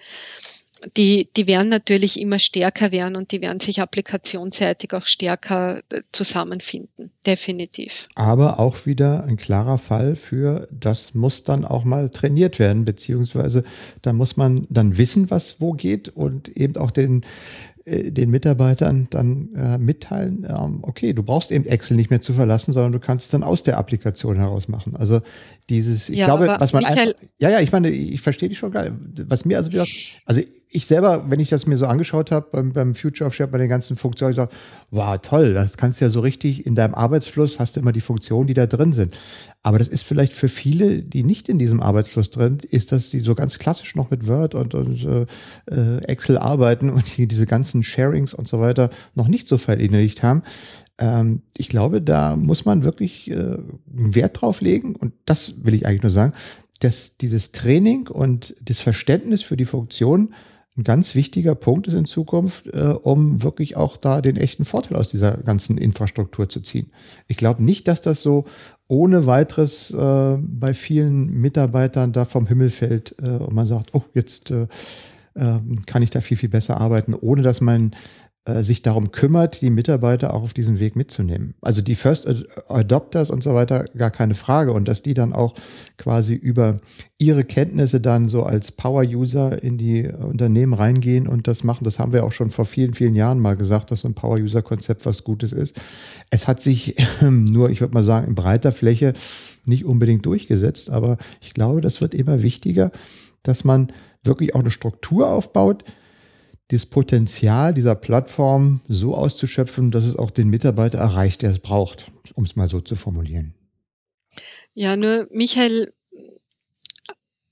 die, 0.97 1.29
die 1.37 1.47
werden 1.47 1.69
natürlich 1.69 2.21
immer 2.21 2.39
stärker 2.39 2.93
werden 2.93 3.17
und 3.17 3.33
die 3.33 3.41
werden 3.41 3.61
sich 3.61 3.81
applikationsseitig 3.81 4.93
auch 4.93 5.07
stärker 5.07 5.83
äh, 5.91 6.03
zusammenfinden, 6.12 7.11
definitiv. 7.25 8.09
Aber 8.15 8.61
auch 8.61 8.87
wieder 8.87 9.25
ein 9.25 9.37
klarer 9.37 9.79
Fall 9.79 10.17
für, 10.17 10.69
das 10.71 11.15
muss 11.15 11.45
dann 11.45 11.65
auch 11.65 11.85
mal 11.85 12.11
trainiert 12.11 12.59
werden, 12.59 12.85
beziehungsweise 12.85 13.65
da 14.03 14.12
muss 14.12 14.37
man 14.37 14.67
dann 14.71 14.99
wissen, 14.99 15.31
was 15.31 15.61
wo 15.61 15.73
geht 15.73 16.09
und 16.09 16.49
eben 16.49 16.77
auch 16.77 16.91
den, 16.91 17.25
den 17.87 18.31
Mitarbeitern 18.31 19.07
dann 19.11 19.55
äh, 19.55 19.79
mitteilen, 19.79 20.44
ähm, 20.49 20.81
okay, 20.83 21.12
du 21.12 21.22
brauchst 21.22 21.53
eben 21.53 21.64
Excel 21.66 21.96
nicht 21.96 22.11
mehr 22.11 22.20
zu 22.20 22.33
verlassen, 22.33 22.72
sondern 22.72 22.90
du 22.90 22.99
kannst 22.99 23.27
es 23.27 23.31
dann 23.31 23.44
aus 23.44 23.62
der 23.62 23.79
Applikation 23.79 24.37
heraus 24.37 24.66
machen. 24.66 24.96
Also 24.96 25.20
dieses, 25.70 26.09
ich 26.09 26.18
ja, 26.18 26.27
glaube, 26.27 26.49
was 26.59 26.72
man 26.72 26.85
einfach, 26.85 27.14
ja, 27.38 27.51
ja, 27.51 27.61
ich 27.61 27.70
meine, 27.70 27.88
ich 27.88 28.20
verstehe 28.20 28.49
dich 28.49 28.59
schon 28.59 28.72
geil. 28.72 28.92
Was 29.29 29.44
mir 29.44 29.59
also 29.59 29.70
wieder, 29.70 29.85
also 30.25 30.40
ich 30.68 30.87
selber, 30.87 31.25
wenn 31.29 31.38
ich 31.38 31.49
das 31.49 31.66
mir 31.66 31.79
so 31.79 31.87
angeschaut 31.87 32.33
habe 32.33 32.49
beim, 32.51 32.72
beim 32.72 32.94
Future 32.96 33.29
of 33.29 33.35
Share, 33.35 33.49
bei 33.49 33.59
den 33.59 33.68
ganzen 33.68 33.96
Funktionen, 33.96 34.33
ich 34.33 34.37
sage, 34.37 34.51
wow, 34.90 35.16
toll, 35.22 35.55
das 35.55 35.77
kannst 35.77 36.01
du 36.01 36.07
ja 36.07 36.11
so 36.11 36.20
richtig 36.20 36.66
in 36.66 36.75
deinem 36.75 36.94
Arbeitsfluss, 36.94 37.61
hast 37.61 37.77
du 37.77 37.81
immer 37.81 37.92
die 37.92 38.01
Funktionen, 38.01 38.49
die 38.49 38.55
da 38.55 38.66
drin 38.66 38.92
sind. 38.92 39.16
Aber 39.66 39.81
das 39.81 39.88
ist 39.88 40.05
vielleicht 40.05 40.33
für 40.33 40.48
viele, 40.48 41.02
die 41.02 41.24
nicht 41.24 41.48
in 41.48 41.59
diesem 41.59 41.83
Arbeitsfluss 41.83 42.31
drin, 42.31 42.59
ist 42.70 42.92
dass 42.92 43.11
die 43.11 43.18
so 43.18 43.35
ganz 43.35 43.59
klassisch 43.59 43.96
noch 43.96 44.11
mit 44.11 44.29
Word 44.29 44.55
und, 44.55 44.74
und 44.76 45.05
äh, 45.68 45.96
Excel 46.05 46.38
arbeiten 46.38 46.88
und 46.88 47.16
die 47.16 47.26
diese 47.26 47.46
ganzen 47.46 47.83
Sharings 47.83 48.33
und 48.33 48.46
so 48.46 48.61
weiter 48.61 48.90
noch 49.16 49.26
nicht 49.26 49.48
so 49.48 49.59
verinnerlicht 49.59 50.22
haben. 50.22 50.44
Ähm, 50.98 51.42
ich 51.57 51.68
glaube, 51.68 52.00
da 52.00 52.37
muss 52.37 52.64
man 52.64 52.85
wirklich 52.85 53.29
äh, 53.29 53.59
Wert 53.87 54.40
drauf 54.40 54.61
legen 54.61 54.94
und 54.94 55.14
das 55.24 55.55
will 55.64 55.74
ich 55.74 55.85
eigentlich 55.85 56.05
nur 56.05 56.12
sagen, 56.12 56.33
dass 56.79 57.16
dieses 57.16 57.50
Training 57.50 58.07
und 58.07 58.55
das 58.64 58.81
Verständnis 58.81 59.42
für 59.42 59.57
die 59.57 59.64
Funktion 59.64 60.33
ein 60.79 60.85
ganz 60.85 61.14
wichtiger 61.14 61.55
Punkt 61.55 61.88
ist 61.88 61.94
in 61.94 62.05
Zukunft, 62.05 62.66
äh, 62.66 62.94
um 63.02 63.42
wirklich 63.42 63.76
auch 63.76 63.96
da 63.96 64.20
den 64.20 64.37
echten 64.37 64.64
Vorteil 64.64 64.98
aus 64.98 65.09
dieser 65.09 65.38
ganzen 65.38 65.79
Infrastruktur 65.79 66.48
zu 66.48 66.61
ziehen. 66.61 66.90
Ich 67.29 67.37
glaube 67.37 67.64
nicht, 67.64 67.88
dass 67.88 68.00
das 68.00 68.22
so 68.22 68.44
ohne 68.88 69.27
weiteres 69.27 69.90
äh, 69.90 70.37
bei 70.38 70.75
vielen 70.75 71.40
Mitarbeitern 71.40 72.12
da 72.12 72.25
vom 72.25 72.46
Himmel 72.46 72.70
fällt 72.70 73.14
äh, 73.20 73.29
und 73.29 73.55
man 73.55 73.66
sagt, 73.66 73.94
oh, 73.94 74.03
jetzt 74.14 74.51
äh, 74.51 74.68
ähm, 75.35 75.83
kann 75.87 76.03
ich 76.03 76.11
da 76.11 76.20
viel, 76.20 76.37
viel 76.37 76.49
besser 76.49 76.81
arbeiten, 76.81 77.14
ohne 77.14 77.42
dass 77.42 77.61
äh, 77.61 77.96
sich 78.61 78.83
darum 78.83 79.11
kümmert, 79.11 79.61
die 79.61 79.71
Mitarbeiter 79.71 80.33
auch 80.33 80.43
auf 80.43 80.55
diesen 80.55 80.79
Weg 80.79 80.95
mitzunehmen. 80.95 81.55
Also 81.63 81.83
die 81.83 81.97
First 81.97 82.29
Adopters 82.69 83.29
und 83.31 83.43
so 83.43 83.55
weiter, 83.55 83.87
gar 83.97 84.13
keine 84.13 84.35
Frage. 84.35 84.73
Und 84.73 84.87
dass 84.87 85.03
die 85.03 85.15
dann 85.15 85.33
auch 85.33 85.55
quasi 85.97 86.35
über 86.35 86.79
ihre 87.19 87.43
Kenntnisse 87.43 88.01
dann 88.01 88.29
so 88.29 88.45
als 88.45 88.71
Power-User 88.71 89.63
in 89.63 89.79
die 89.79 90.07
Unternehmen 90.09 90.75
reingehen 90.75 91.27
und 91.27 91.49
das 91.49 91.65
machen. 91.65 91.83
Das 91.83 91.99
haben 91.99 92.13
wir 92.13 92.25
auch 92.25 92.33
schon 92.33 92.51
vor 92.51 92.67
vielen, 92.67 92.95
vielen 92.95 93.17
Jahren 93.17 93.41
mal 93.41 93.57
gesagt, 93.57 93.91
dass 93.91 94.01
so 94.01 94.09
ein 94.09 94.15
Power-User-Konzept 94.15 95.07
was 95.07 95.25
Gutes 95.25 95.53
ist. 95.53 95.77
Es 96.31 96.47
hat 96.47 96.61
sich 96.61 96.95
nur, 97.29 97.71
ich 97.71 97.81
würde 97.81 97.95
mal 97.95 98.05
sagen, 98.05 98.29
in 98.29 98.35
breiter 98.37 98.71
Fläche 98.71 99.15
nicht 99.65 99.85
unbedingt 99.85 100.25
durchgesetzt, 100.25 100.91
aber 100.91 101.17
ich 101.41 101.53
glaube, 101.53 101.81
das 101.81 102.01
wird 102.01 102.15
immer 102.15 102.43
wichtiger, 102.43 102.93
dass 103.43 103.65
man 103.65 103.89
wirklich 104.23 104.55
auch 104.55 104.61
eine 104.61 104.71
Struktur 104.71 105.31
aufbaut, 105.31 105.85
das 106.68 106.87
Potenzial 106.87 107.74
dieser 107.74 107.94
Plattform 107.94 108.81
so 108.88 109.14
auszuschöpfen, 109.14 109.90
dass 109.90 110.05
es 110.05 110.16
auch 110.16 110.31
den 110.31 110.48
Mitarbeiter 110.48 110.98
erreicht, 110.98 111.42
der 111.42 111.50
es 111.50 111.61
braucht, 111.61 112.11
um 112.35 112.44
es 112.44 112.57
mal 112.57 112.68
so 112.68 112.81
zu 112.81 112.96
formulieren. 112.96 113.55
Ja, 114.74 114.96
nur 114.96 115.29
Michael, 115.31 115.92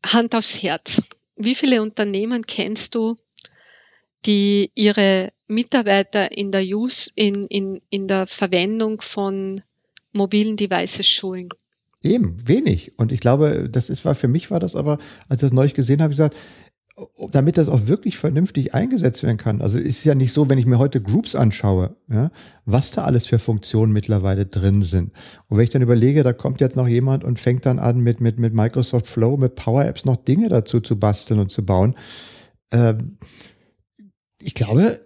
Hand 0.04 0.34
aufs 0.34 0.62
Herz. 0.62 1.02
Wie 1.36 1.54
viele 1.54 1.80
Unternehmen 1.80 2.42
kennst 2.42 2.94
du, 2.94 3.16
die 4.26 4.70
ihre 4.74 5.32
Mitarbeiter 5.46 6.32
in 6.32 6.52
der 6.52 6.62
Use, 6.62 7.10
in, 7.14 7.44
in, 7.44 7.80
in 7.90 8.08
der 8.08 8.26
Verwendung 8.26 9.00
von 9.00 9.62
mobilen 10.12 10.56
Devices 10.56 11.06
schulen? 11.06 11.48
Eben, 12.02 12.36
wenig. 12.46 12.98
Und 12.98 13.12
ich 13.12 13.20
glaube, 13.20 13.68
das 13.70 13.88
ist, 13.88 14.04
war 14.04 14.14
für 14.14 14.28
mich 14.28 14.50
war 14.50 14.60
das 14.60 14.76
aber, 14.76 14.98
als 15.28 15.42
ich 15.42 15.48
das 15.48 15.52
neulich 15.52 15.72
gesehen 15.72 16.02
habe, 16.02 16.12
ich 16.12 16.18
gesagt, 16.18 16.36
damit 17.32 17.56
das 17.56 17.68
auch 17.68 17.86
wirklich 17.86 18.18
vernünftig 18.18 18.72
eingesetzt 18.72 19.22
werden 19.24 19.36
kann. 19.36 19.60
Also 19.60 19.78
ist 19.78 20.04
ja 20.04 20.14
nicht 20.14 20.32
so, 20.32 20.48
wenn 20.48 20.58
ich 20.58 20.66
mir 20.66 20.78
heute 20.78 21.00
Groups 21.00 21.34
anschaue, 21.34 21.96
ja, 22.08 22.30
was 22.66 22.92
da 22.92 23.04
alles 23.04 23.26
für 23.26 23.40
Funktionen 23.40 23.92
mittlerweile 23.92 24.46
drin 24.46 24.82
sind. 24.82 25.12
Und 25.48 25.56
wenn 25.56 25.64
ich 25.64 25.70
dann 25.70 25.82
überlege, 25.82 26.22
da 26.22 26.32
kommt 26.32 26.60
jetzt 26.60 26.76
noch 26.76 26.86
jemand 26.86 27.24
und 27.24 27.40
fängt 27.40 27.66
dann 27.66 27.80
an, 27.80 28.00
mit, 28.00 28.20
mit, 28.20 28.38
mit 28.38 28.54
Microsoft 28.54 29.08
Flow, 29.08 29.36
mit 29.36 29.56
Power 29.56 29.84
Apps 29.84 30.04
noch 30.04 30.16
Dinge 30.16 30.48
dazu 30.48 30.80
zu 30.80 30.96
basteln 30.96 31.40
und 31.40 31.50
zu 31.50 31.64
bauen. 31.64 31.94
Ähm, 32.70 33.18
ich 34.44 34.52
glaube, 34.52 35.00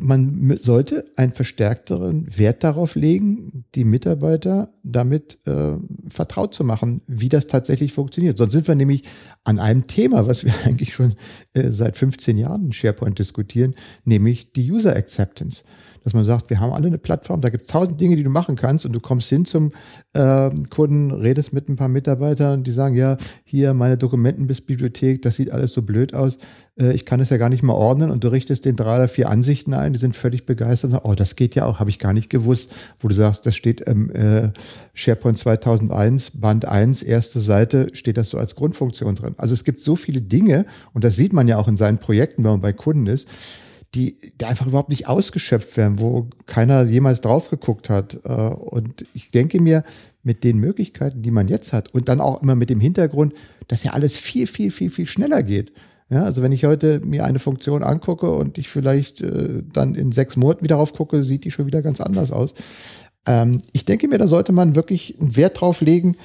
man 0.00 0.58
sollte 0.62 1.04
einen 1.16 1.34
verstärkteren 1.34 2.26
Wert 2.38 2.64
darauf 2.64 2.94
legen, 2.94 3.64
die 3.74 3.84
Mitarbeiter 3.84 4.72
damit 4.82 5.38
äh, 5.46 5.72
vertraut 6.08 6.54
zu 6.54 6.64
machen, 6.64 7.02
wie 7.06 7.28
das 7.28 7.48
tatsächlich 7.48 7.92
funktioniert. 7.92 8.38
Sonst 8.38 8.52
sind 8.52 8.66
wir 8.66 8.74
nämlich 8.74 9.02
an 9.44 9.58
einem 9.58 9.86
Thema, 9.88 10.26
was 10.26 10.42
wir 10.44 10.54
eigentlich 10.64 10.94
schon 10.94 11.16
äh, 11.52 11.70
seit 11.70 11.98
15 11.98 12.38
Jahren 12.38 12.64
in 12.64 12.72
SharePoint 12.72 13.18
diskutieren, 13.18 13.74
nämlich 14.04 14.52
die 14.52 14.72
User 14.72 14.96
Acceptance 14.96 15.64
dass 16.08 16.14
man 16.14 16.24
sagt, 16.24 16.48
wir 16.48 16.58
haben 16.58 16.72
alle 16.72 16.86
eine 16.86 16.96
Plattform, 16.96 17.42
da 17.42 17.50
gibt 17.50 17.66
es 17.66 17.70
tausend 17.70 18.00
Dinge, 18.00 18.16
die 18.16 18.22
du 18.22 18.30
machen 18.30 18.56
kannst 18.56 18.86
und 18.86 18.94
du 18.94 19.00
kommst 19.00 19.28
hin 19.28 19.44
zum 19.44 19.72
äh, 20.14 20.48
Kunden, 20.70 21.10
redest 21.12 21.52
mit 21.52 21.68
ein 21.68 21.76
paar 21.76 21.88
Mitarbeitern, 21.88 22.64
die 22.64 22.70
sagen, 22.70 22.96
ja, 22.96 23.18
hier 23.44 23.74
meine 23.74 23.98
Dokumentenbibliothek, 23.98 25.20
das 25.20 25.36
sieht 25.36 25.50
alles 25.50 25.74
so 25.74 25.82
blöd 25.82 26.14
aus, 26.14 26.38
äh, 26.80 26.92
ich 26.94 27.04
kann 27.04 27.20
es 27.20 27.28
ja 27.28 27.36
gar 27.36 27.50
nicht 27.50 27.62
mal 27.62 27.74
ordnen 27.74 28.10
und 28.10 28.24
du 28.24 28.28
richtest 28.28 28.64
den 28.64 28.74
drei 28.74 28.96
oder 28.96 29.08
vier 29.08 29.28
Ansichten 29.28 29.74
ein, 29.74 29.92
die 29.92 29.98
sind 29.98 30.16
völlig 30.16 30.46
begeistert 30.46 30.88
und 30.88 30.92
sagen, 30.92 31.10
oh, 31.10 31.14
das 31.14 31.36
geht 31.36 31.54
ja 31.54 31.66
auch, 31.66 31.78
habe 31.78 31.90
ich 31.90 31.98
gar 31.98 32.14
nicht 32.14 32.30
gewusst, 32.30 32.74
wo 33.00 33.08
du 33.08 33.14
sagst, 33.14 33.44
das 33.44 33.54
steht 33.54 33.82
im 33.82 34.10
äh, 34.10 34.50
SharePoint 34.94 35.36
2001, 35.36 36.30
Band 36.36 36.64
1, 36.64 37.02
erste 37.02 37.40
Seite, 37.40 37.90
steht 37.92 38.16
das 38.16 38.30
so 38.30 38.38
als 38.38 38.54
Grundfunktion 38.56 39.14
drin. 39.14 39.34
Also 39.36 39.52
es 39.52 39.62
gibt 39.62 39.80
so 39.80 39.94
viele 39.94 40.22
Dinge 40.22 40.64
und 40.94 41.04
das 41.04 41.16
sieht 41.16 41.34
man 41.34 41.48
ja 41.48 41.58
auch 41.58 41.68
in 41.68 41.76
seinen 41.76 41.98
Projekten, 41.98 42.44
wenn 42.44 42.52
man 42.52 42.60
bei 42.62 42.72
Kunden 42.72 43.06
ist, 43.08 43.28
die, 43.94 44.16
die 44.40 44.44
einfach 44.44 44.66
überhaupt 44.66 44.90
nicht 44.90 45.08
ausgeschöpft 45.08 45.76
werden, 45.76 45.98
wo 45.98 46.28
keiner 46.46 46.82
jemals 46.82 47.20
drauf 47.20 47.48
geguckt 47.48 47.88
hat. 47.88 48.20
Äh, 48.24 48.28
und 48.28 49.06
ich 49.14 49.30
denke 49.30 49.60
mir, 49.60 49.82
mit 50.22 50.44
den 50.44 50.58
Möglichkeiten, 50.58 51.22
die 51.22 51.30
man 51.30 51.48
jetzt 51.48 51.72
hat 51.72 51.94
und 51.94 52.08
dann 52.08 52.20
auch 52.20 52.42
immer 52.42 52.54
mit 52.54 52.68
dem 52.70 52.80
Hintergrund, 52.80 53.32
dass 53.66 53.84
ja 53.84 53.92
alles 53.92 54.16
viel, 54.16 54.46
viel, 54.46 54.70
viel, 54.70 54.90
viel 54.90 55.06
schneller 55.06 55.42
geht. 55.42 55.72
Ja, 56.10 56.24
also 56.24 56.42
wenn 56.42 56.52
ich 56.52 56.64
heute 56.64 57.00
mir 57.00 57.24
eine 57.24 57.38
Funktion 57.38 57.82
angucke 57.82 58.30
und 58.30 58.58
ich 58.58 58.68
vielleicht 58.68 59.20
äh, 59.20 59.62
dann 59.72 59.94
in 59.94 60.12
sechs 60.12 60.36
Monaten 60.36 60.64
wieder 60.64 60.76
raufgucke, 60.76 61.24
sieht 61.24 61.44
die 61.44 61.50
schon 61.50 61.66
wieder 61.66 61.82
ganz 61.82 62.00
anders 62.00 62.30
aus. 62.30 62.54
Ähm, 63.26 63.62
ich 63.72 63.84
denke 63.84 64.08
mir, 64.08 64.18
da 64.18 64.28
sollte 64.28 64.52
man 64.52 64.74
wirklich 64.74 65.18
einen 65.20 65.36
Wert 65.36 65.60
drauf 65.60 65.80
legen, 65.80 66.16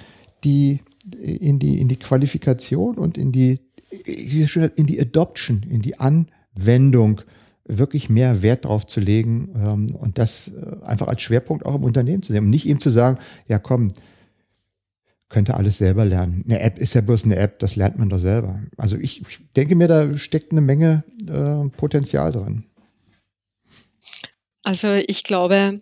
die 0.44 0.80
in 1.20 1.60
die, 1.60 1.80
in 1.80 1.88
die 1.90 1.98
Qualifikation 1.98 2.98
und 2.98 3.18
in 3.18 3.32
die, 3.32 3.60
in 4.06 4.86
die 4.86 5.00
Adoption, 5.00 5.64
in 5.70 5.82
die 5.82 6.00
An 6.00 6.28
Anwendung 6.56 7.22
wirklich 7.66 8.10
mehr 8.10 8.42
Wert 8.42 8.66
drauf 8.66 8.86
zu 8.86 9.00
legen 9.00 9.54
ähm, 9.56 9.96
und 9.96 10.18
das 10.18 10.50
äh, 10.50 10.86
einfach 10.86 11.08
als 11.08 11.22
Schwerpunkt 11.22 11.66
auch 11.66 11.76
im 11.76 11.84
Unternehmen 11.84 12.24
zu 12.24 12.34
sehen. 12.34 12.44
Und 12.44 12.50
nicht 12.50 12.66
ihm 12.66 12.80
zu 12.80 12.90
sagen, 12.90 13.20
ja 13.48 13.60
komm, 13.60 13.90
könnte 15.30 15.56
alles 15.56 15.78
selber 15.78 16.06
lernen. 16.06 16.44
Eine 16.46 16.60
App 16.60 16.78
ist 16.78 16.94
ja 16.94 17.02
bloß 17.02 17.26
eine 17.26 17.38
App, 17.38 17.60
das 17.60 17.76
lernt 17.76 17.98
man 17.98 18.10
doch 18.10 18.20
selber. 18.20 18.60
Also 18.78 18.98
ich, 18.98 19.22
ich 19.22 19.40
denke 19.56 19.76
mir, 19.76 19.88
da 19.88 20.16
steckt 20.18 20.52
eine 20.52 20.62
Menge 20.62 21.04
äh, 21.28 21.68
Potenzial 21.70 22.32
drin. 22.32 22.66
Also 24.64 24.94
ich 24.94 25.24
glaube, 25.24 25.80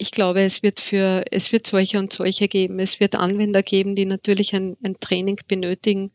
ich 0.00 0.12
glaube, 0.12 0.42
es 0.42 0.62
wird 0.62 0.78
für, 0.78 1.24
es 1.32 1.50
wird 1.50 1.66
solche 1.66 1.98
und 1.98 2.12
solche 2.12 2.46
geben. 2.46 2.78
Es 2.78 3.00
wird 3.00 3.16
Anwender 3.16 3.64
geben, 3.64 3.96
die 3.96 4.04
natürlich 4.04 4.54
ein, 4.54 4.76
ein 4.82 4.94
Training 4.94 5.40
benötigen. 5.48 6.12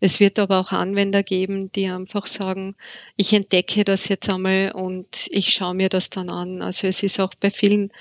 Es 0.00 0.18
wird 0.18 0.40
aber 0.40 0.58
auch 0.58 0.72
Anwender 0.72 1.22
geben, 1.22 1.70
die 1.70 1.88
einfach 1.88 2.26
sagen, 2.26 2.74
ich 3.16 3.32
entdecke 3.32 3.84
das 3.84 4.08
jetzt 4.08 4.28
einmal 4.28 4.72
und 4.72 5.28
ich 5.30 5.54
schaue 5.54 5.74
mir 5.74 5.88
das 5.88 6.10
dann 6.10 6.28
an. 6.28 6.60
Also 6.60 6.88
es 6.88 7.04
ist 7.04 7.20
auch 7.20 7.32
bei 7.38 7.50
vielen 7.50 7.92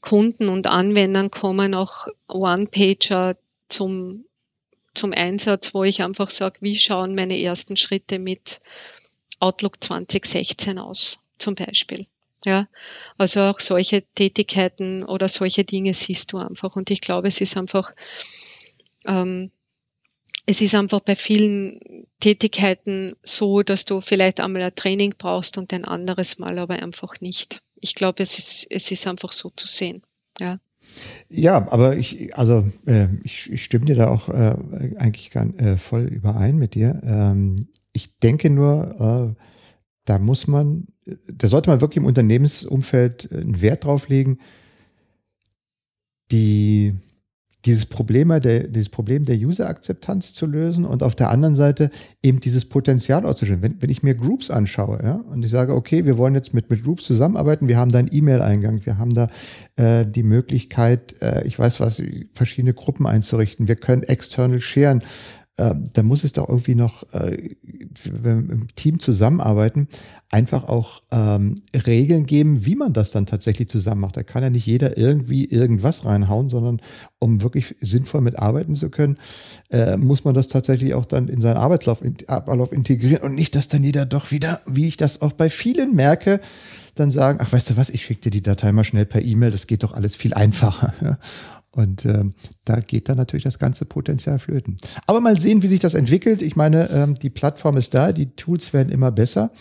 Kunden 0.00 0.48
und 0.48 0.68
Anwendern 0.68 1.32
kommen 1.32 1.74
auch 1.74 2.06
One-Pager 2.28 3.36
zum, 3.68 4.24
zum 4.94 5.12
Einsatz, 5.12 5.74
wo 5.74 5.82
ich 5.82 6.02
einfach 6.04 6.30
sage, 6.30 6.58
wie 6.60 6.76
schauen 6.76 7.16
meine 7.16 7.40
ersten 7.42 7.76
Schritte 7.76 8.20
mit 8.20 8.60
Outlook 9.40 9.82
2016 9.82 10.78
aus, 10.78 11.22
zum 11.38 11.56
Beispiel. 11.56 12.06
Ja, 12.44 12.68
also 13.18 13.42
auch 13.42 13.60
solche 13.60 14.02
Tätigkeiten 14.14 15.04
oder 15.04 15.28
solche 15.28 15.64
Dinge 15.64 15.92
siehst 15.92 16.32
du 16.32 16.38
einfach. 16.38 16.74
Und 16.76 16.90
ich 16.90 17.00
glaube, 17.00 17.28
es 17.28 17.40
ist 17.40 17.56
einfach, 17.56 17.92
ähm, 19.06 19.50
es 20.46 20.62
ist 20.62 20.74
einfach 20.74 21.00
bei 21.00 21.16
vielen 21.16 22.06
Tätigkeiten 22.18 23.14
so, 23.22 23.62
dass 23.62 23.84
du 23.84 24.00
vielleicht 24.00 24.40
einmal 24.40 24.62
ein 24.62 24.74
Training 24.74 25.14
brauchst 25.18 25.58
und 25.58 25.72
ein 25.72 25.84
anderes 25.84 26.38
Mal 26.38 26.58
aber 26.58 26.82
einfach 26.82 27.20
nicht. 27.20 27.60
Ich 27.76 27.94
glaube, 27.94 28.22
es 28.22 28.38
ist, 28.38 28.66
es 28.70 28.90
ist 28.90 29.06
einfach 29.06 29.32
so 29.32 29.50
zu 29.50 29.66
sehen. 29.66 30.02
Ja. 30.38 30.60
Ja, 31.28 31.70
aber 31.70 31.96
ich, 31.96 32.34
also 32.36 32.66
äh, 32.86 33.08
ich, 33.22 33.50
ich 33.52 33.64
stimme 33.64 33.84
dir 33.84 33.96
da 33.96 34.08
auch 34.08 34.28
äh, 34.30 34.56
eigentlich 34.96 35.30
gar, 35.30 35.46
äh, 35.58 35.76
voll 35.76 36.04
überein 36.04 36.56
mit 36.56 36.74
dir. 36.74 37.00
Ähm, 37.04 37.68
ich 37.92 38.18
denke 38.18 38.50
nur, 38.50 39.36
äh, 39.36 39.42
da 40.10 40.18
muss 40.18 40.48
man, 40.48 40.88
da 41.32 41.46
sollte 41.46 41.70
man 41.70 41.80
wirklich 41.80 41.98
im 41.98 42.04
Unternehmensumfeld 42.04 43.30
einen 43.32 43.60
Wert 43.60 43.84
drauf 43.84 44.08
legen, 44.08 44.38
die, 46.32 46.96
dieses 47.64 47.86
Problem 47.86 48.28
der, 48.40 48.66
dieses 48.66 48.88
Problem 48.88 49.24
der 49.24 49.36
User-Akzeptanz 49.36 50.34
zu 50.34 50.46
lösen 50.46 50.84
und 50.84 51.04
auf 51.04 51.14
der 51.14 51.30
anderen 51.30 51.54
Seite 51.54 51.90
eben 52.24 52.40
dieses 52.40 52.64
Potenzial 52.64 53.24
auszuschöpfen. 53.24 53.62
Wenn, 53.62 53.82
wenn 53.82 53.90
ich 53.90 54.02
mir 54.02 54.14
Groups 54.14 54.50
anschaue, 54.50 54.98
ja, 55.00 55.14
und 55.30 55.44
ich 55.44 55.50
sage, 55.52 55.76
okay, 55.76 56.04
wir 56.04 56.18
wollen 56.18 56.34
jetzt 56.34 56.54
mit, 56.54 56.70
mit 56.70 56.82
Groups 56.82 57.04
zusammenarbeiten, 57.04 57.68
wir 57.68 57.78
haben 57.78 57.92
da 57.92 58.00
einen 58.00 58.10
E-Mail-Eingang, 58.10 58.84
wir 58.84 58.98
haben 58.98 59.14
da 59.14 59.28
äh, 59.76 60.04
die 60.04 60.24
Möglichkeit, 60.24 61.22
äh, 61.22 61.46
ich 61.46 61.56
weiß 61.56 61.78
was, 61.78 62.02
verschiedene 62.34 62.74
Gruppen 62.74 63.06
einzurichten, 63.06 63.68
wir 63.68 63.76
können 63.76 64.02
external 64.02 64.60
sharen, 64.60 65.04
äh, 65.60 65.74
da 65.92 66.02
muss 66.02 66.24
es 66.24 66.32
doch 66.32 66.48
irgendwie 66.48 66.74
noch, 66.74 67.02
äh, 67.12 67.36
wenn 68.04 68.48
wir 68.48 68.54
im 68.54 68.74
Team 68.74 68.98
zusammenarbeiten, 68.98 69.88
einfach 70.30 70.64
auch 70.64 71.02
ähm, 71.10 71.56
Regeln 71.86 72.24
geben, 72.24 72.64
wie 72.64 72.76
man 72.76 72.92
das 72.92 73.10
dann 73.10 73.26
tatsächlich 73.26 73.68
zusammen 73.68 74.00
macht. 74.00 74.16
Da 74.16 74.22
kann 74.22 74.42
ja 74.42 74.48
nicht 74.48 74.64
jeder 74.64 74.96
irgendwie 74.96 75.44
irgendwas 75.44 76.04
reinhauen, 76.04 76.48
sondern 76.48 76.80
um 77.18 77.42
wirklich 77.42 77.76
sinnvoll 77.80 78.22
mitarbeiten 78.22 78.74
zu 78.74 78.88
können, 78.88 79.18
äh, 79.70 79.96
muss 79.98 80.24
man 80.24 80.34
das 80.34 80.48
tatsächlich 80.48 80.94
auch 80.94 81.04
dann 81.04 81.28
in 81.28 81.42
seinen 81.42 81.58
Arbeitslauf 81.58 82.02
in, 82.02 82.16
Ablauf 82.26 82.72
integrieren 82.72 83.22
und 83.22 83.34
nicht, 83.34 83.54
dass 83.54 83.68
dann 83.68 83.84
jeder 83.84 84.06
doch 84.06 84.30
wieder, 84.30 84.62
wie 84.66 84.86
ich 84.86 84.96
das 84.96 85.20
auch 85.20 85.32
bei 85.32 85.50
vielen 85.50 85.94
merke, 85.94 86.40
dann 86.94 87.10
sagen, 87.10 87.38
ach 87.42 87.52
weißt 87.52 87.70
du 87.70 87.76
was, 87.76 87.90
ich 87.90 88.04
schicke 88.04 88.22
dir 88.22 88.30
die 88.30 88.42
Datei 88.42 88.72
mal 88.72 88.84
schnell 88.84 89.06
per 89.06 89.22
E-Mail, 89.22 89.50
das 89.50 89.66
geht 89.66 89.82
doch 89.82 89.92
alles 89.92 90.16
viel 90.16 90.32
einfacher. 90.32 91.18
Und 91.72 92.04
ähm, 92.04 92.34
da 92.64 92.80
geht 92.80 93.08
dann 93.08 93.16
natürlich 93.16 93.44
das 93.44 93.58
ganze 93.58 93.84
Potenzial 93.84 94.38
flöten. 94.38 94.76
Aber 95.06 95.20
mal 95.20 95.40
sehen, 95.40 95.62
wie 95.62 95.68
sich 95.68 95.78
das 95.78 95.94
entwickelt. 95.94 96.42
Ich 96.42 96.56
meine, 96.56 96.90
ähm, 96.90 97.14
die 97.14 97.30
Plattform 97.30 97.76
ist 97.76 97.94
da, 97.94 98.12
die 98.12 98.34
Tools 98.34 98.72
werden 98.72 98.90
immer 98.90 99.12
besser. 99.12 99.52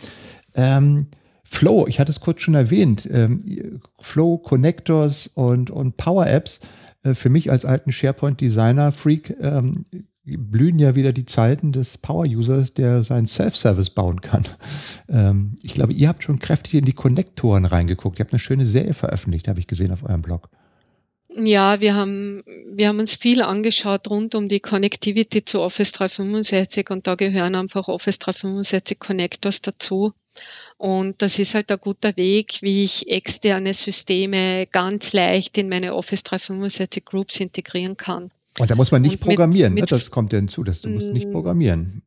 Ähm, 0.55 1.07
Flow, 1.43 1.87
ich 1.87 1.99
hatte 1.99 2.11
es 2.11 2.19
kurz 2.19 2.41
schon 2.41 2.55
erwähnt, 2.55 3.07
ähm, 3.11 3.81
Flow, 3.99 4.37
Connectors 4.37 5.27
und, 5.33 5.71
und 5.71 5.97
Power 5.97 6.27
Apps, 6.27 6.59
äh, 7.03 7.13
für 7.13 7.29
mich 7.29 7.51
als 7.51 7.65
alten 7.65 7.91
SharePoint-Designer-Freak, 7.91 9.35
ähm, 9.41 9.85
blühen 10.23 10.77
ja 10.77 10.95
wieder 10.95 11.11
die 11.11 11.25
Zeiten 11.25 11.71
des 11.71 11.97
Power-Users, 11.97 12.73
der 12.73 13.03
seinen 13.03 13.25
Self-Service 13.25 13.89
bauen 13.91 14.21
kann. 14.21 14.45
Ähm, 15.07 15.55
ich 15.63 15.73
glaube, 15.73 15.93
ihr 15.93 16.07
habt 16.07 16.23
schon 16.23 16.39
kräftig 16.39 16.75
in 16.75 16.85
die 16.85 16.93
Konnektoren 16.93 17.65
reingeguckt. 17.65 18.19
Ihr 18.19 18.25
habt 18.25 18.33
eine 18.33 18.39
schöne 18.39 18.67
Serie 18.67 18.93
veröffentlicht, 18.93 19.47
habe 19.47 19.59
ich 19.59 19.67
gesehen 19.67 19.91
auf 19.91 20.03
eurem 20.03 20.21
Blog. 20.21 20.49
Ja, 21.31 21.79
wir 21.79 21.93
haben, 21.93 22.43
wir 22.71 22.87
haben 22.87 22.99
uns 22.99 23.13
viel 23.13 23.43
angeschaut 23.43 24.09
rund 24.09 24.33
um 24.33 24.47
die 24.47 24.59
Connectivity 24.59 25.45
zu 25.45 25.61
Office 25.61 25.91
365 25.91 26.89
und 26.89 27.05
da 27.05 27.15
gehören 27.15 27.55
einfach 27.55 27.87
Office 27.87 28.17
365 28.17 28.97
Connectors 28.97 29.61
dazu. 29.61 30.13
Und 30.77 31.21
das 31.21 31.37
ist 31.37 31.53
halt 31.53 31.71
ein 31.71 31.77
guter 31.79 32.15
Weg, 32.17 32.61
wie 32.61 32.83
ich 32.83 33.09
externe 33.09 33.73
Systeme 33.73 34.65
ganz 34.71 35.13
leicht 35.13 35.57
in 35.57 35.69
meine 35.69 35.93
Office 35.93 36.23
365 36.23 37.05
Groups 37.05 37.39
integrieren 37.39 37.95
kann. 37.95 38.31
Und 38.57 38.71
da 38.71 38.75
muss 38.75 38.91
man 38.91 39.01
nicht 39.01 39.21
und 39.21 39.27
programmieren, 39.27 39.73
mit, 39.73 39.83
ne? 39.83 39.87
das 39.87 40.09
kommt 40.09 40.33
ja 40.33 40.39
hinzu, 40.39 40.63
dass 40.63 40.81
du 40.81 40.89
musst 40.89 41.11
nicht 41.11 41.27
mm. 41.27 41.31
programmieren. 41.31 42.01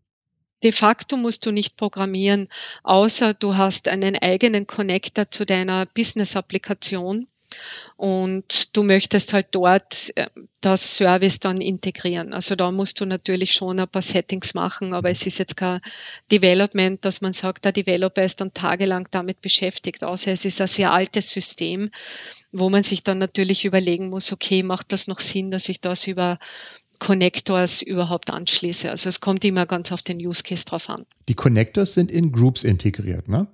De 0.64 0.72
facto 0.72 1.16
musst 1.16 1.44
du 1.46 1.50
nicht 1.50 1.76
programmieren, 1.76 2.48
außer 2.82 3.34
du 3.34 3.56
hast 3.56 3.88
einen 3.88 4.16
eigenen 4.16 4.66
Connector 4.66 5.30
zu 5.30 5.44
deiner 5.44 5.86
Business-Applikation 5.94 7.26
und 7.96 8.76
du 8.76 8.82
möchtest 8.82 9.32
halt 9.32 9.48
dort 9.52 10.12
äh, 10.16 10.26
das 10.60 10.96
Service 10.96 11.40
dann 11.40 11.60
integrieren. 11.60 12.32
Also 12.32 12.56
da 12.56 12.70
musst 12.70 13.00
du 13.00 13.06
natürlich 13.06 13.52
schon 13.52 13.80
ein 13.80 13.88
paar 13.88 14.02
Settings 14.02 14.54
machen, 14.54 14.94
aber 14.94 15.10
es 15.10 15.26
ist 15.26 15.38
jetzt 15.38 15.56
kein 15.56 15.80
Development, 16.30 17.04
dass 17.04 17.20
man 17.20 17.32
sagt, 17.32 17.64
der 17.64 17.72
Developer 17.72 18.22
ist 18.22 18.40
dann 18.40 18.52
tagelang 18.52 19.08
damit 19.10 19.40
beschäftigt, 19.40 20.04
außer 20.04 20.32
es 20.32 20.44
ist 20.44 20.60
ein 20.60 20.66
sehr 20.66 20.92
altes 20.92 21.30
System, 21.30 21.90
wo 22.52 22.70
man 22.70 22.82
sich 22.82 23.02
dann 23.02 23.18
natürlich 23.18 23.64
überlegen 23.64 24.08
muss, 24.08 24.32
okay, 24.32 24.62
macht 24.62 24.92
das 24.92 25.08
noch 25.08 25.20
Sinn, 25.20 25.50
dass 25.50 25.68
ich 25.68 25.80
das 25.80 26.06
über 26.06 26.38
Connectors 26.98 27.82
überhaupt 27.82 28.30
anschließe. 28.30 28.88
Also 28.90 29.08
es 29.08 29.20
kommt 29.20 29.44
immer 29.44 29.66
ganz 29.66 29.90
auf 29.90 30.02
den 30.02 30.18
Use 30.18 30.44
Case 30.44 30.64
drauf 30.64 30.88
an. 30.88 31.04
Die 31.28 31.34
Connectors 31.34 31.94
sind 31.94 32.12
in 32.12 32.30
Groups 32.30 32.62
integriert, 32.62 33.28
ne? 33.28 33.48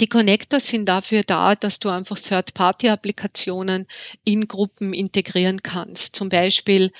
Die 0.00 0.08
Connectors 0.08 0.66
sind 0.66 0.88
dafür 0.88 1.22
da, 1.22 1.54
dass 1.54 1.78
du 1.78 1.88
einfach 1.88 2.18
Third-Party-Applikationen 2.18 3.86
in 4.24 4.48
Gruppen 4.48 4.92
integrieren 4.92 5.62
kannst. 5.62 6.16
Zum 6.16 6.28
Beispiel, 6.28 6.90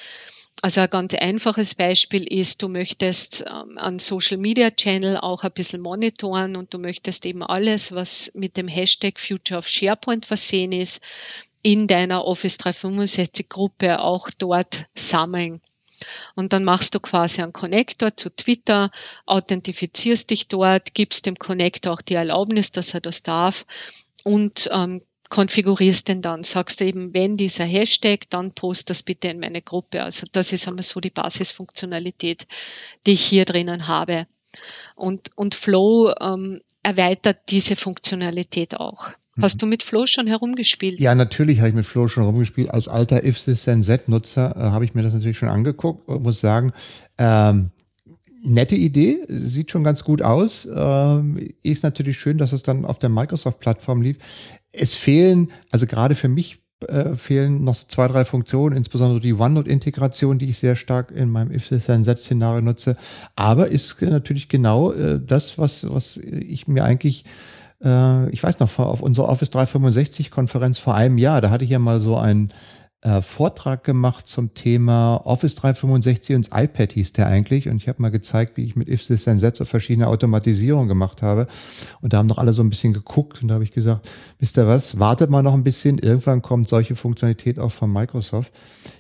also 0.63 0.81
ein 0.81 0.91
ganz 0.91 1.15
einfaches 1.15 1.75
Beispiel 1.75 2.25
ist, 2.25 2.63
du 2.63 2.69
möchtest 2.69 3.45
ähm, 3.49 3.79
an 3.79 3.99
Social 3.99 4.39
Media 4.39 4.71
Channel 4.71 5.17
auch 5.17 5.43
ein 5.43 5.53
bisschen 5.53 5.81
monitoren 5.81 6.55
und 6.55 6.73
du 6.73 6.79
möchtest 6.79 7.27
eben 7.27 7.43
alles, 7.43 7.93
was 7.93 8.33
mit 8.35 8.57
dem 8.57 8.69
Hashtag 8.69 9.19
Future 9.19 9.59
of 9.59 9.67
SharePoint 9.67 10.25
versehen 10.25 10.71
ist, 10.71 11.03
in 11.63 11.89
deiner 11.89 12.25
Office 12.25 12.59
365 12.59 13.49
Gruppe 13.49 14.01
auch 14.01 14.31
dort 14.39 14.87
sammeln. 14.95 15.61
Und 16.35 16.53
dann 16.53 16.65
machst 16.65 16.95
du 16.95 17.01
quasi 17.01 17.43
einen 17.43 17.53
Connector 17.53 18.17
zu 18.17 18.35
Twitter, 18.35 18.91
authentifizierst 19.27 20.31
dich 20.31 20.49
dort, 20.49 20.95
gibst 20.95 21.27
dem 21.27 21.37
Connector 21.37 21.93
auch 21.93 22.03
die 22.03 22.15
Erlaubnis, 22.15 22.73
dass 22.73 22.95
er 22.95 23.01
das 23.01 23.23
darf 23.23 23.67
und 24.25 24.69
ähm, 24.73 25.03
konfigurierst 25.31 26.09
den 26.09 26.23
dann. 26.23 26.45
Sagst 26.45 26.81
du 26.81 26.85
eben, 26.85 27.15
wenn 27.15 27.37
dieser 27.37 27.65
Hashtag, 27.65 28.29
dann 28.31 28.53
post 28.53 28.91
das 28.91 29.03
bitte 29.03 29.29
in 29.29 29.41
meine 29.41 29.63
Gruppe. 29.63 30.03
Also 30.03 30.27
das 30.31 30.53
ist 30.53 30.69
einmal 30.69 30.83
so 30.83 31.01
die 31.01 31.11
Basisfunktionalität, 31.11 32.47
die 33.07 33.13
ich 33.13 33.25
hier 33.25 33.45
drinnen 33.45 33.89
habe. 33.89 34.27
Und, 34.95 35.31
und 35.37 35.55
Flow 35.55 36.15
ähm, 36.21 36.63
erweitert 36.83 37.51
diese 37.51 37.77
Funktionalität 37.77 38.77
auch. 38.77 39.09
Hast 39.41 39.61
du 39.63 39.67
mit 39.67 39.83
Flow 39.83 40.07
schon 40.07 40.27
herumgespielt? 40.27 41.01
Ja, 41.01 41.15
natürlich 41.15 41.59
habe 41.59 41.69
ich 41.69 41.75
mit 41.75 41.87
Flow 41.87 42.07
schon 42.09 42.23
herumgespielt. 42.23 42.71
Als 42.71 42.87
alter 42.87 43.25
if 43.25 43.39
Z-Nutzer 43.39 44.57
äh, 44.57 44.61
habe 44.61 44.85
ich 44.85 44.95
mir 44.95 45.03
das 45.03 45.15
natürlich 45.15 45.39
schon 45.39 45.49
angeguckt 45.49 46.09
und 46.09 46.23
muss 46.23 46.41
sagen, 46.41 46.73
ähm, 47.19 47.71
nette 48.45 48.77
Idee, 48.77 49.25
sieht 49.29 49.71
schon 49.71 49.83
ganz 49.83 50.05
gut 50.05 50.23
aus. 50.23 50.69
Ähm, 50.73 51.51
ist 51.63 51.83
natürlich 51.83 52.19
schön, 52.19 52.39
dass 52.39 52.53
es 52.53 52.63
dann 52.63 52.85
auf 52.85 52.99
der 52.99 53.09
Microsoft-Plattform 53.09 54.03
lief. 54.03 54.19
Es 54.71 54.95
fehlen, 54.95 55.51
also 55.73 55.87
gerade 55.87 56.15
für 56.15 56.29
mich 56.29 56.61
äh, 56.87 57.17
fehlen 57.17 57.65
noch 57.65 57.77
zwei, 57.89 58.07
drei 58.07 58.25
Funktionen, 58.25 58.77
insbesondere 58.77 59.19
die 59.19 59.33
OneNote-Integration, 59.33 60.39
die 60.39 60.51
ich 60.51 60.59
sehr 60.59 60.77
stark 60.77 61.11
in 61.11 61.29
meinem 61.31 61.51
if 61.51 61.67
szenario 61.67 62.61
nutze. 62.61 62.97
Aber 63.35 63.69
ist 63.69 64.01
natürlich 64.01 64.49
genau 64.49 64.93
äh, 64.93 65.19
das, 65.25 65.59
was, 65.59 65.93
was 65.93 66.19
ich 66.19 66.69
mir 66.69 66.85
eigentlich 66.85 67.25
äh, 67.25 67.64
ich 68.31 68.43
weiß 68.43 68.61
noch, 68.61 68.79
auf 68.79 69.01
unserer 69.01 69.29
Office 69.29 69.51
365-Konferenz 69.51 70.79
vor 70.79 70.95
einem 70.95 71.19
Jahr, 71.19 71.41
da 71.41 71.51
hatte 71.51 71.65
ich 71.65 71.71
ja 71.71 71.79
mal 71.79 72.01
so 72.01 72.17
ein 72.17 72.49
äh, 73.05 73.21
Vortrag 73.21 73.85
gemacht 73.85 74.27
zum 74.27 74.55
Thema 74.55 75.17
Office 75.27 75.55
365 75.57 76.37
und 76.37 76.49
iPad 76.55 76.93
hieß 76.93 77.13
der 77.13 77.27
eigentlich. 77.27 77.69
Und 77.69 77.77
ich 77.77 77.87
habe 77.87 78.01
mal 78.01 78.11
gezeigt, 78.11 78.57
wie 78.57 78.65
ich 78.65 78.77
mit 78.77 78.89
If 78.89 79.07
This 79.07 79.25
Then 79.25 79.39
so 79.39 79.65
verschiedene 79.67 80.09
Automatisierungen 80.09 80.89
gemacht 80.89 81.21
habe. 81.21 81.47
Und 82.01 82.15
da 82.15 82.19
haben 82.19 82.27
noch 82.27 82.39
alle 82.39 82.55
so 82.55 82.63
ein 82.63 82.71
bisschen 82.71 82.95
geguckt 82.95 83.43
und 83.43 83.49
da 83.49 83.55
habe 83.55 83.65
ich 83.65 83.73
gesagt, 83.73 84.09
wisst 84.39 84.57
ihr 84.57 84.67
was, 84.67 84.99
wartet 84.99 85.29
mal 85.29 85.43
noch 85.43 85.53
ein 85.53 85.65
bisschen. 85.65 85.99
Irgendwann 85.99 86.41
kommt 86.41 86.69
solche 86.69 86.97
Funktionalität 86.97 87.59
auch 87.59 87.73
von 87.73 87.93
Microsoft. 87.93 88.53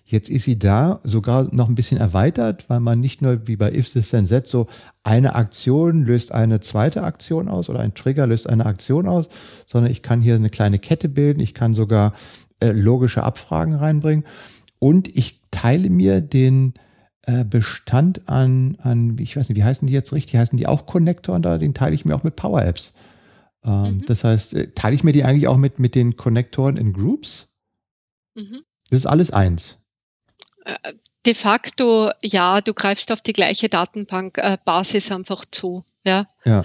Jetzt 0.04 0.28
ist 0.28 0.44
sie 0.44 0.58
da, 0.58 1.00
sogar 1.02 1.48
noch 1.54 1.70
ein 1.70 1.74
bisschen 1.74 1.96
erweitert, 1.96 2.66
weil 2.68 2.80
man 2.80 3.00
nicht 3.00 3.22
nur 3.22 3.48
wie 3.48 3.56
bei 3.56 3.72
If 3.72 3.90
This 3.90 4.10
Then 4.10 4.26
so 4.26 4.66
eine 5.02 5.34
Aktion 5.34 6.02
löst 6.02 6.32
eine 6.32 6.60
zweite 6.60 7.04
Aktion 7.04 7.48
aus 7.48 7.70
oder 7.70 7.80
ein 7.80 7.94
Trigger 7.94 8.26
löst 8.26 8.48
eine 8.48 8.66
Aktion 8.66 9.08
aus, 9.08 9.28
sondern 9.64 9.90
ich 9.90 10.02
kann 10.02 10.20
hier 10.20 10.34
eine 10.34 10.50
kleine 10.50 10.78
Kette 10.78 11.08
bilden. 11.08 11.40
Ich 11.40 11.54
kann 11.54 11.74
sogar 11.74 12.12
äh, 12.60 12.70
logische 12.70 13.22
Abfragen 13.22 13.74
reinbringen. 13.74 14.24
Und 14.78 15.08
ich 15.08 15.40
teile 15.50 15.90
mir 15.90 16.20
den 16.20 16.74
äh, 17.22 17.44
Bestand 17.44 18.28
an, 18.28 18.76
an, 18.80 19.16
ich 19.18 19.36
weiß 19.36 19.48
nicht, 19.48 19.56
wie 19.56 19.64
heißen 19.64 19.86
die 19.86 19.94
jetzt 19.94 20.12
richtig? 20.12 20.36
Heißen 20.36 20.58
die 20.58 20.66
auch 20.66 20.86
Connector? 20.86 21.38
da, 21.40 21.58
den 21.58 21.74
teile 21.74 21.94
ich 21.94 22.04
mir 22.04 22.14
auch 22.14 22.22
mit 22.22 22.36
Power 22.36 22.62
Apps. 22.62 22.92
Ähm, 23.64 23.82
mhm. 23.82 24.06
Das 24.06 24.24
heißt, 24.24 24.54
äh, 24.54 24.70
teile 24.72 24.94
ich 24.94 25.04
mir 25.04 25.12
die 25.12 25.24
eigentlich 25.24 25.48
auch 25.48 25.56
mit, 25.56 25.78
mit 25.78 25.94
den 25.94 26.16
Konnektoren 26.16 26.76
in 26.76 26.92
Groups? 26.92 27.48
Mhm. 28.34 28.62
Das 28.90 28.98
ist 28.98 29.06
alles 29.06 29.30
eins. 29.30 29.78
Äh, 30.64 30.92
de 31.24 31.34
facto, 31.34 32.10
ja, 32.22 32.60
du 32.60 32.74
greifst 32.74 33.10
auf 33.10 33.20
die 33.20 33.32
gleiche 33.32 33.68
Datenbankbasis 33.68 35.10
äh, 35.10 35.14
einfach 35.14 35.44
zu. 35.50 35.84
Ja. 36.04 36.26
ja. 36.44 36.62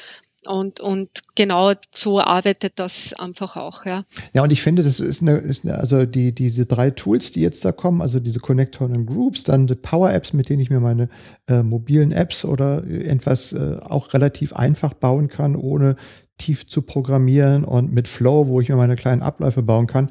Und, 0.50 0.80
und 0.80 1.10
genau 1.36 1.74
so 1.93 2.20
arbeitet 2.20 2.80
das 2.80 3.14
einfach 3.14 3.56
auch, 3.56 3.86
ja. 3.86 4.04
Ja, 4.34 4.41
und 4.41 4.52
ich 4.52 4.64
finde, 4.64 4.82
das 4.82 5.00
ist 5.00 5.22
eine, 5.22 5.34
ist 5.34 5.64
eine 5.64 5.78
also 5.78 6.08
die, 6.08 6.34
diese 6.34 6.66
drei 6.66 6.89
Tools, 6.89 7.32
die 7.32 7.41
jetzt 7.41 7.64
da 7.66 7.72
kommen, 7.72 8.02
also 8.02 8.20
diese 8.20 8.39
Connector 8.39 8.89
und 8.89 9.06
Groups, 9.06 9.43
dann 9.43 9.68
die 9.68 9.76
Power 9.76 10.12
Apps, 10.12 10.34
mit 10.34 10.50
denen 10.50 10.64
ich 10.64 10.72
mir 10.72 10.80
meine 10.80 11.08
äh, 11.47 11.62
mobilen 11.62 12.12
Apps 12.12 12.45
oder 12.45 12.84
etwas 12.88 13.54
äh, 13.54 13.78
auch 13.80 14.12
relativ 14.16 14.54
einfach 14.54 14.95
bauen 14.95 15.28
kann, 15.28 15.56
ohne 15.56 15.97
tief 16.39 16.66
zu 16.66 16.82
programmieren 16.82 17.64
und 17.64 17.93
mit 17.93 18.08
Flow, 18.08 18.47
wo 18.47 18.60
ich 18.60 18.70
mir 18.70 18.76
meine 18.76 18.95
kleinen 18.95 19.22
Abläufe 19.22 19.62
bauen 19.62 19.86
kann. 19.86 20.10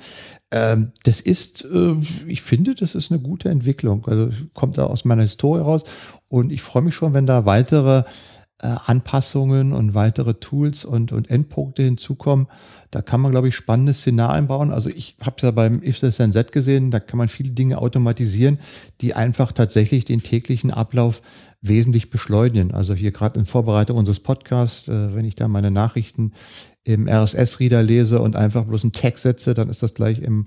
Ähm, 0.53 0.93
das 1.03 1.21
ist, 1.21 1.65
äh, 1.65 1.97
ich 2.29 2.43
finde, 2.43 2.77
das 2.77 2.95
ist 2.95 3.11
eine 3.11 3.21
gute 3.21 3.49
Entwicklung. 3.49 4.07
Also 4.07 4.31
kommt 4.55 4.79
da 4.79 4.87
aus 4.87 5.05
meiner 5.05 5.23
Historie 5.23 5.63
raus 5.63 5.83
und 6.29 6.53
ich 6.53 6.63
freue 6.63 6.83
mich 6.83 6.95
schon, 6.95 7.13
wenn 7.13 7.27
da 7.27 7.45
weitere 7.45 8.05
äh, 8.61 8.75
Anpassungen 8.87 9.73
und 9.73 9.95
weitere 9.95 10.35
Tools 10.35 10.85
und, 10.85 11.13
und 11.13 11.31
Endpunkte 11.31 11.83
hinzukommen. 11.83 12.49
Da 12.91 13.03
kann 13.03 13.21
man, 13.21 13.31
glaube 13.31 13.49
ich, 13.49 13.55
spannende 13.55 13.95
Szenarien 13.95 14.49
bauen. 14.49 14.73
Also 14.73 14.89
ich 14.89 15.17
habe 15.21 15.37
es 15.37 15.43
ja 15.43 15.51
beim 15.51 15.83
If 15.83 16.01
This 16.01 16.17
Then 16.17 16.33
Set 16.33 16.51
gesehen, 16.53 16.91
da 16.91 16.99
kann 16.99 17.19
man 17.19 17.29
viele 17.29 17.51
Dinge 17.51 17.79
automatisieren, 17.79 18.59
die 19.01 19.15
einfach 19.15 19.53
tatsächlich 19.53 20.05
den 20.05 20.23
täglichen 20.23 20.73
Ablauf 20.73 21.23
wesentlich 21.61 22.11
beschleunigen. 22.11 22.73
Also 22.73 22.95
hier 22.95 23.13
gerade 23.13 23.39
in 23.39 23.47
Vorbereitung 23.47 23.97
unseres 23.97 24.21
Podcasts, 24.21 24.89
äh, 24.89 25.15
wenn 25.15 25.25
ich 25.25 25.37
da 25.37 25.49
meine 25.49 25.71
Nachrichten 25.71 26.33
im 26.85 27.07
RSS-Reader 27.07 27.83
lese 27.83 28.21
und 28.21 28.35
einfach 28.35 28.65
bloß 28.65 28.85
einen 28.85 28.93
Tag 28.93 29.19
setze, 29.19 29.55
dann 29.55 29.69
ist 29.69 29.83
das 29.83 29.95
gleich 29.95 30.19
im 30.19 30.47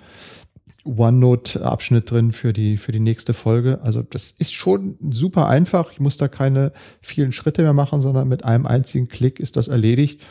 OneNote-Abschnitt 0.84 2.10
drin 2.10 2.32
für 2.32 2.54
die, 2.54 2.78
für 2.78 2.92
die 2.92 3.00
nächste 3.00 3.34
Folge. 3.34 3.80
Also 3.84 4.02
das 4.02 4.34
ist 4.38 4.54
schon 4.54 4.98
super 5.12 5.48
einfach. 5.48 5.92
Ich 5.92 6.00
muss 6.00 6.18
da 6.18 6.28
keine 6.28 6.72
vielen 7.02 7.32
Schritte 7.32 7.62
mehr 7.62 7.74
machen, 7.74 8.02
sondern 8.02 8.28
mit 8.28 8.46
einem 8.46 8.66
einzigen 8.66 9.08
Klick 9.08 9.40
ist 9.40 9.58
das 9.58 9.68
erledigt. 9.68 10.22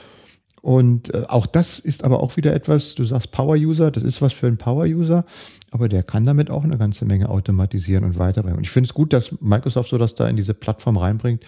Und 0.62 1.14
äh, 1.14 1.22
auch 1.28 1.46
das 1.46 1.78
ist 1.78 2.04
aber 2.04 2.20
auch 2.20 2.36
wieder 2.36 2.54
etwas, 2.54 2.94
du 2.94 3.04
sagst 3.04 3.32
Power-User, 3.32 3.90
das 3.90 4.02
ist 4.02 4.20
was 4.20 4.32
für 4.32 4.46
einen 4.46 4.58
Power-User, 4.58 5.24
aber 5.70 5.88
der 5.88 6.02
kann 6.02 6.26
damit 6.26 6.50
auch 6.50 6.64
eine 6.64 6.76
ganze 6.76 7.04
Menge 7.04 7.28
automatisieren 7.28 8.04
und 8.04 8.18
weiterbringen. 8.18 8.58
Und 8.58 8.64
ich 8.64 8.70
finde 8.70 8.88
es 8.88 8.94
gut, 8.94 9.12
dass 9.12 9.34
Microsoft 9.40 9.88
so 9.88 9.96
das 9.96 10.14
da 10.14 10.28
in 10.28 10.36
diese 10.36 10.52
Plattform 10.52 10.98
reinbringt, 10.98 11.44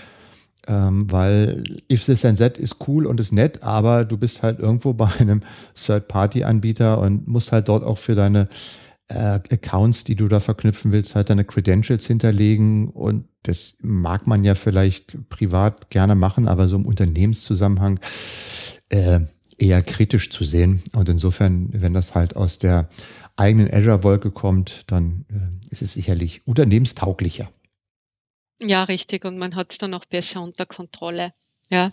ähm, 0.67 1.11
weil 1.11 1.63
If 1.91 2.07
This 2.07 2.25
and 2.25 2.39
That 2.39 2.57
ist 2.57 2.77
cool 2.89 3.05
und 3.07 3.21
ist 3.21 3.33
nett, 3.33 3.63
aber 3.63 4.05
du 4.05 4.17
bist 4.17 4.43
halt 4.43 4.61
irgendwo 4.61 4.93
bei 4.95 5.09
einem 5.19 5.43
Third-Party-Anbieter 5.75 6.99
und 6.99 7.29
musst 7.29 7.53
halt 7.53 7.69
dort 7.69 7.85
auch 7.85 7.99
für 7.99 8.15
deine 8.15 8.49
äh, 9.15 9.55
Accounts, 9.55 10.05
die 10.05 10.17
du 10.17 10.29
da 10.29 10.41
verknüpfen 10.41 10.93
willst, 10.93 11.15
halt 11.15 11.31
deine 11.31 11.45
Credentials 11.45 12.07
hinterlegen 12.07 12.89
und 12.89 13.29
das 13.43 13.75
mag 13.81 14.27
man 14.27 14.45
ja 14.45 14.55
vielleicht 14.55 15.29
privat 15.29 15.91
gerne 15.91 16.15
machen, 16.15 16.49
aber 16.49 16.69
so 16.69 16.77
im 16.77 16.87
Unternehmenszusammenhang 16.87 17.99
äh, 18.89 19.21
eher 19.59 19.83
kritisch 19.83 20.31
zu 20.31 20.45
sehen. 20.45 20.83
Und 20.93 21.09
insofern, 21.09 21.69
wenn 21.73 21.95
das 21.95 22.15
halt 22.15 22.37
aus 22.37 22.59
der 22.59 22.89
eigenen 23.37 23.73
Azure-Wolke 23.73 24.31
kommt, 24.31 24.85
dann 24.89 25.25
äh, 25.31 25.73
ist 25.73 25.83
es 25.83 25.93
sicherlich 25.95 26.47
unternehmenstauglicher. 26.47 27.51
Ja, 28.61 28.85
richtig. 28.85 29.25
Und 29.25 29.39
man 29.39 29.57
hat 29.57 29.73
es 29.73 29.79
dann 29.79 29.95
auch 29.95 30.05
besser 30.05 30.43
unter 30.43 30.67
Kontrolle. 30.67 31.33
Ja. 31.71 31.91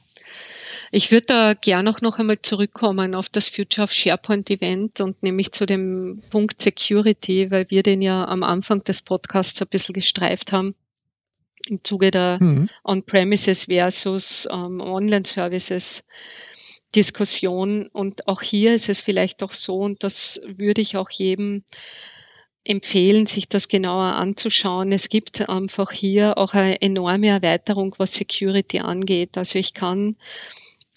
Ich 0.91 1.11
würde 1.11 1.25
da 1.27 1.53
gerne 1.53 1.89
auch 1.89 2.01
noch 2.01 2.19
einmal 2.19 2.41
zurückkommen 2.41 3.15
auf 3.15 3.29
das 3.29 3.47
Future 3.47 3.83
of 3.83 3.93
SharePoint 3.93 4.49
Event 4.49 5.01
und 5.01 5.23
nämlich 5.23 5.51
zu 5.51 5.65
dem 5.65 6.21
Punkt 6.31 6.61
Security, 6.61 7.51
weil 7.51 7.69
wir 7.69 7.83
den 7.83 8.01
ja 8.01 8.27
am 8.27 8.43
Anfang 8.43 8.79
des 8.79 9.01
Podcasts 9.01 9.61
ein 9.61 9.67
bisschen 9.67 9.93
gestreift 9.93 10.51
haben 10.51 10.75
im 11.67 11.83
Zuge 11.83 12.11
der 12.11 12.37
mhm. 12.41 12.69
On-Premises 12.83 13.65
versus 13.65 14.47
ähm, 14.51 14.81
Online-Services. 14.81 16.03
Diskussion. 16.95 17.87
Und 17.87 18.27
auch 18.27 18.41
hier 18.41 18.73
ist 18.73 18.89
es 18.89 18.99
vielleicht 18.99 19.43
auch 19.43 19.53
so, 19.53 19.79
und 19.79 20.03
das 20.03 20.41
würde 20.45 20.81
ich 20.81 20.97
auch 20.97 21.09
jedem 21.09 21.63
empfehlen, 22.69 23.25
sich 23.25 23.49
das 23.49 23.67
genauer 23.67 24.13
anzuschauen. 24.13 24.91
Es 24.91 25.09
gibt 25.09 25.49
einfach 25.49 25.91
hier 25.91 26.37
auch 26.37 26.53
eine 26.53 26.81
enorme 26.81 27.27
Erweiterung, 27.27 27.95
was 27.97 28.13
Security 28.13 28.79
angeht. 28.79 29.37
Also 29.37 29.57
ich 29.57 29.73
kann 29.73 30.15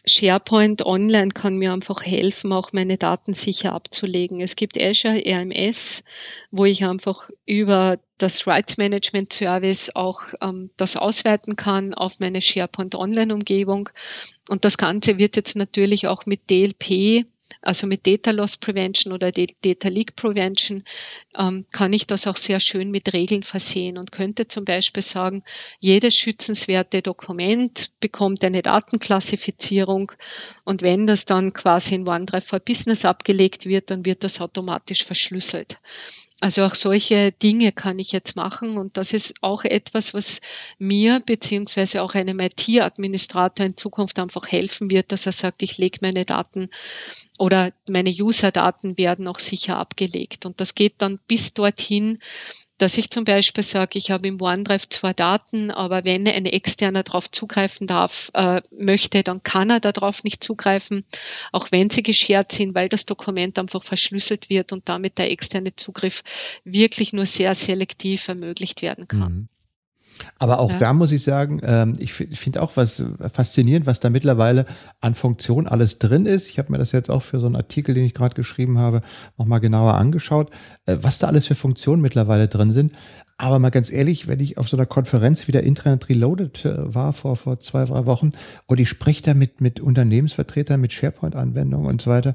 SharePoint 0.05 0.85
Online 0.85 1.31
kann 1.31 1.57
mir 1.57 1.73
einfach 1.73 2.05
helfen, 2.05 2.53
auch 2.53 2.73
meine 2.73 2.99
Daten 2.99 3.35
sicher 3.35 3.73
abzulegen. 3.73 4.41
Es 4.41 4.57
gibt 4.57 4.77
Azure 4.77 5.23
RMS, 5.25 6.05
wo 6.51 6.65
ich 6.65 6.85
einfach 6.85 7.31
über 7.47 7.99
das 8.19 8.47
Rights 8.47 8.77
Management 8.77 9.33
Service 9.33 9.95
auch 9.95 10.21
ähm, 10.41 10.71
das 10.77 10.97
ausweiten 10.97 11.57
kann 11.57 11.95
auf 11.95 12.21
meine 12.21 12.43
SharePoint 12.43 12.97
Online 12.97 13.33
Umgebung. 13.33 13.89
Und 14.49 14.65
das 14.65 14.77
Ganze 14.77 15.19
wird 15.19 15.37
jetzt 15.37 15.57
natürlich 15.57 16.07
auch 16.09 16.27
mit 16.27 16.51
DLP 16.51 17.25
also 17.61 17.87
mit 17.87 18.07
Data 18.07 18.31
Loss 18.31 18.57
Prevention 18.57 19.13
oder 19.13 19.31
Data 19.33 19.89
Leak 19.89 20.17
Prevention, 20.17 20.85
ähm, 21.37 21.65
kann 21.73 21.93
ich 21.93 22.07
das 22.07 22.27
auch 22.27 22.37
sehr 22.37 22.61
schön 22.61 22.91
mit 22.91 23.13
Regeln 23.13 23.43
versehen 23.43 23.99
und 23.99 24.13
könnte 24.13 24.49
zum 24.49 24.65
Beispiel 24.65 25.03
sagen, 25.03 25.43
jedes 25.81 26.17
schützenswerte 26.17 27.03
Dokument 27.03 27.91
bekommt 28.01 28.45
eine 28.45 28.63
Datenklassifizierung 28.63 30.13
und 30.65 30.83
wenn 30.83 31.07
das 31.07 31.25
dann 31.25 31.53
quasi 31.53 31.95
in 31.95 32.09
OneDrive 32.09 32.45
for 32.45 32.61
Business 32.61 33.05
abgelegt 33.05 33.67
wird, 33.67 33.91
dann 33.91 34.05
wird 34.05 34.25
das 34.25 34.41
automatisch 34.41 35.05
verschlüsselt. 35.05 35.79
Also 36.43 36.65
auch 36.65 36.75
solche 36.75 37.31
Dinge 37.31 37.71
kann 37.71 38.01
ich 38.01 38.11
jetzt 38.11 38.35
machen 38.35 38.77
und 38.77 38.97
das 38.97 39.13
ist 39.13 39.35
auch 39.43 39.63
etwas, 39.63 40.13
was 40.13 40.41
mir 40.77 41.21
beziehungsweise 41.25 42.03
auch 42.03 42.15
einem 42.15 42.41
IT-Administrator 42.41 43.65
in 43.65 43.77
Zukunft 43.77 44.19
einfach 44.19 44.51
helfen 44.51 44.91
wird, 44.91 45.13
dass 45.13 45.25
er 45.25 45.31
sagt, 45.31 45.63
ich 45.63 45.79
lege 45.79 45.99
meine 46.03 46.25
Daten 46.25 46.69
oder 47.39 47.73
meine 47.89 48.11
User-Daten 48.11 48.99
werden 48.99 49.29
auch 49.29 49.39
sicher 49.39 49.77
abgelegt. 49.77 50.45
Und 50.45 50.61
das 50.61 50.75
geht 50.75 50.95
dann 50.99 51.21
bis 51.29 51.55
dorthin, 51.55 52.19
dass 52.79 52.99
ich 52.99 53.11
zum 53.11 53.25
Beispiel 53.25 53.63
sage, 53.63 53.99
ich 53.99 54.11
habe 54.11 54.27
im 54.27 54.41
OneDrive 54.41 54.89
zwar 54.89 55.15
Daten, 55.15 55.71
aber 55.71 56.05
wenn 56.05 56.27
ein 56.27 56.47
externer 56.47 57.03
darauf 57.03 57.31
zugreifen 57.31 57.87
darf, 57.87 58.31
äh, 58.35 58.61
möchte, 58.77 59.23
dann 59.23 59.43
kann 59.43 59.71
er 59.71 59.81
darauf 59.81 60.25
nicht 60.25 60.43
zugreifen, 60.43 61.05
auch 61.53 61.71
wenn 61.71 61.91
sie 61.91 62.03
geshared 62.03 62.51
sind, 62.53 62.75
weil 62.75 62.89
das 62.89 63.07
Dokument 63.07 63.59
einfach 63.59 63.83
verschlüsselt 63.83 64.51
wird 64.51 64.73
und 64.73 64.89
damit 64.89 65.19
der 65.19 65.31
externe 65.31 65.77
Zugriff 65.77 66.23
wirklich 66.65 67.13
nur 67.13 67.27
sehr 67.27 67.55
selektiv 67.55 68.29
ermöglicht 68.29 68.83
werden 68.83 69.09
kann. 69.09 69.33
Mhm. 69.33 69.49
Aber 70.39 70.59
auch 70.59 70.71
ja. 70.71 70.79
da 70.79 70.93
muss 70.93 71.13
ich 71.13 71.23
sagen, 71.23 71.61
ähm, 71.65 71.95
ich 71.99 72.13
finde 72.13 72.63
auch 72.63 72.77
was 72.77 73.03
faszinierend, 73.33 73.87
was 73.87 74.01
da 74.01 74.11
mittlerweile 74.11 74.65
an 75.01 75.15
Funktion 75.15 75.67
alles 75.67 75.99
drin 75.99 76.27
ist. 76.27 76.49
Ich 76.51 76.59
habe 76.59 76.73
mir 76.73 76.79
das 76.79 76.93
jetzt 76.93 77.11
auch 77.11 77.23
für 77.23 77.41
so 77.41 77.47
einen 77.47 77.57
Artikel, 77.57 77.95
den 77.95 78.05
ich 78.05 78.15
gerade 78.15 78.35
geschrieben 78.35 78.79
habe, 78.79 79.01
nochmal 79.39 79.61
genauer 79.61 79.95
angeschaut, 79.95 80.51
äh, 80.87 80.97
was 81.01 81.19
da 81.19 81.29
alles 81.29 81.47
für 81.47 81.55
Funktionen 81.55 82.03
mittlerweile 82.03 82.49
drin 82.49 82.73
sind. 82.73 82.93
Aber 83.39 83.59
mal 83.59 83.71
ganz 83.71 83.91
ehrlich, 83.91 84.29
wenn 84.29 84.41
ich 84.41 84.59
auf 84.59 84.69
so 84.69 84.77
einer 84.77 84.87
Konferenz 84.87 85.49
wie 85.49 85.53
der 85.53 85.65
Internet 85.65 86.09
Reloaded 86.09 86.65
äh, 86.65 86.95
war 86.95 87.13
vor, 87.13 87.37
vor 87.37 87.59
zwei, 87.59 87.85
drei 87.85 88.07
Wochen 88.07 88.31
und 88.67 88.79
ich 88.79 88.89
spreche 88.89 89.23
da 89.23 89.35
mit, 89.35 89.61
mit 89.61 89.81
Unternehmensvertretern, 89.81 90.81
mit 90.81 90.93
SharePoint-Anwendungen 90.93 91.87
und 91.87 92.03
so 92.03 92.11
weiter, 92.11 92.35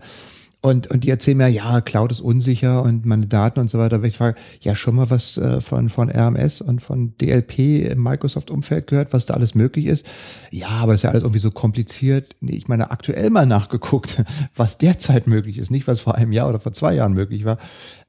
und, 0.61 0.87
und 0.87 1.03
die 1.03 1.09
erzählen 1.09 1.37
mir, 1.37 1.47
ja, 1.47 1.81
Cloud 1.81 2.11
ist 2.11 2.19
unsicher 2.19 2.81
und 2.81 3.05
meine 3.05 3.27
Daten 3.27 3.59
und 3.59 3.69
so 3.69 3.77
weiter. 3.77 4.03
ich 4.03 4.17
frage, 4.17 4.39
ja, 4.61 4.73
schon 4.73 4.95
mal 4.95 5.09
was 5.09 5.37
äh, 5.37 5.61
von, 5.61 5.89
von 5.89 6.09
RMS 6.09 6.61
und 6.61 6.81
von 6.81 7.15
DLP 7.17 7.91
im 7.91 8.01
Microsoft-Umfeld 8.01 8.87
gehört, 8.87 9.13
was 9.13 9.27
da 9.27 9.35
alles 9.35 9.53
möglich 9.53 9.85
ist. 9.85 10.07
Ja, 10.49 10.69
aber 10.69 10.93
das 10.93 10.99
ist 10.99 11.03
ja 11.03 11.11
alles 11.11 11.23
irgendwie 11.23 11.39
so 11.39 11.51
kompliziert. 11.51 12.35
Nee, 12.41 12.55
ich 12.55 12.67
meine, 12.67 12.89
aktuell 12.89 13.29
mal 13.29 13.45
nachgeguckt, 13.45 14.23
was 14.55 14.79
derzeit 14.79 15.27
möglich 15.27 15.59
ist, 15.59 15.69
nicht 15.69 15.87
was 15.87 15.99
vor 15.99 16.15
einem 16.15 16.31
Jahr 16.31 16.49
oder 16.49 16.59
vor 16.59 16.73
zwei 16.73 16.93
Jahren 16.93 17.13
möglich 17.13 17.45
war. 17.45 17.59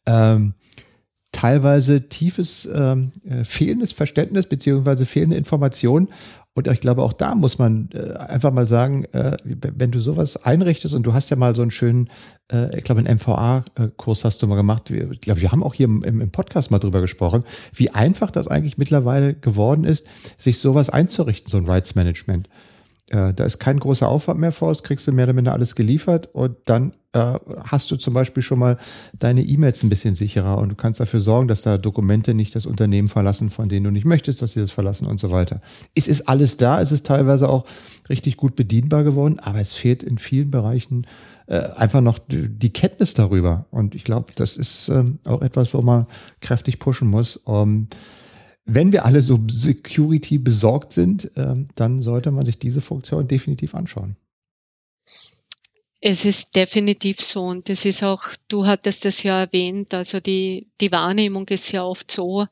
Ähm, 0.07 0.55
teilweise 1.49 2.11
tiefes 2.11 2.69
ähm, 2.71 3.11
äh, 3.25 3.43
fehlendes 3.43 3.93
Verständnis 3.93 4.47
beziehungsweise 4.47 5.07
fehlende 5.07 5.37
Informationen. 5.37 6.09
Und 6.53 6.67
ich 6.67 6.81
glaube, 6.81 7.03
auch 7.03 7.15
da 7.15 7.35
muss 7.35 7.59
man 7.59 7.89
äh, 7.95 8.17
einfach 8.19 8.53
mal 8.53 8.69
sagen, 8.69 9.05
äh, 9.13 9.37
wenn 9.45 9.91
du 9.91 10.01
sowas 10.01 10.45
einrichtest 10.45 10.95
und 10.95 11.05
du 11.05 11.15
hast 11.15 11.31
ja 11.31 11.37
mal 11.37 11.57
so 11.57 11.63
einen 11.63 11.71
schönen, 11.71 12.11
äh, 12.53 12.77
ich 12.77 12.85
glaube, 12.85 13.01
einen 13.01 13.17
MVA-Kurs 13.17 14.25
hast 14.25 14.43
du 14.43 14.47
mal 14.47 14.57
gemacht. 14.57 14.91
Ich 14.91 15.21
glaube, 15.23 15.41
wir 15.41 15.53
haben 15.53 15.63
auch 15.63 15.73
hier 15.73 15.87
im, 15.87 16.03
im 16.03 16.31
Podcast 16.31 16.71
mal 16.71 16.81
drüber 16.81 17.01
gesprochen, 17.01 17.45
wie 17.75 17.91
einfach 17.91 18.31
das 18.31 18.47
eigentlich 18.47 18.77
mittlerweile 18.77 19.33
geworden 19.33 19.85
ist, 19.85 20.07
sich 20.37 20.59
sowas 20.59 20.91
einzurichten, 20.91 21.51
so 21.51 21.57
ein 21.57 21.67
Rights 21.67 21.95
Management. 21.95 22.49
Äh, 23.11 23.33
da 23.33 23.45
ist 23.45 23.59
kein 23.59 23.81
großer 23.81 24.09
Aufwand 24.09 24.39
mehr 24.39 24.53
vor, 24.53 24.69
das 24.71 24.83
kriegst 24.83 25.07
du 25.07 25.13
mehr 25.13 25.25
oder 25.25 25.33
minder 25.33 25.53
alles 25.53 25.75
geliefert 25.75 26.29
und 26.35 26.57
dann 26.67 26.93
äh, 27.13 27.35
hast 27.65 27.91
du 27.91 27.97
zum 27.97 28.13
Beispiel 28.13 28.43
schon 28.43 28.59
mal 28.59 28.77
deine 29.19 29.43
E-Mails 29.43 29.83
ein 29.83 29.89
bisschen 29.89 30.15
sicherer 30.15 30.59
und 30.59 30.69
du 30.69 30.75
kannst 30.75 31.01
dafür 31.01 31.21
sorgen, 31.21 31.49
dass 31.49 31.63
da 31.63 31.79
Dokumente 31.79 32.35
nicht 32.35 32.55
das 32.55 32.67
Unternehmen 32.67 33.09
verlassen, 33.09 33.49
von 33.49 33.71
denen 33.71 33.85
du 33.85 33.91
nicht 33.91 34.05
möchtest, 34.05 34.43
dass 34.43 34.53
sie 34.53 34.61
das 34.61 34.73
verlassen 34.73 35.07
und 35.07 35.19
so 35.21 35.31
weiter. 35.31 35.63
Es 35.95 36.07
ist 36.07 36.29
alles 36.29 36.59
da, 36.59 36.83
es 36.83 36.93
ist 36.93 37.07
teilweise 37.07 37.49
auch 37.49 37.65
richtig 38.11 38.37
gut 38.37 38.57
bedienbar 38.57 39.05
geworden, 39.05 39.39
aber 39.41 39.61
es 39.61 39.73
fehlt 39.73 40.03
in 40.03 40.19
vielen 40.19 40.51
Bereichen 40.51 41.07
äh, 41.47 41.61
einfach 41.77 42.03
noch 42.03 42.19
die 42.29 42.73
Kenntnis 42.73 43.15
darüber. 43.15 43.67
Und 43.71 43.95
ich 43.95 44.05
glaube, 44.05 44.33
das 44.37 44.59
ist 44.59 44.91
ähm, 44.91 45.19
auch 45.25 45.41
etwas, 45.41 45.73
wo 45.73 45.81
man 45.81 46.07
kräftig 46.41 46.79
pushen 46.79 47.09
muss. 47.09 47.37
Um, 47.37 47.89
wenn 48.69 48.93
wir 48.93 49.07
alle 49.07 49.23
so 49.23 49.39
Security 49.51 50.39
besorgt 50.39 50.93
sind, 50.93 51.31
ähm, 51.37 51.69
dann 51.75 52.03
sollte 52.03 52.31
man 52.31 52.45
sich 52.45 52.59
diese 52.59 52.83
Funktion 52.83 53.27
definitiv 53.27 53.75
anschauen. 53.75 54.17
Es 56.01 56.25
ist 56.25 56.55
definitiv 56.55 57.21
so 57.21 57.43
und 57.43 57.71
es 57.71 57.85
ist 57.85 58.05
auch, 58.05 58.23
du 58.47 58.67
hattest 58.67 59.05
das 59.05 59.23
ja 59.23 59.41
erwähnt, 59.41 59.95
also 59.95 60.21
die, 60.21 60.69
die 60.81 60.93
Wahrnehmung 60.93 61.49
ist 61.49 61.73
ja 61.73 61.83
oft 61.83 62.11
so, 62.13 62.47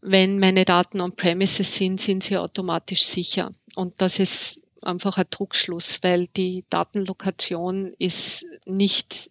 wenn 0.00 0.38
meine 0.38 0.64
Daten 0.64 1.00
on-premises 1.00 1.74
sind, 1.74 2.00
sind 2.00 2.22
sie 2.22 2.38
automatisch 2.38 3.02
sicher. 3.02 3.50
Und 3.74 4.00
das 4.00 4.18
ist 4.18 4.60
einfach 4.82 5.18
ein 5.18 5.26
Druckschluss, 5.30 6.02
weil 6.02 6.26
die 6.28 6.64
Datenlokation 6.70 7.92
ist 7.98 8.46
nicht 8.66 9.30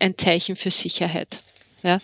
ein 0.00 0.18
Zeichen 0.18 0.56
für 0.56 0.70
Sicherheit. 0.70 1.38
Ja? 1.82 2.00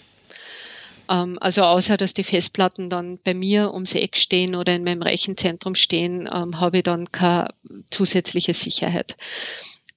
Ähm, 1.09 1.39
also 1.41 1.63
außer, 1.65 1.97
dass 1.97 2.15
die 2.15 2.25
Festplatten 2.25 2.91
dann 2.91 3.19
bei 3.19 3.35
mir 3.35 3.73
ums 3.73 3.95
Eck 3.95 4.17
stehen 4.17 4.55
oder 4.55 4.75
in 4.75 4.85
meinem 4.85 5.03
Rechenzentrum 5.03 5.75
stehen, 5.75 6.29
ähm, 6.33 6.61
habe 6.61 6.79
ich 6.79 6.83
dann 6.85 7.11
keine 7.13 7.49
zusätzliche 7.91 8.55
Sicherheit. 8.55 9.17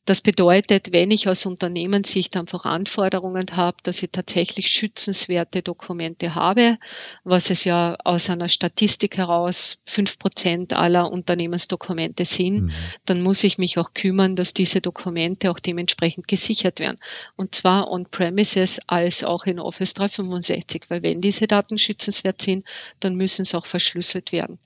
Das 0.08 0.22
bedeutet, 0.22 0.94
wenn 0.94 1.12
ich 1.12 1.28
aus 1.28 1.46
Unternehmenssicht 1.46 2.38
einfach 2.38 2.64
Anforderungen 2.64 3.46
habe, 3.58 3.76
dass 3.84 4.02
ich 4.02 4.10
tatsächlich 4.10 4.70
schützenswerte 4.70 5.62
Dokumente 5.62 6.34
habe, 6.34 6.78
was 7.26 7.50
es 7.50 7.66
ja 7.66 7.98
aus 8.06 8.30
einer 8.30 8.48
Statistik 8.48 9.18
heraus 9.18 9.82
fünf 9.84 10.18
Prozent 10.18 10.72
aller 10.72 11.12
Unternehmensdokumente 11.12 12.24
sind, 12.24 12.68
mhm. 12.68 12.72
dann 13.04 13.22
muss 13.22 13.44
ich 13.44 13.58
mich 13.58 13.78
auch 13.80 13.94
kümmern, 13.94 14.38
dass 14.38 14.54
diese 14.54 14.80
Dokumente 14.80 15.52
auch 15.52 15.60
dementsprechend 15.60 16.30
gesichert 16.30 16.80
werden. 16.80 17.00
Und 17.36 17.54
zwar 17.54 17.92
on-premises 17.92 18.80
als 18.88 19.26
auch 19.26 19.44
in 19.44 19.60
Office 19.60 19.94
365, 19.94 20.86
weil 20.88 21.04
wenn 21.04 21.20
diese 21.20 21.48
Daten 21.48 21.78
schützenswert 21.78 22.42
sind, 22.42 22.66
dann 23.02 23.16
müssen 23.16 23.44
sie 23.44 23.58
auch 23.58 23.66
verschlüsselt 23.66 24.32
werden. 24.32 24.58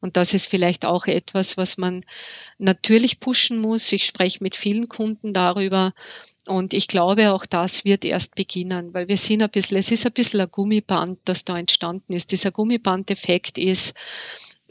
Und 0.00 0.16
das 0.16 0.34
ist 0.34 0.46
vielleicht 0.46 0.84
auch 0.84 1.06
etwas, 1.06 1.56
was 1.56 1.76
man 1.78 2.04
natürlich 2.58 3.20
pushen 3.20 3.58
muss. 3.58 3.92
Ich 3.92 4.06
spreche 4.06 4.42
mit 4.42 4.56
vielen 4.56 4.88
Kunden 4.88 5.32
darüber. 5.32 5.92
Und 6.46 6.74
ich 6.74 6.88
glaube, 6.88 7.32
auch 7.32 7.46
das 7.46 7.84
wird 7.84 8.04
erst 8.04 8.34
beginnen, 8.34 8.92
weil 8.94 9.06
wir 9.06 9.16
sind 9.16 9.42
ein 9.42 9.50
bisschen, 9.50 9.76
es 9.76 9.92
ist 9.92 10.06
ein 10.06 10.12
bisschen 10.12 10.40
ein 10.40 10.50
Gummiband, 10.50 11.20
das 11.24 11.44
da 11.44 11.56
entstanden 11.56 12.14
ist. 12.14 12.32
Dieser 12.32 12.50
Gummibandeffekt 12.50 13.58
ist, 13.58 13.94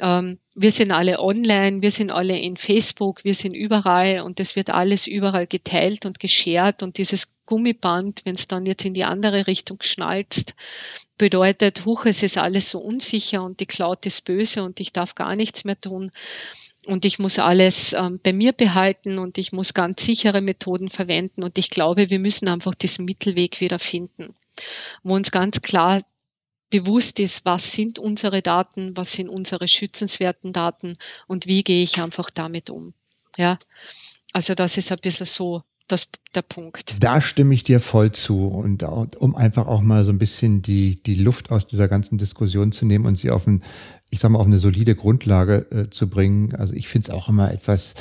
ähm, 0.01 0.39
wir 0.55 0.71
sind 0.71 0.91
alle 0.91 1.19
online, 1.19 1.81
wir 1.81 1.91
sind 1.91 2.11
alle 2.11 2.37
in 2.37 2.57
Facebook, 2.57 3.23
wir 3.23 3.35
sind 3.35 3.53
überall 3.53 4.21
und 4.21 4.39
es 4.39 4.55
wird 4.55 4.69
alles 4.69 5.07
überall 5.07 5.47
geteilt 5.47 6.05
und 6.05 6.19
geshared. 6.19 6.83
Und 6.83 6.97
dieses 6.97 7.37
Gummiband, 7.45 8.25
wenn 8.25 8.35
es 8.35 8.47
dann 8.47 8.65
jetzt 8.65 8.83
in 8.83 8.93
die 8.93 9.05
andere 9.05 9.47
Richtung 9.47 9.77
schnalzt, 9.81 10.55
bedeutet, 11.17 11.85
huch, 11.85 12.05
es 12.05 12.23
ist 12.23 12.37
alles 12.37 12.71
so 12.71 12.79
unsicher 12.79 13.43
und 13.43 13.59
die 13.59 13.67
Cloud 13.67 14.05
ist 14.07 14.25
böse 14.25 14.63
und 14.63 14.79
ich 14.79 14.91
darf 14.91 15.15
gar 15.15 15.35
nichts 15.35 15.63
mehr 15.63 15.79
tun. 15.79 16.11
Und 16.87 17.05
ich 17.05 17.19
muss 17.19 17.37
alles 17.37 17.93
ähm, 17.93 18.19
bei 18.23 18.33
mir 18.33 18.53
behalten 18.53 19.19
und 19.19 19.37
ich 19.37 19.51
muss 19.51 19.75
ganz 19.75 20.03
sichere 20.03 20.41
Methoden 20.41 20.89
verwenden. 20.89 21.43
Und 21.43 21.59
ich 21.59 21.69
glaube, 21.69 22.09
wir 22.09 22.19
müssen 22.19 22.47
einfach 22.47 22.73
diesen 22.73 23.05
Mittelweg 23.05 23.61
wieder 23.61 23.77
finden, 23.77 24.33
wo 25.03 25.13
uns 25.13 25.29
ganz 25.29 25.61
klar 25.61 26.01
bewusst 26.71 27.19
ist, 27.19 27.45
was 27.45 27.73
sind 27.73 27.99
unsere 27.99 28.41
Daten, 28.41 28.97
was 28.97 29.11
sind 29.11 29.29
unsere 29.29 29.67
schützenswerten 29.67 30.53
Daten 30.53 30.93
und 31.27 31.45
wie 31.45 31.63
gehe 31.63 31.83
ich 31.83 32.01
einfach 32.01 32.31
damit 32.31 32.71
um. 32.71 32.93
Ja, 33.37 33.59
also 34.33 34.55
das 34.55 34.77
ist 34.77 34.91
ein 34.91 34.97
bisschen 35.01 35.27
so 35.27 35.61
das, 35.87 36.07
der 36.33 36.41
Punkt. 36.41 36.95
Da 36.99 37.21
stimme 37.21 37.53
ich 37.53 37.63
dir 37.63 37.79
voll 37.79 38.11
zu. 38.11 38.47
Und 38.47 38.83
um 38.83 39.35
einfach 39.35 39.67
auch 39.67 39.81
mal 39.81 40.05
so 40.05 40.11
ein 40.11 40.17
bisschen 40.17 40.61
die, 40.61 41.01
die 41.03 41.15
Luft 41.15 41.51
aus 41.51 41.65
dieser 41.65 41.87
ganzen 41.87 42.17
Diskussion 42.17 42.71
zu 42.71 42.85
nehmen 42.85 43.05
und 43.05 43.17
sie 43.17 43.29
auf 43.29 43.45
ein, 43.45 43.63
ich 44.09 44.19
sag 44.19 44.31
mal, 44.31 44.39
auf 44.39 44.45
eine 44.45 44.59
solide 44.59 44.95
Grundlage 44.95 45.67
äh, 45.71 45.89
zu 45.89 46.09
bringen. 46.09 46.55
Also 46.55 46.73
ich 46.73 46.87
finde 46.87 47.09
es 47.09 47.13
auch 47.13 47.29
immer 47.29 47.51
etwas, 47.51 47.93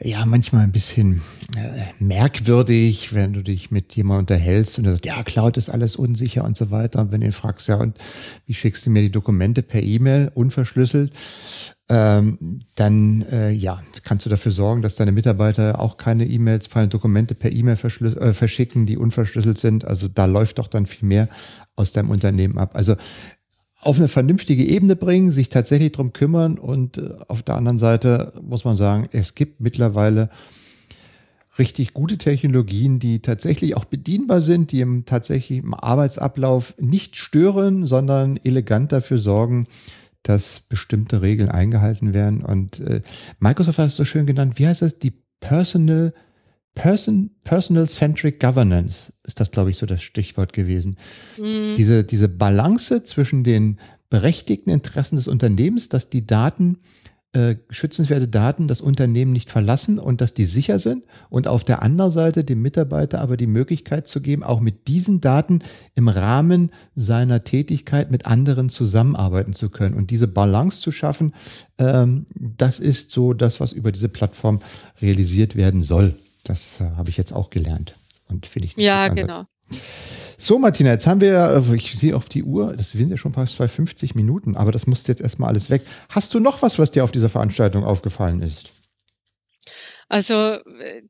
ja, 0.00 0.24
manchmal 0.26 0.64
ein 0.64 0.72
bisschen 0.72 1.22
äh, 1.56 2.02
merkwürdig, 2.02 3.14
wenn 3.14 3.32
du 3.32 3.42
dich 3.42 3.70
mit 3.70 3.94
jemandem 3.94 4.20
unterhältst 4.20 4.78
und 4.78 4.84
du 4.84 4.90
sagst, 4.90 5.06
ja, 5.06 5.22
Cloud 5.22 5.56
ist 5.56 5.68
alles 5.68 5.96
unsicher 5.96 6.44
und 6.44 6.56
so 6.56 6.70
weiter. 6.70 7.00
Und 7.00 7.12
wenn 7.12 7.20
du 7.20 7.26
ihn 7.26 7.32
fragst, 7.32 7.68
ja, 7.68 7.76
und 7.76 7.98
wie 8.46 8.54
schickst 8.54 8.86
du 8.86 8.90
mir 8.90 9.02
die 9.02 9.10
Dokumente 9.10 9.62
per 9.62 9.82
E-Mail 9.82 10.30
unverschlüsselt? 10.34 11.12
ähm, 11.90 12.60
dann 12.76 13.22
äh, 13.32 13.50
ja, 13.50 13.82
kannst 14.04 14.24
du 14.24 14.30
dafür 14.30 14.52
sorgen, 14.52 14.80
dass 14.80 14.94
deine 14.94 15.10
Mitarbeiter 15.10 15.80
auch 15.80 15.96
keine 15.96 16.24
E-Mails, 16.24 16.68
fallen 16.68 16.88
Dokumente 16.88 17.34
per 17.34 17.50
E-Mail 17.50 17.74
äh, 17.74 18.32
verschicken, 18.32 18.86
die 18.86 18.96
unverschlüsselt 18.96 19.58
sind. 19.58 19.84
Also 19.84 20.06
da 20.06 20.26
läuft 20.26 20.60
doch 20.60 20.68
dann 20.68 20.86
viel 20.86 21.08
mehr 21.08 21.28
aus 21.74 21.90
deinem 21.90 22.10
Unternehmen 22.10 22.58
ab. 22.58 22.76
Also 22.76 22.94
auf 23.80 23.96
eine 23.96 24.08
vernünftige 24.08 24.64
Ebene 24.64 24.94
bringen, 24.94 25.32
sich 25.32 25.48
tatsächlich 25.48 25.92
drum 25.92 26.12
kümmern 26.12 26.58
und 26.58 26.98
äh, 26.98 27.14
auf 27.28 27.42
der 27.42 27.56
anderen 27.56 27.78
Seite 27.78 28.32
muss 28.42 28.64
man 28.64 28.76
sagen, 28.76 29.08
es 29.12 29.34
gibt 29.34 29.60
mittlerweile 29.60 30.28
richtig 31.58 31.94
gute 31.94 32.18
Technologien, 32.18 32.98
die 32.98 33.20
tatsächlich 33.20 33.76
auch 33.76 33.84
bedienbar 33.84 34.40
sind, 34.40 34.72
die 34.72 34.80
im 34.80 35.04
tatsächlichen 35.04 35.74
Arbeitsablauf 35.74 36.74
nicht 36.78 37.16
stören, 37.16 37.86
sondern 37.86 38.38
elegant 38.42 38.92
dafür 38.92 39.18
sorgen, 39.18 39.66
dass 40.22 40.60
bestimmte 40.60 41.22
Regeln 41.22 41.50
eingehalten 41.50 42.12
werden. 42.14 42.44
Und 42.44 42.80
äh, 42.80 43.00
Microsoft 43.38 43.78
hat 43.78 43.86
es 43.86 43.96
so 43.96 44.04
schön 44.04 44.26
genannt, 44.26 44.58
wie 44.58 44.66
heißt 44.66 44.82
das? 44.82 44.98
Die 44.98 45.12
Personal, 45.40 46.12
Person, 46.74 47.30
Personal 47.44 47.88
Centric 47.88 48.40
Governance 48.40 49.12
ist 49.24 49.40
das, 49.40 49.50
glaube 49.50 49.70
ich, 49.70 49.78
so 49.78 49.86
das 49.86 50.02
Stichwort 50.02 50.52
gewesen. 50.52 50.96
Mhm. 51.38 51.74
Diese, 51.76 52.04
diese 52.04 52.28
Balance 52.28 53.04
zwischen 53.04 53.44
den 53.44 53.78
berechtigten 54.08 54.70
Interessen 54.70 55.16
des 55.16 55.28
Unternehmens, 55.28 55.88
dass 55.88 56.10
die 56.10 56.26
Daten 56.26 56.78
äh, 57.32 57.56
schützenswerte 57.70 58.26
Daten 58.26 58.66
das 58.66 58.80
Unternehmen 58.80 59.30
nicht 59.30 59.50
verlassen 59.50 60.00
und 60.00 60.20
dass 60.20 60.34
die 60.34 60.44
sicher 60.44 60.80
sind 60.80 61.04
und 61.28 61.46
auf 61.46 61.62
der 61.62 61.80
anderen 61.80 62.10
Seite 62.10 62.42
dem 62.42 62.60
Mitarbeiter 62.60 63.20
aber 63.20 63.36
die 63.36 63.46
Möglichkeit 63.46 64.08
zu 64.08 64.20
geben, 64.20 64.42
auch 64.42 64.58
mit 64.58 64.88
diesen 64.88 65.20
Daten 65.20 65.60
im 65.94 66.08
Rahmen 66.08 66.72
seiner 66.96 67.44
Tätigkeit 67.44 68.10
mit 68.10 68.26
anderen 68.26 68.68
zusammenarbeiten 68.68 69.52
zu 69.52 69.70
können 69.70 69.94
und 69.94 70.10
diese 70.10 70.26
Balance 70.26 70.80
zu 70.80 70.90
schaffen, 70.90 71.32
ähm, 71.78 72.26
das 72.34 72.80
ist 72.80 73.12
so 73.12 73.32
das, 73.32 73.60
was 73.60 73.72
über 73.72 73.92
diese 73.92 74.08
Plattform 74.08 74.60
realisiert 75.00 75.54
werden 75.54 75.84
soll. 75.84 76.16
Das 76.44 76.80
äh, 76.80 76.90
habe 76.96 77.10
ich 77.10 77.16
jetzt 77.16 77.32
auch 77.32 77.50
gelernt 77.50 77.94
und 78.28 78.46
finde 78.46 78.66
ich. 78.66 78.76
Ja, 78.76 79.08
genau. 79.08 79.46
So, 80.36 80.58
Martina, 80.58 80.90
jetzt 80.90 81.06
haben 81.06 81.20
wir, 81.20 81.38
also 81.38 81.74
ich 81.74 81.94
sehe 81.94 82.16
auf 82.16 82.28
die 82.28 82.42
Uhr, 82.42 82.74
das 82.74 82.92
sind 82.92 83.10
ja 83.10 83.16
schon 83.16 83.34
fast 83.34 83.56
250 83.56 84.14
Minuten, 84.14 84.56
aber 84.56 84.72
das 84.72 84.86
muss 84.86 85.06
jetzt 85.06 85.20
erstmal 85.20 85.50
alles 85.50 85.68
weg. 85.68 85.82
Hast 86.08 86.32
du 86.32 86.40
noch 86.40 86.62
was, 86.62 86.78
was 86.78 86.90
dir 86.90 87.04
auf 87.04 87.12
dieser 87.12 87.28
Veranstaltung 87.28 87.84
aufgefallen 87.84 88.40
ist? 88.42 88.72
Also 90.10 90.58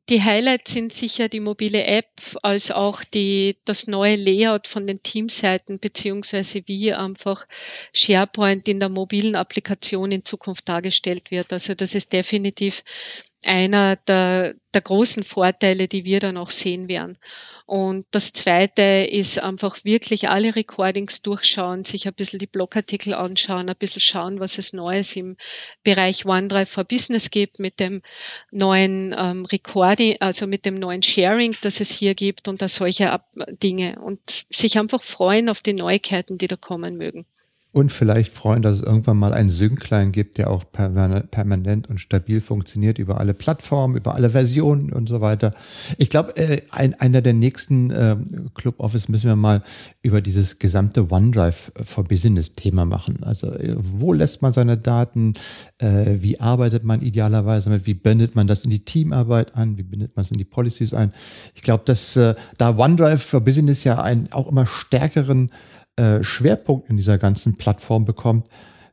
die 0.09 0.21
Highlights 0.21 0.73
sind 0.73 0.93
sicher 0.93 1.27
die 1.27 1.39
mobile 1.39 1.83
App, 1.85 2.11
als 2.43 2.69
auch 2.69 3.03
die, 3.03 3.57
das 3.65 3.87
neue 3.87 4.15
Layout 4.15 4.67
von 4.67 4.85
den 4.85 5.01
Teamseiten, 5.01 5.79
beziehungsweise 5.79 6.61
wie 6.67 6.93
einfach 6.93 7.47
SharePoint 7.93 8.67
in 8.67 8.79
der 8.79 8.89
mobilen 8.89 9.35
Applikation 9.35 10.11
in 10.11 10.23
Zukunft 10.23 10.69
dargestellt 10.69 11.31
wird. 11.31 11.51
Also 11.51 11.73
das 11.73 11.95
ist 11.95 12.13
definitiv 12.13 12.83
einer 13.45 13.95
der, 13.95 14.55
der 14.73 14.81
großen 14.81 15.23
Vorteile, 15.23 15.87
die 15.87 16.05
wir 16.05 16.19
dann 16.19 16.37
auch 16.37 16.49
sehen 16.49 16.87
werden. 16.87 17.17
Und 17.65 18.05
das 18.11 18.33
Zweite 18.33 19.07
ist 19.09 19.41
einfach 19.41 19.83
wirklich 19.85 20.27
alle 20.29 20.55
Recordings 20.55 21.21
durchschauen, 21.21 21.85
sich 21.85 22.07
ein 22.07 22.13
bisschen 22.13 22.39
die 22.39 22.47
Blogartikel 22.47 23.13
anschauen, 23.13 23.69
ein 23.69 23.75
bisschen 23.77 24.01
schauen, 24.01 24.39
was 24.39 24.57
es 24.57 24.73
Neues 24.73 25.15
im 25.15 25.37
Bereich 25.83 26.25
OneDrive 26.25 26.69
for 26.69 26.83
Business 26.83 27.31
gibt 27.31 27.59
mit 27.59 27.79
dem 27.79 28.01
neuen 28.51 29.15
ähm, 29.17 29.45
Recording, 29.45 30.17
also 30.19 30.47
mit 30.47 30.65
dem 30.65 30.79
neuen 30.79 31.01
Sharing, 31.01 31.55
das 31.61 31.79
es 31.79 31.91
hier 31.91 32.13
gibt 32.13 32.47
und 32.47 32.61
da 32.61 32.67
solche 32.67 33.21
Dinge 33.63 33.99
und 34.01 34.45
sich 34.49 34.77
einfach 34.77 35.01
freuen 35.01 35.47
auf 35.47 35.61
die 35.61 35.73
Neuigkeiten, 35.73 36.37
die 36.37 36.47
da 36.47 36.57
kommen 36.57 36.97
mögen. 36.97 37.25
Und 37.73 37.93
vielleicht 37.93 38.33
freuen, 38.33 38.61
dass 38.61 38.77
es 38.77 38.83
irgendwann 38.83 39.17
mal 39.17 39.31
einen 39.31 39.49
Syncline 39.49 40.11
gibt, 40.11 40.37
der 40.37 40.49
auch 40.49 40.65
permanent 40.73 41.89
und 41.89 41.99
stabil 41.99 42.41
funktioniert 42.41 42.99
über 42.99 43.17
alle 43.17 43.33
Plattformen, 43.33 43.95
über 43.95 44.13
alle 44.13 44.31
Versionen 44.31 44.91
und 44.91 45.07
so 45.07 45.21
weiter. 45.21 45.53
Ich 45.97 46.09
glaube, 46.09 46.35
äh, 46.35 46.63
ein, 46.71 46.95
einer 46.95 47.21
der 47.21 47.31
nächsten 47.31 47.89
äh, 47.89 48.17
Club 48.55 48.81
Office 48.81 49.07
müssen 49.07 49.27
wir 49.27 49.37
mal 49.37 49.63
über 50.01 50.19
dieses 50.19 50.59
gesamte 50.59 51.09
OneDrive 51.09 51.71
for 51.81 52.03
Business 52.03 52.55
Thema 52.55 52.83
machen. 52.83 53.23
Also 53.23 53.53
äh, 53.53 53.77
wo 53.77 54.11
lässt 54.11 54.41
man 54.41 54.51
seine 54.51 54.77
Daten? 54.77 55.35
Äh, 55.77 56.17
wie 56.19 56.41
arbeitet 56.41 56.83
man 56.83 57.01
idealerweise 57.01 57.69
damit? 57.69 57.85
Wie 57.85 57.93
bindet 57.93 58.35
man 58.35 58.47
das 58.47 58.65
in 58.65 58.71
die 58.71 58.83
Teamarbeit 58.83 59.55
an? 59.55 59.77
Wie 59.77 59.83
bindet 59.83 60.17
man 60.17 60.25
es 60.25 60.31
in 60.31 60.37
die 60.37 60.43
Policies 60.43 60.93
ein? 60.93 61.13
Ich 61.55 61.61
glaube, 61.61 61.83
dass 61.85 62.17
äh, 62.17 62.35
da 62.57 62.77
OneDrive 62.77 63.23
for 63.23 63.39
Business 63.39 63.85
ja 63.85 64.01
einen 64.01 64.29
auch 64.33 64.49
immer 64.49 64.67
stärkeren 64.67 65.51
äh, 65.95 66.23
Schwerpunkt 66.23 66.89
in 66.89 66.97
dieser 66.97 67.17
ganzen 67.17 67.55
Plattform 67.55 68.05
bekommt, 68.05 68.47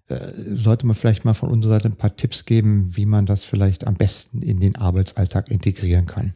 äh, 0.09 0.33
sollte 0.35 0.87
man 0.87 0.97
vielleicht 0.97 1.25
mal 1.25 1.35
von 1.35 1.51
unserer 1.51 1.75
Seite 1.75 1.89
ein 1.89 1.97
paar 1.97 2.17
Tipps 2.17 2.45
geben, 2.45 2.91
wie 2.95 3.07
man 3.07 3.27
das 3.27 3.45
vielleicht 3.45 3.87
am 3.87 3.95
besten 3.95 4.43
in 4.43 4.59
den 4.59 4.77
Arbeitsalltag 4.77 5.51
integrieren 5.51 6.07
kann. 6.07 6.35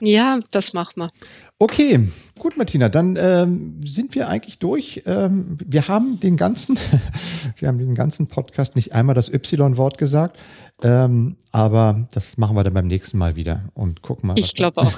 Ja, 0.00 0.38
das 0.50 0.72
machen 0.74 1.02
wir. 1.02 1.10
Okay, 1.58 2.08
gut, 2.38 2.56
Martina, 2.56 2.88
dann 2.88 3.16
ähm, 3.18 3.80
sind 3.84 4.14
wir 4.14 4.28
eigentlich 4.28 4.58
durch. 4.58 5.02
Ähm, 5.06 5.56
wir 5.64 5.88
haben 5.88 6.20
den 6.20 6.36
ganzen, 6.36 6.78
wir 7.56 7.68
haben 7.68 7.78
den 7.78 7.94
ganzen 7.94 8.26
Podcast 8.26 8.76
nicht 8.76 8.92
einmal 8.92 9.14
das 9.14 9.32
Y-Wort 9.32 9.96
gesagt, 9.96 10.38
ähm, 10.82 11.36
aber 11.52 12.06
das 12.12 12.36
machen 12.36 12.56
wir 12.56 12.64
dann 12.64 12.74
beim 12.74 12.88
nächsten 12.88 13.16
Mal 13.16 13.36
wieder 13.36 13.70
und 13.74 14.02
gucken 14.02 14.26
mal. 14.26 14.38
Ich 14.38 14.54
glaube 14.54 14.80
auch. 14.80 14.92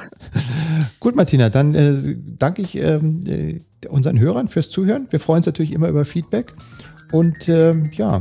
gut, 1.00 1.14
Martina, 1.14 1.50
dann 1.50 1.74
äh, 1.74 2.16
danke 2.38 2.62
ich 2.62 2.76
ähm, 2.76 3.24
äh, 3.26 3.60
unseren 3.88 4.18
Hörern 4.18 4.48
fürs 4.48 4.70
Zuhören. 4.70 5.06
Wir 5.10 5.20
freuen 5.20 5.38
uns 5.38 5.46
natürlich 5.46 5.72
immer 5.72 5.88
über 5.88 6.04
Feedback 6.04 6.52
und 7.12 7.48
ähm, 7.48 7.90
ja. 7.94 8.16
Äh, 8.16 8.20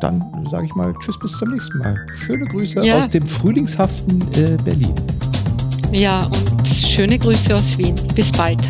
dann 0.00 0.24
sage 0.50 0.64
ich 0.64 0.74
mal 0.74 0.94
Tschüss 1.00 1.18
bis 1.18 1.32
zum 1.32 1.50
nächsten 1.50 1.78
Mal. 1.78 1.94
Schöne 2.14 2.46
Grüße 2.46 2.84
ja. 2.84 3.00
aus 3.00 3.10
dem 3.10 3.26
frühlingshaften 3.26 4.22
äh, 4.32 4.56
Berlin. 4.64 4.94
Ja, 5.92 6.24
und 6.24 6.66
schöne 6.66 7.18
Grüße 7.18 7.54
aus 7.54 7.76
Wien. 7.76 7.94
Bis 8.14 8.32
bald. 8.32 8.60